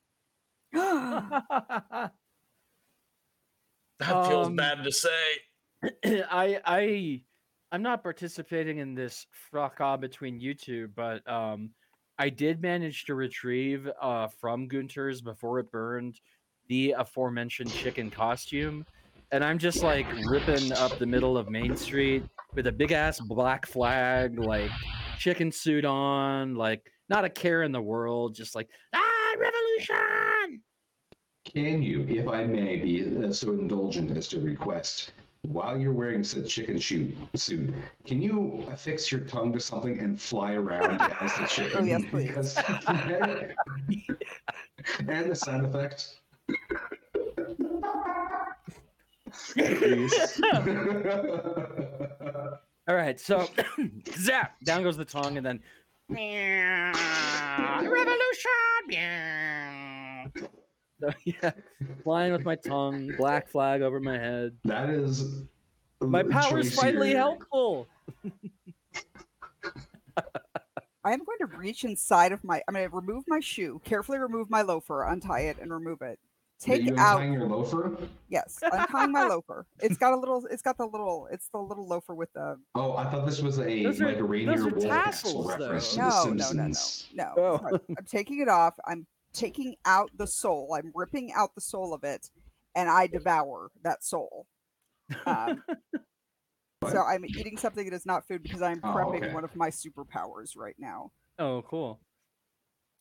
[4.01, 5.09] That feels Um, bad to say.
[6.05, 7.23] I I
[7.71, 11.71] I'm not participating in this fracas between you two, but um
[12.19, 16.19] I did manage to retrieve uh from Gunther's before it burned
[16.67, 18.85] the aforementioned chicken costume.
[19.31, 22.23] And I'm just like ripping up the middle of Main Street
[22.53, 24.69] with a big ass black flag, like
[25.17, 30.61] chicken suit on, like not a care in the world, just like ah revolution.
[31.53, 35.11] Can you, if I may be uh, so indulgent as to request,
[35.41, 37.73] while you're wearing said chicken shoot suit,
[38.05, 41.79] can you affix your tongue to something and fly around as the chicken?
[41.79, 42.27] Oh, yes, please.
[42.27, 42.57] Because-
[44.99, 46.19] and the sound effect.
[49.53, 50.41] Please.
[52.87, 53.49] All right, so
[54.17, 55.59] zap down goes the tongue, and then
[57.89, 58.49] revolution.
[61.09, 61.51] So, yeah,
[62.03, 64.55] flying with my tongue, black flag over my head.
[64.65, 65.41] that is.
[65.99, 67.87] My power is finally helpful.
[71.03, 74.19] I am going to reach inside of my I'm going to remove my shoe, carefully
[74.19, 76.19] remove my loafer, untie it and remove it.
[76.59, 77.97] take you out your loafer?
[78.29, 79.65] yes, untying my loafer.
[79.79, 80.45] It's got a little.
[80.51, 81.27] It's got the little.
[81.31, 84.17] It's the little loafer with the Oh, I thought this was a Those are- like
[84.19, 85.71] a reindeer those are wolf tassels, though.
[85.71, 86.73] reference no, no, no, no,
[87.15, 87.33] no.
[87.37, 87.79] Oh.
[87.97, 88.75] I'm taking it off.
[88.87, 90.75] I'm taking out the soul.
[90.77, 92.29] I'm ripping out the soul of it,
[92.75, 94.45] and I devour that soul.
[95.25, 95.63] Um,
[96.89, 99.33] so I'm eating something that is not food because I'm Oh, prepping okay.
[99.33, 101.11] one of my superpowers right now.
[101.39, 101.99] Oh, cool.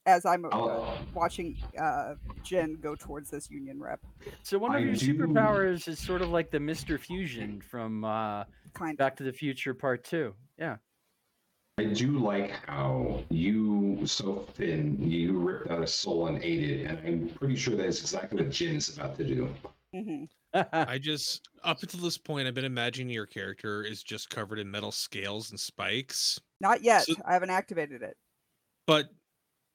[0.07, 4.01] As I'm uh, I'll- watching uh, Jen go towards this union rep,
[4.43, 6.99] So one of I your do- superpowers is sort of like the Mr.
[6.99, 8.45] Fusion from uh,
[8.75, 8.99] kind of.
[8.99, 10.35] Back to the Future Part Two.
[10.59, 10.77] Yeah.
[11.79, 16.87] I do like how you so thin you ripped out a soul and ate it,
[16.87, 19.49] and I'm pretty sure that's exactly what Jin is about to do.
[19.95, 24.59] hmm I just up until this point, I've been imagining your character is just covered
[24.59, 26.39] in metal scales and spikes.
[26.61, 27.05] Not yet.
[27.05, 28.17] So- I haven't activated it.
[28.87, 29.07] But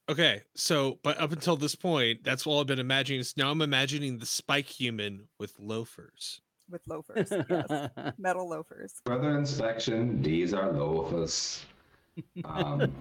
[0.10, 3.22] okay, so but up until this point, that's all I've been imagining.
[3.22, 6.40] Is now I'm imagining the spike human with loafers.
[6.70, 7.32] with loafers.
[7.32, 7.90] yes.
[8.20, 8.94] Metal loafers.
[9.08, 11.66] Further inspection, these are loafers.
[12.44, 12.94] Um,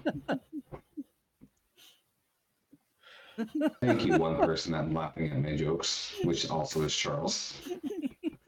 [3.81, 7.61] thank you, one person that's laughing at my jokes, which also is Charles.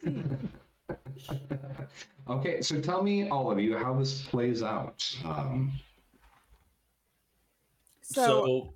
[2.30, 5.06] okay, so tell me, all of you, how this plays out.
[5.26, 5.72] Um,
[8.10, 8.73] So, So,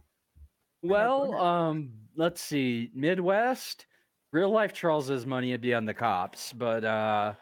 [0.84, 2.92] well, um, let's see.
[2.94, 3.86] Midwest,
[4.34, 7.34] real life Charles's money would be on the cops, but uh,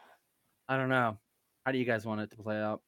[0.67, 1.17] I don't know.
[1.65, 2.81] How do you guys want it to play out?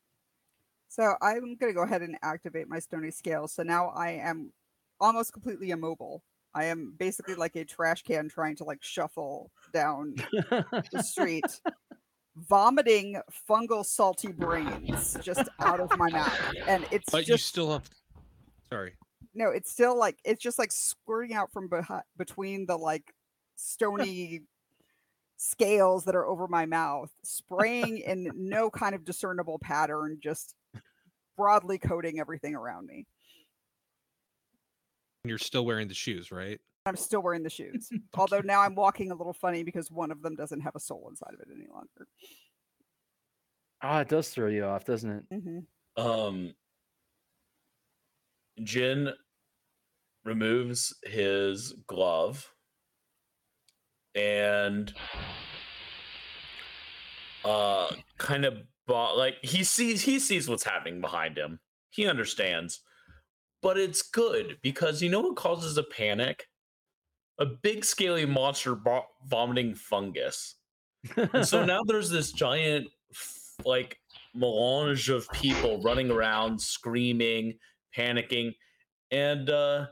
[0.91, 3.47] So I'm gonna go ahead and activate my stony scale.
[3.47, 4.51] So now I am
[4.99, 6.21] almost completely immobile.
[6.53, 10.15] I am basically like a trash can trying to like shuffle down
[10.91, 11.61] the street,
[12.35, 16.37] vomiting fungal salty brains just out of my mouth,
[16.67, 17.89] and it's But you just still have.
[18.69, 18.95] Sorry.
[19.33, 23.13] no, it's still like it's just like squirting out from behind, between the like
[23.55, 24.41] stony
[25.37, 30.53] scales that are over my mouth, spraying in no kind of discernible pattern, just
[31.37, 33.05] broadly coating everything around me.
[35.23, 36.59] You're still wearing the shoes, right?
[36.85, 40.21] I'm still wearing the shoes, although now I'm walking a little funny because one of
[40.23, 42.07] them doesn't have a sole inside of it any longer.
[43.83, 45.23] Ah, it does throw you off, doesn't it?
[45.31, 45.59] hmm
[45.97, 46.53] um,
[48.63, 49.11] Jin
[50.23, 52.53] removes his glove
[54.13, 54.93] and
[57.43, 58.61] uh kind of
[58.91, 61.59] bo- like he sees he sees what's happening behind him.
[61.89, 62.81] He understands.
[63.61, 66.47] But it's good because you know what causes a panic?
[67.39, 70.55] A big scaly monster vo- vomiting fungus.
[71.15, 72.87] And so now there's this giant
[73.65, 73.97] like
[74.33, 77.53] melange of people running around screaming
[77.95, 78.55] panicking
[79.11, 79.85] and uh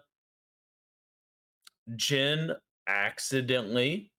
[1.97, 2.51] jin
[2.87, 4.11] accidentally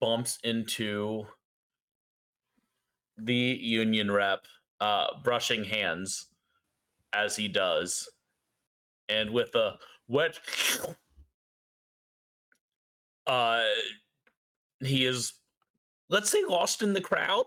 [0.00, 1.24] bumps into
[3.24, 4.46] the union rep
[4.80, 6.28] uh brushing hands
[7.12, 8.08] as he does
[9.08, 9.76] and with a
[10.08, 10.38] wet
[13.26, 13.62] uh
[14.80, 15.34] he is
[16.08, 17.46] let's say lost in the crowd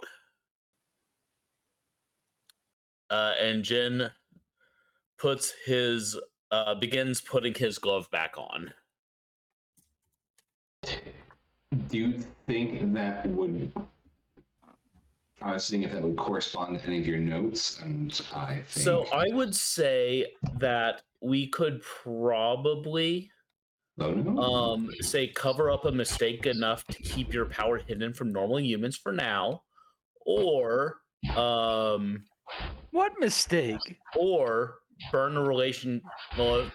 [3.13, 4.09] uh, and Jin
[5.19, 6.17] puts his
[6.51, 8.73] uh, begins putting his glove back on.
[11.87, 13.71] do you think that would?
[15.43, 18.67] I was seeing if that would correspond to any of your notes, and I think.
[18.69, 20.27] So I would say
[20.59, 23.29] that we could probably
[23.99, 24.37] Oh,
[24.73, 28.97] um, say cover up a mistake enough to keep your power hidden from normal humans
[28.97, 29.61] for now,
[30.25, 30.97] or
[31.35, 32.23] um,
[32.89, 33.97] What mistake?
[34.17, 34.77] or
[35.11, 36.01] burn a relation
[36.39, 36.71] well,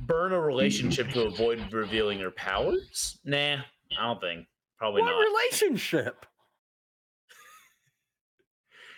[0.00, 3.18] burn a relationship to avoid revealing your powers.
[3.26, 3.56] Nah,
[3.98, 4.46] I don't think.
[4.78, 5.18] Probably what not.
[5.20, 6.24] relationship?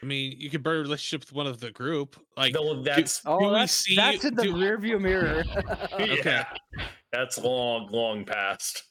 [0.05, 2.21] I mean, you could burn a relationship with one of the group.
[2.37, 5.43] Like, No, that's Oh, Do we that's, see- that's in the do- rear view mirror.
[5.95, 6.21] Okay.
[6.27, 6.45] yeah,
[7.11, 8.83] that's long, long past.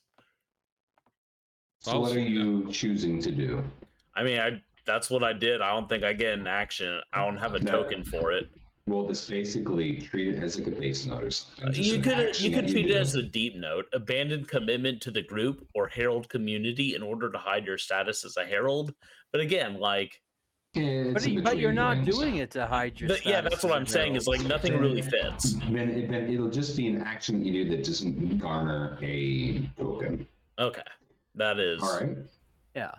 [1.81, 3.63] so what are you choosing to do?
[4.15, 5.61] I mean, I that's what I did.
[5.61, 6.99] I don't think I get an action.
[7.13, 7.71] I don't have a No.
[7.83, 8.49] token for it.
[8.87, 11.73] Well, this basically treat it as like a base note or uh, something.
[11.83, 15.67] You could you could treat it as a deep note, abandon commitment to the group
[15.75, 18.95] or herald community in order to hide your status as a herald.
[19.31, 20.22] But again, like, Yeah, it's
[20.73, 22.09] but, in y- but you're not range.
[22.09, 23.09] doing it to hide your.
[23.09, 24.15] but yeah, that's what I'm saying.
[24.15, 25.53] Is like nothing really fits.
[25.53, 29.69] Then, it, then it'll just be an action that you do that doesn't garner a
[29.77, 30.27] token.
[30.57, 30.81] Okay,
[31.35, 32.17] that is All right.
[32.75, 32.91] Yeah.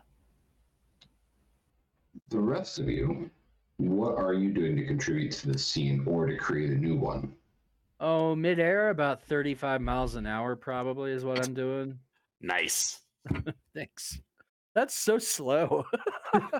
[2.28, 3.30] The rest of you,
[3.78, 7.32] what are you doing to contribute to the scene or to create a new one?
[8.00, 11.98] Oh, midair about 35 miles an hour probably is what I'm doing.
[12.40, 13.00] Nice.
[13.74, 14.20] Thanks.
[14.74, 15.84] That's so slow.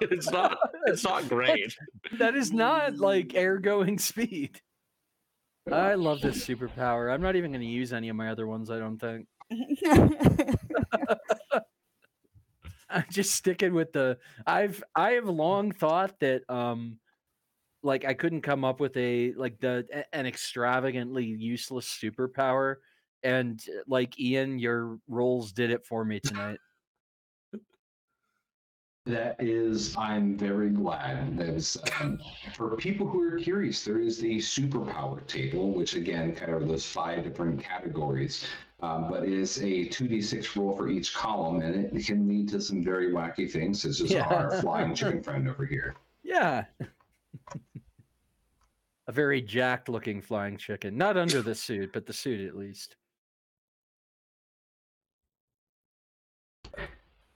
[0.01, 0.57] It's not.
[0.87, 1.77] It's not great.
[2.19, 4.61] that is not like air going speed.
[5.73, 7.13] I love this superpower.
[7.13, 9.27] I'm not even going to use any of my other ones, I don't think.
[12.89, 16.99] I'm just sticking with the I've I have long thought that um
[17.83, 22.77] like I couldn't come up with a like the an extravagantly useless superpower
[23.25, 26.59] and like Ian your roles did it for me tonight.
[29.07, 31.37] That is, I'm very glad.
[31.37, 32.19] That is, um,
[32.55, 36.87] for people who are curious, there is the superpower table, which again, kind of those
[36.87, 38.47] five different categories.
[38.81, 42.61] Um, but it is a 2d6 roll for each column, and it can lead to
[42.63, 44.27] some very wacky things, such as Yeah.
[44.27, 45.97] our flying chicken friend over here.
[46.23, 46.65] Yeah.
[49.07, 50.97] a very jacked looking flying chicken.
[50.97, 52.97] Not under the suit, but the suit at least.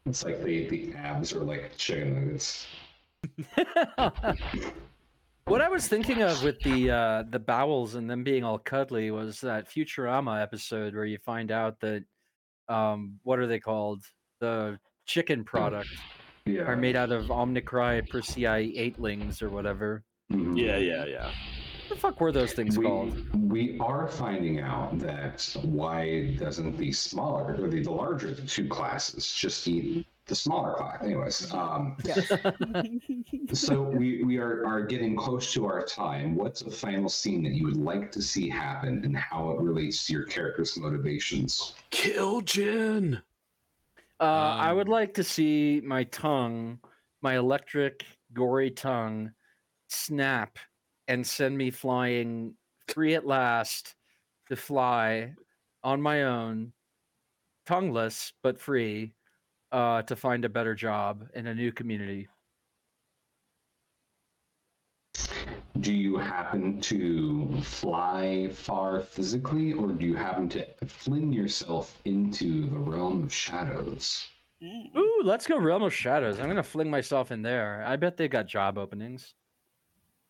[0.09, 2.67] It's like the, the abs are like chicken nuggets.
[5.45, 9.11] what I was thinking of with the uh, the bowels and them being all cuddly
[9.11, 12.05] was that Futurama episode where you find out that
[12.69, 14.03] um, what are they called?
[14.41, 15.89] The chicken product
[16.45, 16.63] Yeah.
[16.63, 20.05] are made out of Omnicry persei eightlings or whatever.
[20.33, 20.57] Mhm.
[20.59, 21.31] Yeah, yeah, yeah.
[21.99, 23.51] What the fuck were those things we, called?
[23.51, 28.69] we are finding out that why doesn't the smaller or the, the larger the two
[28.69, 32.31] classes just eat the smaller class anyways um, yes.
[33.53, 37.55] so we, we are, are getting close to our time what's a final scene that
[37.55, 42.43] you would like to see happen and how it relates to your character's motivations Kill
[42.43, 43.21] Jin.
[44.21, 46.79] Uh, I would Um, like to see my tongue,
[47.23, 48.05] my electric,
[48.35, 49.33] gory tongue,
[49.89, 50.59] snap
[51.09, 52.55] and send me flying
[52.87, 53.95] free at last
[54.49, 55.33] to fly
[55.83, 56.73] on my own,
[57.67, 59.13] tongueless but free,
[59.73, 62.29] uh, to find a better job in a new community.
[65.81, 72.69] do you happen to fly far physically or do you happen to fling yourself into
[72.69, 74.27] the realm of shadows
[74.63, 74.97] Mm.
[74.97, 76.41] Ooh, let's go Realm of Shadows.
[76.41, 77.85] I'm gonna fling myself in there.
[77.87, 79.35] I bet they got job openings.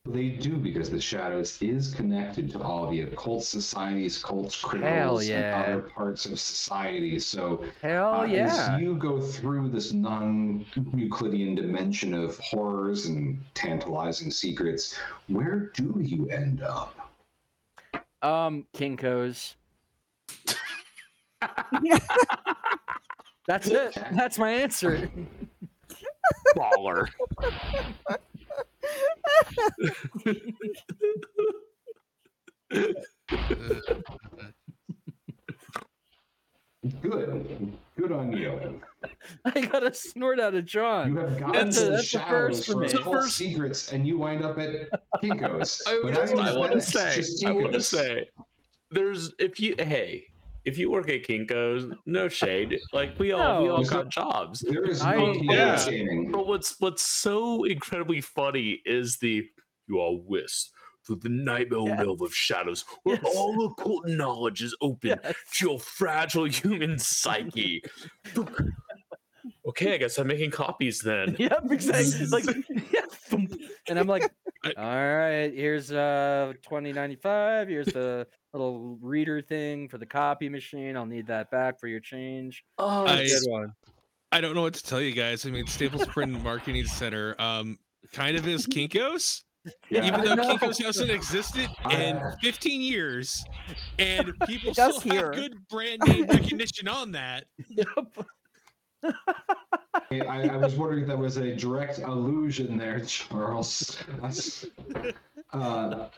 [0.08, 5.62] They do because the shadows is connected to all the occult societies, cults, criminals, yeah.
[5.62, 7.18] and other parts of society.
[7.18, 8.74] So Hell uh, yeah!
[8.74, 16.26] as you go through this non-Euclidean dimension of horrors and tantalizing secrets, where do you
[16.30, 16.94] end up?
[18.22, 19.56] Um, Kinkos.
[23.46, 23.98] That's it.
[24.12, 25.10] That's my answer.
[26.56, 27.08] Baller.
[37.02, 38.80] Good, good on you.
[39.44, 41.12] I got a snort out of John.
[41.12, 42.86] You have gone That's to a- the that's a shadows first for for me.
[42.86, 44.70] occult First- secrets, and you wind up at
[45.22, 45.82] Kinko's.
[45.86, 46.92] I, But I want to that's
[47.40, 48.28] say, I want to say,
[48.92, 50.26] there's if you hey,
[50.64, 52.78] if you work at Kinkos, no shade.
[52.92, 54.60] Like we all we all Is got jobs.
[54.60, 55.76] There is I- no yeah.
[55.76, 56.30] shaming.
[56.32, 59.46] But what's what's so incredibly funny is the
[59.88, 60.70] you are whisked
[61.06, 62.00] through the nightmare Yes.
[62.00, 63.34] realm of shadows, where Yes.
[63.34, 65.34] all occult knowledge is open Yes.
[65.54, 67.82] to your fragile human psyche.
[69.66, 71.34] okay, I guess I'm making copies then.
[71.38, 72.26] Yep, exactly.
[72.26, 72.44] Like,
[72.92, 73.00] yeah,
[73.88, 74.30] and I'm like,
[74.76, 77.68] all right, here's uh 2095.
[77.68, 80.96] Here's the little reader thing for the copy machine.
[80.96, 82.64] I'll need that back for your change.
[82.78, 83.72] Oh, I- Good one.
[84.30, 85.46] I don't know what to tell you guys.
[85.46, 87.78] I mean, Staples Print and Marketing Center um,
[88.12, 89.42] kind of is Kinkos,
[89.88, 90.04] Yeah.
[90.06, 90.36] even though.
[90.36, 93.42] Kinkos hasn't existed in 15 years,
[93.98, 95.26] and people still here.
[95.32, 97.44] have good brand name recognition on that.
[97.70, 98.26] Yep.
[100.10, 103.96] I, I was wondering if that was a direct allusion there, Charles.
[104.20, 104.66] That's-
[105.52, 106.08] uh,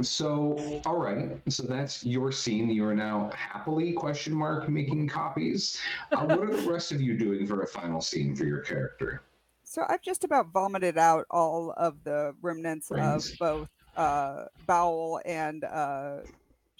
[0.00, 1.40] so, all right.
[1.48, 2.70] So that's your scene.
[2.70, 5.78] You are now happily question mark making copies.
[6.12, 9.22] Uh, what are the rest of you doing for a final scene for your character?
[9.64, 15.64] So I've just about vomited out all of the remnants of both uh, bowel and
[15.64, 16.18] uh,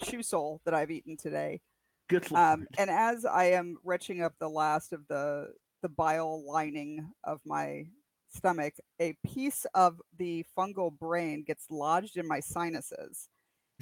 [0.03, 1.61] shoe sole that I've eaten today.
[2.09, 2.43] Good lord.
[2.43, 7.41] Um, and as I am retching up the last of the the bile lining of
[7.45, 7.85] my
[8.33, 13.29] stomach, a piece of the fungal brain gets lodged in my sinuses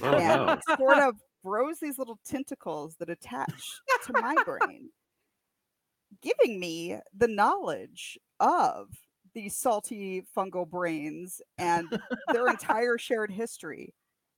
[0.02, 0.60] Oh, and no.
[0.78, 1.16] sort of
[1.46, 4.92] grows these little tentacles that attach to my brain,
[6.22, 8.90] giving me the knowledge of
[9.34, 11.94] these salty fungal brains and
[12.30, 13.94] their entire shared history.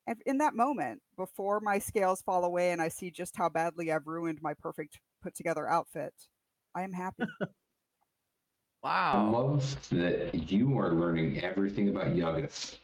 [0.06, 3.92] And in that moment, before my scales fall away and I see just how badly
[3.92, 6.14] I've ruined my perfect put together outfit,
[6.76, 7.38] I am happy.
[8.84, 9.32] I Wow.
[9.32, 12.78] love that you are learning everything about Yuggoth.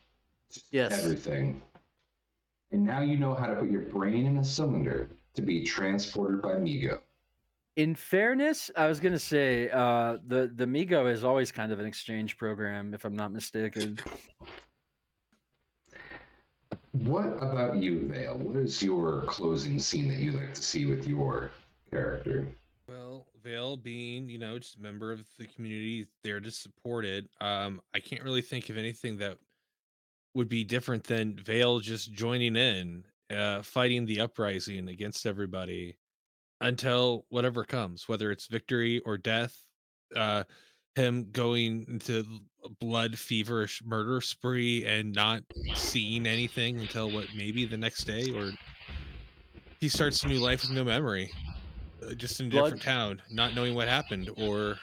[0.72, 1.04] Yes.
[1.04, 1.62] Everything.
[2.72, 6.42] And now you know how to put your brain in a cylinder to be transported
[6.42, 7.00] by Mi-Go.
[7.76, 11.86] In fairness, I was gonna say uh, the the Mi-Go is always kind of an
[11.86, 13.98] exchange program, if I'm not mistaken.
[16.92, 18.38] What about you, Vale?
[18.38, 21.52] What is your closing scene that you like to see with your
[21.92, 22.48] character?
[23.44, 27.82] Vale being, you know, just a member of the community there to support it, um,
[27.94, 29.38] I can't really think of anything that
[30.34, 33.04] would be different than Vale just joining in,
[33.36, 35.98] uh, fighting the uprising against everybody
[36.62, 39.56] until whatever comes, whether it's victory or death.
[40.16, 40.44] Uh,
[40.96, 42.26] him going into
[42.80, 45.44] blood feverish murder spree and not
[45.76, 48.52] seeing anything until what maybe the next day or
[49.80, 51.32] he starts a new life with no memory
[52.02, 54.78] Uh, just in a Blood- different town, not knowing what happened or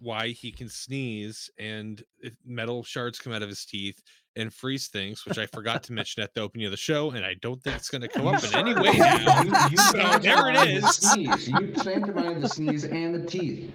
[0.00, 2.02] why he can sneeze and
[2.44, 4.02] metal shards come out of his teeth
[4.36, 7.24] and freeze things, which I forgot to mention at the opening of the show, and
[7.24, 9.42] I don't think it's going to come up in any way now.
[9.42, 10.96] You, you So there it pantomimed the is.
[10.96, 11.48] Sneeze.
[11.48, 13.72] You pantomimed the sneeze and the teeth.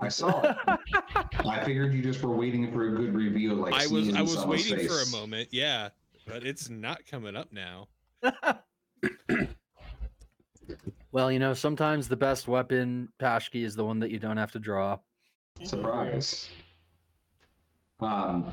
[0.00, 0.56] I saw it.
[1.46, 4.34] I figured you just were waiting for a good reveal, like I was I was
[4.34, 5.88] someone's waiting for a moment, yeah,
[6.26, 7.88] but it's not coming up now.
[11.12, 14.52] well, you know, sometimes the best weapon, Pashki, is the one that you don't have
[14.52, 14.98] to draw.
[15.64, 16.48] Surprise.
[18.00, 18.52] Um.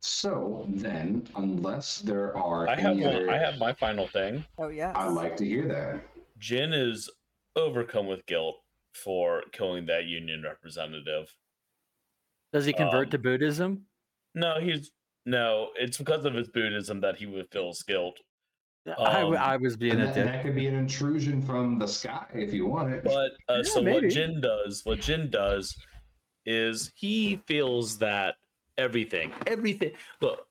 [0.00, 4.44] So then, unless there are I have any one, other, I have my final thing.
[4.58, 4.92] oh yeah.
[4.94, 6.00] I like to hear that.
[6.38, 7.10] Jin is
[7.56, 8.56] overcome with guilt
[8.94, 11.34] for killing that union representative.
[12.52, 13.86] Does he convert Um, to Buddhism?
[14.36, 14.92] No, he's
[15.26, 15.70] no.
[15.74, 18.18] It's because of his Buddhism that he would feels guilt.
[18.98, 20.24] I, w- um, I was being a that, dick.
[20.24, 23.04] that could be an intrusion from the sky if you want it.
[23.04, 24.06] But uh, Yeah, so maybe.
[24.06, 25.76] what Jin does, what Jin does,
[26.46, 28.36] is he feels that
[28.76, 29.92] everything, everything.
[30.20, 30.46] Look,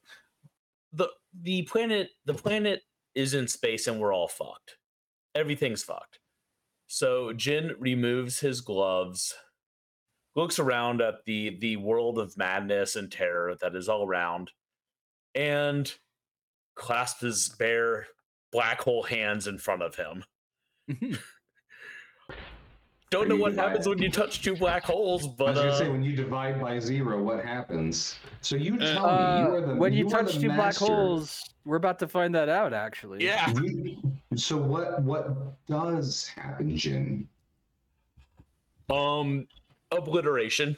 [0.94, 1.10] the
[1.42, 2.82] the planet, the planet
[3.16, 4.78] is in space, and we're all fucked.
[5.36, 6.20] Everything's fucked.
[6.88, 9.34] So Jin removes his gloves,
[10.36, 14.52] looks around at the the world of madness and terror that is all around,
[15.36, 15.92] and
[16.76, 18.06] clasps his bare
[18.52, 20.24] black hole hands in front of him.
[23.10, 23.90] Don't Are know you what happens divided?
[23.90, 26.60] when you touch two black holes, I was but gonna say uh, when you divide
[26.60, 28.20] by zero, what happens?
[28.42, 30.76] So you tell me Uh, you are the when you, are touch the two black
[30.76, 33.24] holes, we're about to find that out, actually.
[33.24, 33.54] yeah.
[34.36, 37.30] So what what does happen, Jin?
[38.90, 39.48] Um,
[39.92, 40.78] obliteration.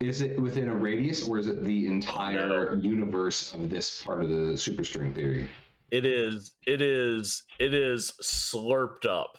[0.00, 4.28] Is it within a radius or is it the entire universe of this part of
[4.28, 5.50] the superstring theory?
[5.90, 6.52] It is.
[6.68, 7.42] It is.
[7.58, 9.38] It is slurped up.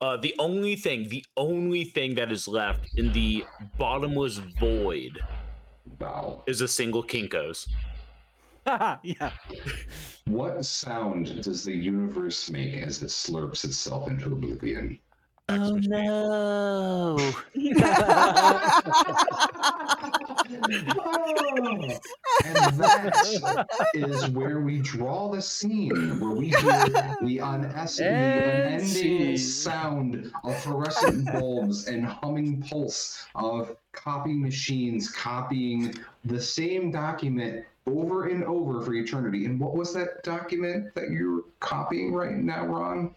[0.00, 3.44] Uh, the only thing, the only thing that is left in the
[3.78, 5.20] bottomless void
[6.00, 6.42] Wow.
[6.48, 7.68] is a single Kinkos.
[9.04, 9.30] yeah.
[10.24, 14.98] What sound does the universe make as it slurps itself into oblivion?
[15.54, 17.16] Oh no!
[20.98, 22.00] Oh,
[22.44, 29.36] and that is where we draw the scene where we hear the, unes- the unending
[29.36, 38.28] sound of fluorescent bulbs and humming pulse of copying machines copying the same document over
[38.28, 39.44] and over for eternity.
[39.44, 43.14] And what was that document that you're copying right now, Ron?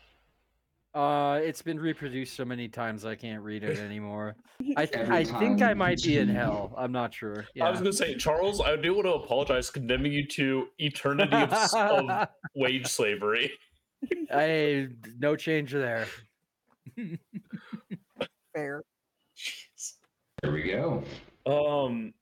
[0.95, 4.37] Uh, it's been reproduced so many times I can't read it anymore.
[4.77, 6.73] I th- I think I might be in hell.
[6.77, 7.45] I'm not sure.
[7.61, 11.51] I was gonna say, Charles, I do want to apologize, condemning you to eternity of,
[11.51, 13.51] of wage slavery.
[14.31, 14.87] I
[15.19, 16.07] no change there.
[18.55, 18.81] Fair.
[20.41, 21.03] There we go.
[21.45, 22.13] Um,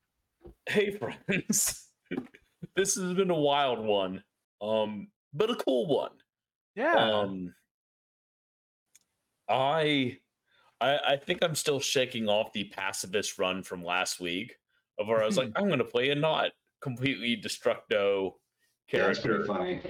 [0.67, 1.89] hey friends,
[2.75, 4.23] this has been a wild one,
[4.63, 6.11] um, but a cool one.
[6.75, 6.95] Yeah.
[6.95, 7.53] Um,
[9.53, 10.17] I,
[10.81, 14.55] I, I think I'm still shaking off the pacifist run from last week,
[14.99, 16.51] of where I was like, I'm going to play a not
[16.81, 18.34] completely destructo
[18.91, 19.81] Yeah, character, funny.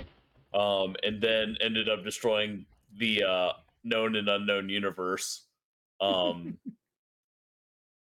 [0.53, 2.65] um, and then ended up destroying
[2.97, 3.51] the uh,
[3.85, 5.45] known and unknown universe.
[6.01, 6.57] Um,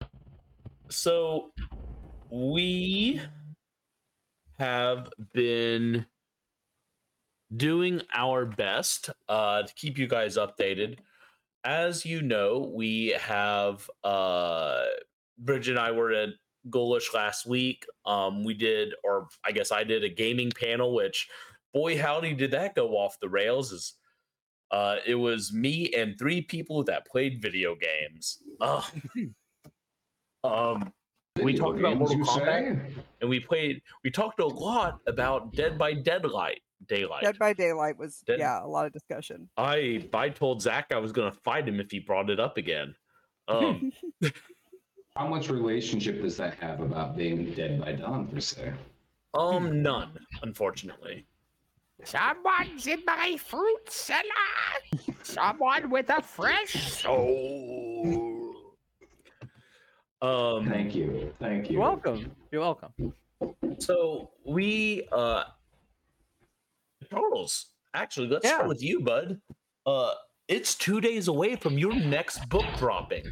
[0.89, 1.53] so
[2.31, 3.21] we
[4.59, 6.07] have been
[7.55, 10.99] doing our best uh, to keep you guys updated.
[11.65, 14.85] As you know, we have uh,
[15.39, 16.31] Bridget and I were at
[16.69, 17.87] Golish last week.
[18.07, 21.29] Um, we did, or I guess I did a gaming panel, which
[21.73, 23.73] boy howdy did that go off the rails.
[23.73, 23.95] Is
[24.71, 28.39] uh, it was me and three people that played video games.
[28.61, 28.83] Uh,
[30.45, 30.93] um,
[31.37, 32.95] we Video talked about Mortal Kombat, say?
[33.21, 33.81] and we played.
[34.05, 36.61] We talked a lot about Dead by Deadlight.
[36.89, 37.23] Daylight.
[37.23, 39.49] Dead by Daylight was Dead- yeah a lot of discussion.
[39.57, 42.95] I I told Zach I was gonna fight him if he brought it up again.
[43.49, 43.93] Um,
[45.17, 48.73] How much relationship does that have about being dead by dawn per se?
[49.35, 51.27] um, none, unfortunately.
[52.05, 54.25] Someone's in my fruit salad.
[55.23, 58.55] Someone with a fresh soul.
[60.23, 61.75] Um, Thank you, thank you.
[61.79, 62.31] You're welcome.
[62.51, 62.93] You're welcome.
[63.79, 65.45] so we uh,
[67.09, 68.55] Charles, actually, let's Yeah.
[68.57, 69.41] start with you, bud.
[69.87, 70.13] Uh,
[70.49, 73.25] it's two days away from your next book dropping.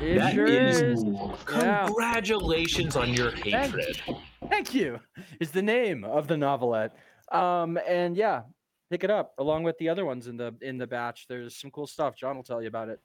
[0.00, 1.04] It That sure is- is.
[1.04, 1.86] Yeah.
[1.86, 4.00] Congratulations on your hatred.
[4.48, 5.00] Thank you.
[5.40, 6.96] Is the name of the novelette.
[7.30, 8.42] Um, and yeah,
[8.90, 11.26] pick it up along with the other ones in the in the batch.
[11.28, 12.16] There's some cool stuff.
[12.16, 13.00] John will tell you about it.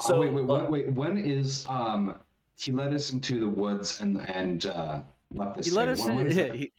[0.00, 0.92] So So wait, wait, uh, wait, wait.
[0.92, 2.18] When is um?
[2.58, 5.00] He led us into the woods and and uh,
[5.32, 5.64] left us.
[5.66, 6.54] He led us When- when in, is that?
[6.54, 6.72] he,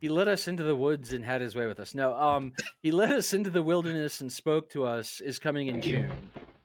[0.00, 1.94] he led us into the woods and had his way with us.
[1.94, 2.52] No, um,
[2.82, 5.20] he led us into the wilderness and spoke to us.
[5.20, 6.10] Is coming in June.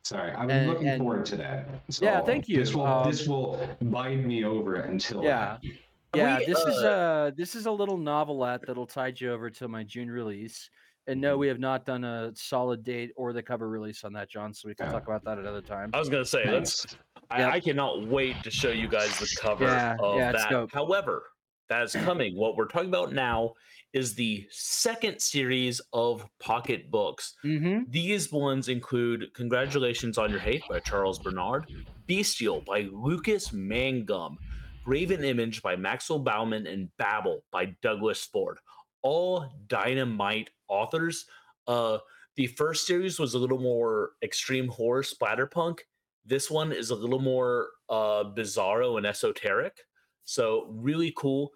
[0.03, 1.67] Sorry, I'm And- looking and- forward to that.
[1.89, 2.57] So Yeah, thank you.
[2.57, 5.57] This will Um, this will bind me over until Yeah.
[5.61, 5.71] that.
[6.13, 9.49] Yeah, We, this is uh, a this is a little novelette that'll tide you over
[9.49, 10.69] till my June release.
[11.07, 14.29] And no, we have not done a solid date or the cover release on that,
[14.29, 14.53] John.
[14.53, 14.91] So we can Yeah.
[14.93, 15.89] talk about that another time.
[15.93, 16.85] I was gonna say that's.
[16.85, 16.97] Thanks.
[17.31, 20.49] I, I cannot wait to show you guys the cover Yeah, of yeah, that.
[20.49, 20.71] dope.
[20.73, 21.30] However,
[21.71, 22.35] that is coming.
[22.35, 23.53] What we're talking about now
[23.93, 27.35] is the second series of pocket books.
[27.45, 27.89] Mm-hmm.
[27.89, 31.71] These ones include Congratulations on Your Hate by Charles Bernard,
[32.07, 34.37] Bestial by Lucas Mangum,
[34.85, 38.57] Raven Image by Maxwell Bauman, and Babel by Douglas Ford.
[39.01, 41.25] All dynamite authors.
[41.67, 41.99] Uh,
[42.35, 45.79] the first series was a little more extreme horror splatterpunk.
[46.25, 49.77] This one is a little more uh, bizarro and esoteric.
[50.25, 51.51] So really cool.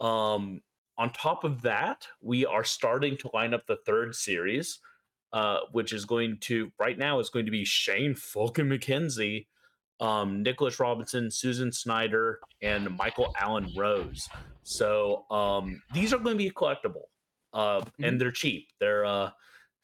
[0.00, 0.60] Um,
[0.98, 4.80] on top of that, we are starting to line up the third series
[5.32, 9.46] uh, which is going to right now is going to be Shane fucking McKenzie,
[10.00, 14.28] um, Nicholas Robinson, Susan Snyder, and Michael Allen Rose.
[14.62, 17.04] So um, these are going to be collectible,
[17.52, 18.68] uh, and they're cheap.
[18.80, 19.30] They're uh,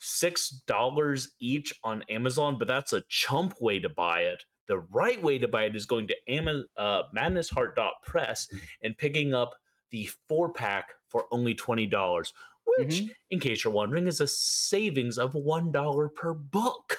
[0.00, 4.42] six dollars each on Amazon, but that's a chump way to buy it.
[4.68, 8.48] The right way to buy it is going to Ama- uh, madnessheart.press
[8.82, 9.54] and picking up
[9.90, 12.32] the four pack for only twenty dollars,
[12.78, 16.98] which in case you're wondering, is a savings of one dollar per book.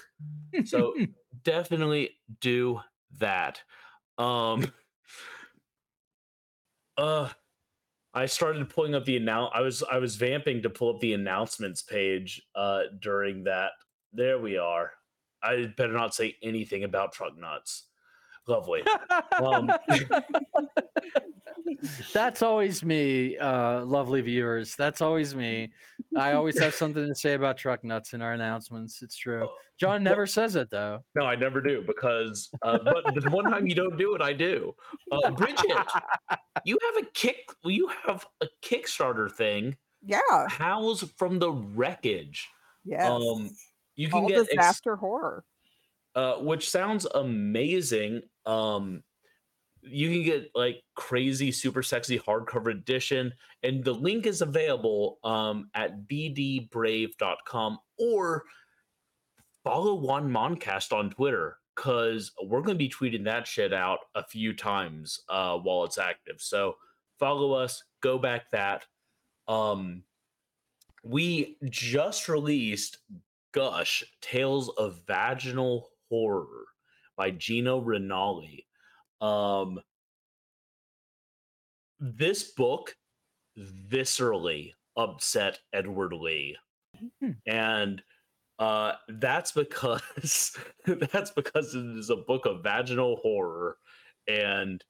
[0.65, 0.93] So
[1.43, 2.11] definitely
[2.41, 2.81] do
[3.19, 3.61] that.
[4.17, 4.71] Um
[6.97, 7.29] uh
[8.13, 11.13] I started pulling up the announce I was I was vamping to pull up the
[11.13, 13.71] announcements page uh during that.
[14.13, 14.91] There we are.
[15.43, 17.83] I better not say anything about truck nuts.
[18.47, 18.81] Lovely.
[19.43, 19.71] Um,
[22.13, 24.75] That's always me, uh, lovely viewers.
[24.75, 25.71] That's always me.
[26.17, 29.01] I always have something to say about truck nuts in our announcements.
[29.01, 29.47] It's true.
[29.79, 31.03] John never says it though.
[31.15, 34.33] No, I never do because, uh, but the one time you don't do it, I
[34.33, 34.73] do.
[35.11, 35.65] Uh, Bridget,
[36.65, 37.49] you have a kick.
[37.63, 39.75] You have a Kickstarter thing.
[40.03, 40.47] Yeah.
[40.49, 42.47] Howls from the wreckage.
[42.85, 43.09] Yes.
[43.09, 43.49] Um,
[43.95, 45.43] you can All get ex- disaster horror.
[46.15, 48.21] uh, which sounds amazing.
[48.45, 49.03] Um,
[49.81, 53.33] you can get like crazy, super sexy hardcover edition,
[53.63, 58.43] and the link is available um, at bdbrave.com or
[59.63, 64.53] follow WanMonCast on Twitter because we're going to be tweeting that shit out a few
[64.53, 66.37] times uh, while it's active.
[66.39, 66.75] So
[67.19, 68.85] follow us, go back that.
[69.47, 70.03] Um,
[71.03, 72.97] we just released
[73.53, 76.65] Gush Tales of Vaginal Horror
[77.15, 78.65] by Gina Ranalli.
[79.21, 79.79] Um,
[81.99, 82.95] this book
[83.57, 86.57] viscerally upset Edward Lee.
[87.19, 87.31] Hmm.
[87.45, 88.01] And
[88.59, 93.77] uh, that's because that's because it is a book of vaginal horror,
[94.27, 94.83] and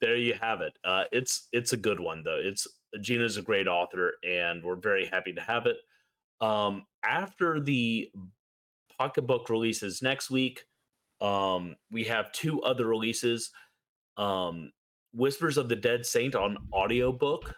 [0.00, 0.72] there you have it.
[0.84, 2.40] Uh, it's it's a good one though.
[2.40, 2.66] It's
[3.00, 5.76] Gina's a great author, and we're very happy to have it.
[6.40, 8.10] Um, after the
[8.96, 10.64] pocketbook releases next week,
[11.20, 13.50] um, we have two other releases.
[14.16, 14.72] Um,
[15.14, 17.54] Whispers of the Dead Saint on audiobook,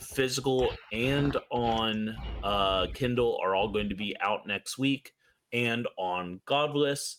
[0.00, 5.12] physical and on uh, Kindle are all going to be out next week
[5.52, 7.18] and on Godless.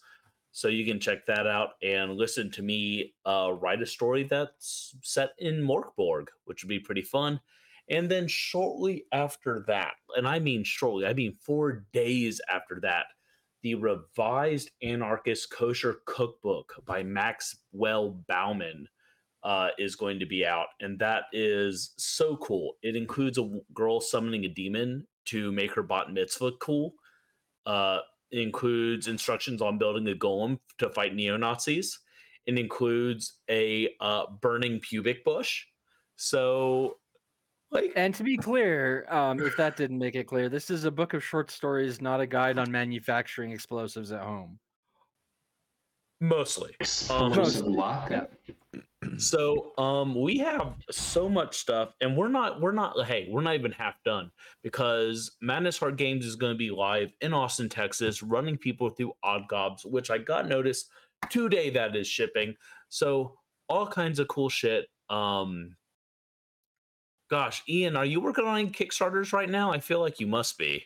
[0.52, 4.96] So you can check that out and listen to me uh, write a story that's
[5.02, 7.42] set in Mörk Borg, which would be pretty fun.
[7.90, 13.06] And then shortly after that, and I mean shortly, I mean four days after that,
[13.66, 18.88] the revised anarchist kosher cookbook by Maxwell Bauman
[19.44, 22.74] uh, is going to be out, and that is so cool.
[22.84, 26.94] It includes a girl summoning a demon to make her bat mitzvah cool.
[27.66, 31.98] Uh, it includes instructions on building a golem to fight neo Nazis.
[32.46, 35.64] It includes a uh, burning pubic bush.
[36.18, 36.98] So,
[37.72, 40.92] like, And to be clear, um, if that didn't make it clear, this is a
[40.92, 44.60] book of short stories, not a guide on manufacturing explosives at home.
[46.22, 46.76] mostly.
[46.80, 48.32] Explosive lockup.
[49.18, 53.54] So um we have so much stuff and we're not we're not hey, we're not
[53.56, 54.32] even half done
[54.64, 59.14] because Madness Heart Games is going to be live in Austin, Texas, running people through
[59.22, 60.86] Odd Gobs, which I got notice
[61.30, 62.56] today that is shipping.
[62.90, 63.38] So
[63.70, 64.88] all kinds of cool shit.
[65.10, 65.76] Um
[67.30, 69.72] gosh, Ian, are you working on any Kickstarters right now?
[69.72, 70.86] I feel like you must be.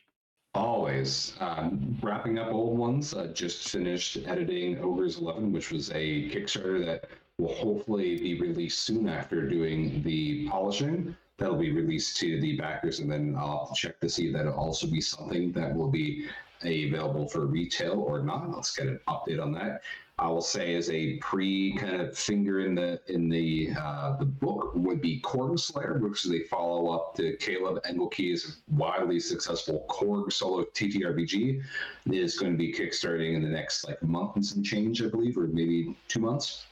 [0.56, 1.36] Always.
[1.40, 3.14] Um, wrapping up old ones.
[3.14, 8.80] Uh, just finished editing Ogres 11, which was a Kickstarter that will hopefully be released
[8.80, 11.16] soon after doing the polishing.
[11.38, 14.88] That'll be released to the backers, and then I'll check to see if that'll also
[14.88, 16.28] be something that will be
[16.64, 18.54] available for retail or not.
[18.54, 19.82] Let's get an update on that.
[20.20, 24.26] I will say as a pre kind of finger in the in the uh, the
[24.26, 29.86] book would be Korg Slayer, which is a follow up to Caleb Engelke's wildly successful
[29.88, 31.64] Korg solo TTRPG.
[32.08, 35.08] It is going to be kickstarting in the next like month and some change, I
[35.08, 36.66] believe, or maybe two months.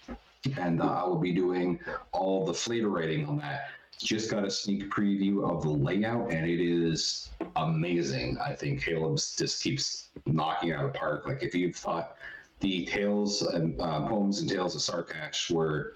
[0.57, 1.79] And uh, I will be doing
[2.11, 3.69] all the flavor writing on that.
[3.97, 8.37] Just got a sneak preview of the layout, and it is amazing.
[8.39, 11.25] I think Caleb's just keeps knocking out of the park.
[11.25, 12.17] Like if you've thought
[12.59, 15.93] the tales and uh, poems and tales of Sarkash were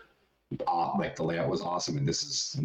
[0.67, 2.59] aw- like the layout was awesome, and this is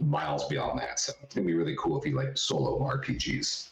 [0.00, 0.98] miles beyond that.
[0.98, 3.70] So it's gonna be really cool if you like solo RPGs.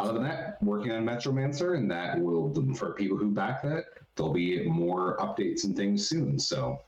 [0.00, 3.84] Other than that, working on Metromancer, and that will for people who back that,
[4.16, 6.38] there'll be more updates and things soon.
[6.38, 6.80] So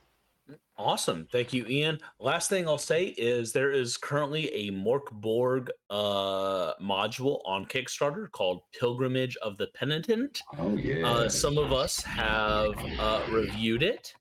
[0.79, 1.27] Awesome.
[1.29, 1.99] Thank you, Ian.
[2.21, 8.31] Last thing I'll say is there is currently a Mörk Borg uh, module on Kickstarter
[8.31, 10.41] called Pilgrimage of the Penitent.
[10.57, 14.13] oh yeah, Uh, some of us have uh, reviewed it.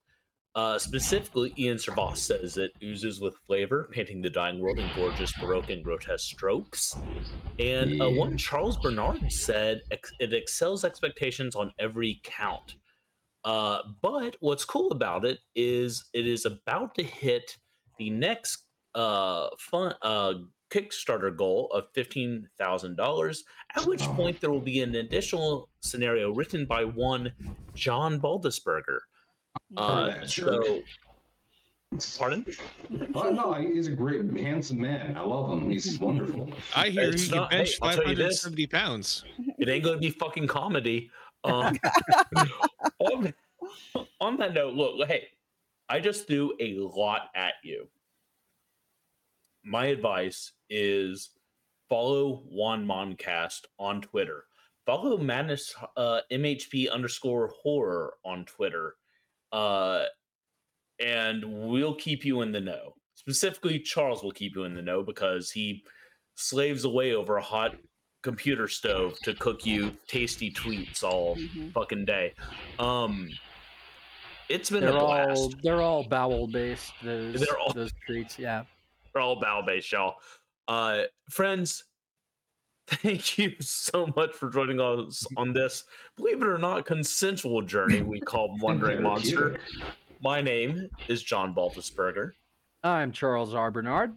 [0.57, 5.33] Uh, specifically, Ian Servas says it oozes with flavor, painting the dying world in gorgeous
[5.39, 6.97] Baroque and grotesque strokes.
[7.61, 12.75] And uh, one Charles Bernard said it excels expectations on every count.
[13.45, 17.57] Uh, but what's cool about it is it is about to hit
[17.99, 20.35] the next uh, fun uh,
[20.71, 23.45] Kickstarter goal of fifteen thousand dollars.
[23.77, 24.13] At which Oh.
[24.15, 27.33] point there will be an additional scenario written by one
[27.75, 28.99] John Baltisberger.
[29.77, 30.83] Uh, that so,
[32.19, 32.45] pardon?
[33.15, 35.17] Oh no, he's a great, handsome man.
[35.17, 35.71] I love him.
[35.71, 36.51] He's wonderful.
[36.77, 38.43] I hear It's he not- hey, bench I'll tell you this.
[38.43, 39.25] 570 pounds.
[39.59, 41.11] It ain't gonna be fucking comedy.
[41.45, 41.79] Um,
[42.99, 43.35] on,
[44.21, 45.29] on that note, look, hey,
[45.89, 47.89] I just threw a lot at you.
[49.65, 51.31] My advice is
[51.89, 54.45] follow WanMonCast on Twitter.
[54.87, 58.95] Follow Madness uh, MHP underscore horror on Twitter.
[59.53, 60.05] Uh,
[61.01, 62.95] and we'll keep you in the know.
[63.15, 65.85] Specifically, Charles will keep you in the know because he
[66.37, 67.77] slaves away over a hot
[68.23, 71.73] computer stove to cook you tasty tweets all Mhm.
[71.73, 72.35] fucking day.
[72.79, 73.31] Um,
[74.49, 75.39] it's been They're a blast.
[75.41, 76.93] all they're all bowel based.
[77.03, 78.39] Those They're all- those treats.
[78.39, 78.65] Yeah.
[79.13, 80.17] They're all bow based, y'all.
[80.67, 81.85] Uh, friends,
[82.89, 85.85] thank you so much for joining us on this,
[86.17, 89.61] believe it or not, consensual journey we call Wandering Monster.
[90.21, 92.33] My name is John Baltisberger.
[92.83, 93.71] I'm Charles R.
[93.71, 94.17] Bernard.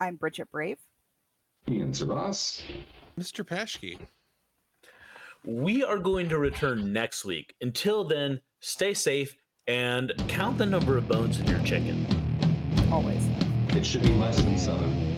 [0.00, 0.78] I'm Bridget Brave.
[1.68, 2.62] Ian Savas.
[3.18, 3.44] Mr.
[3.44, 3.98] Pashke.
[5.44, 7.54] We are going to return next week.
[7.60, 9.36] Until then, stay safe
[9.66, 12.06] and count the number of bones in your chicken.
[12.90, 13.26] Always.
[13.68, 15.11] It should be less than seven.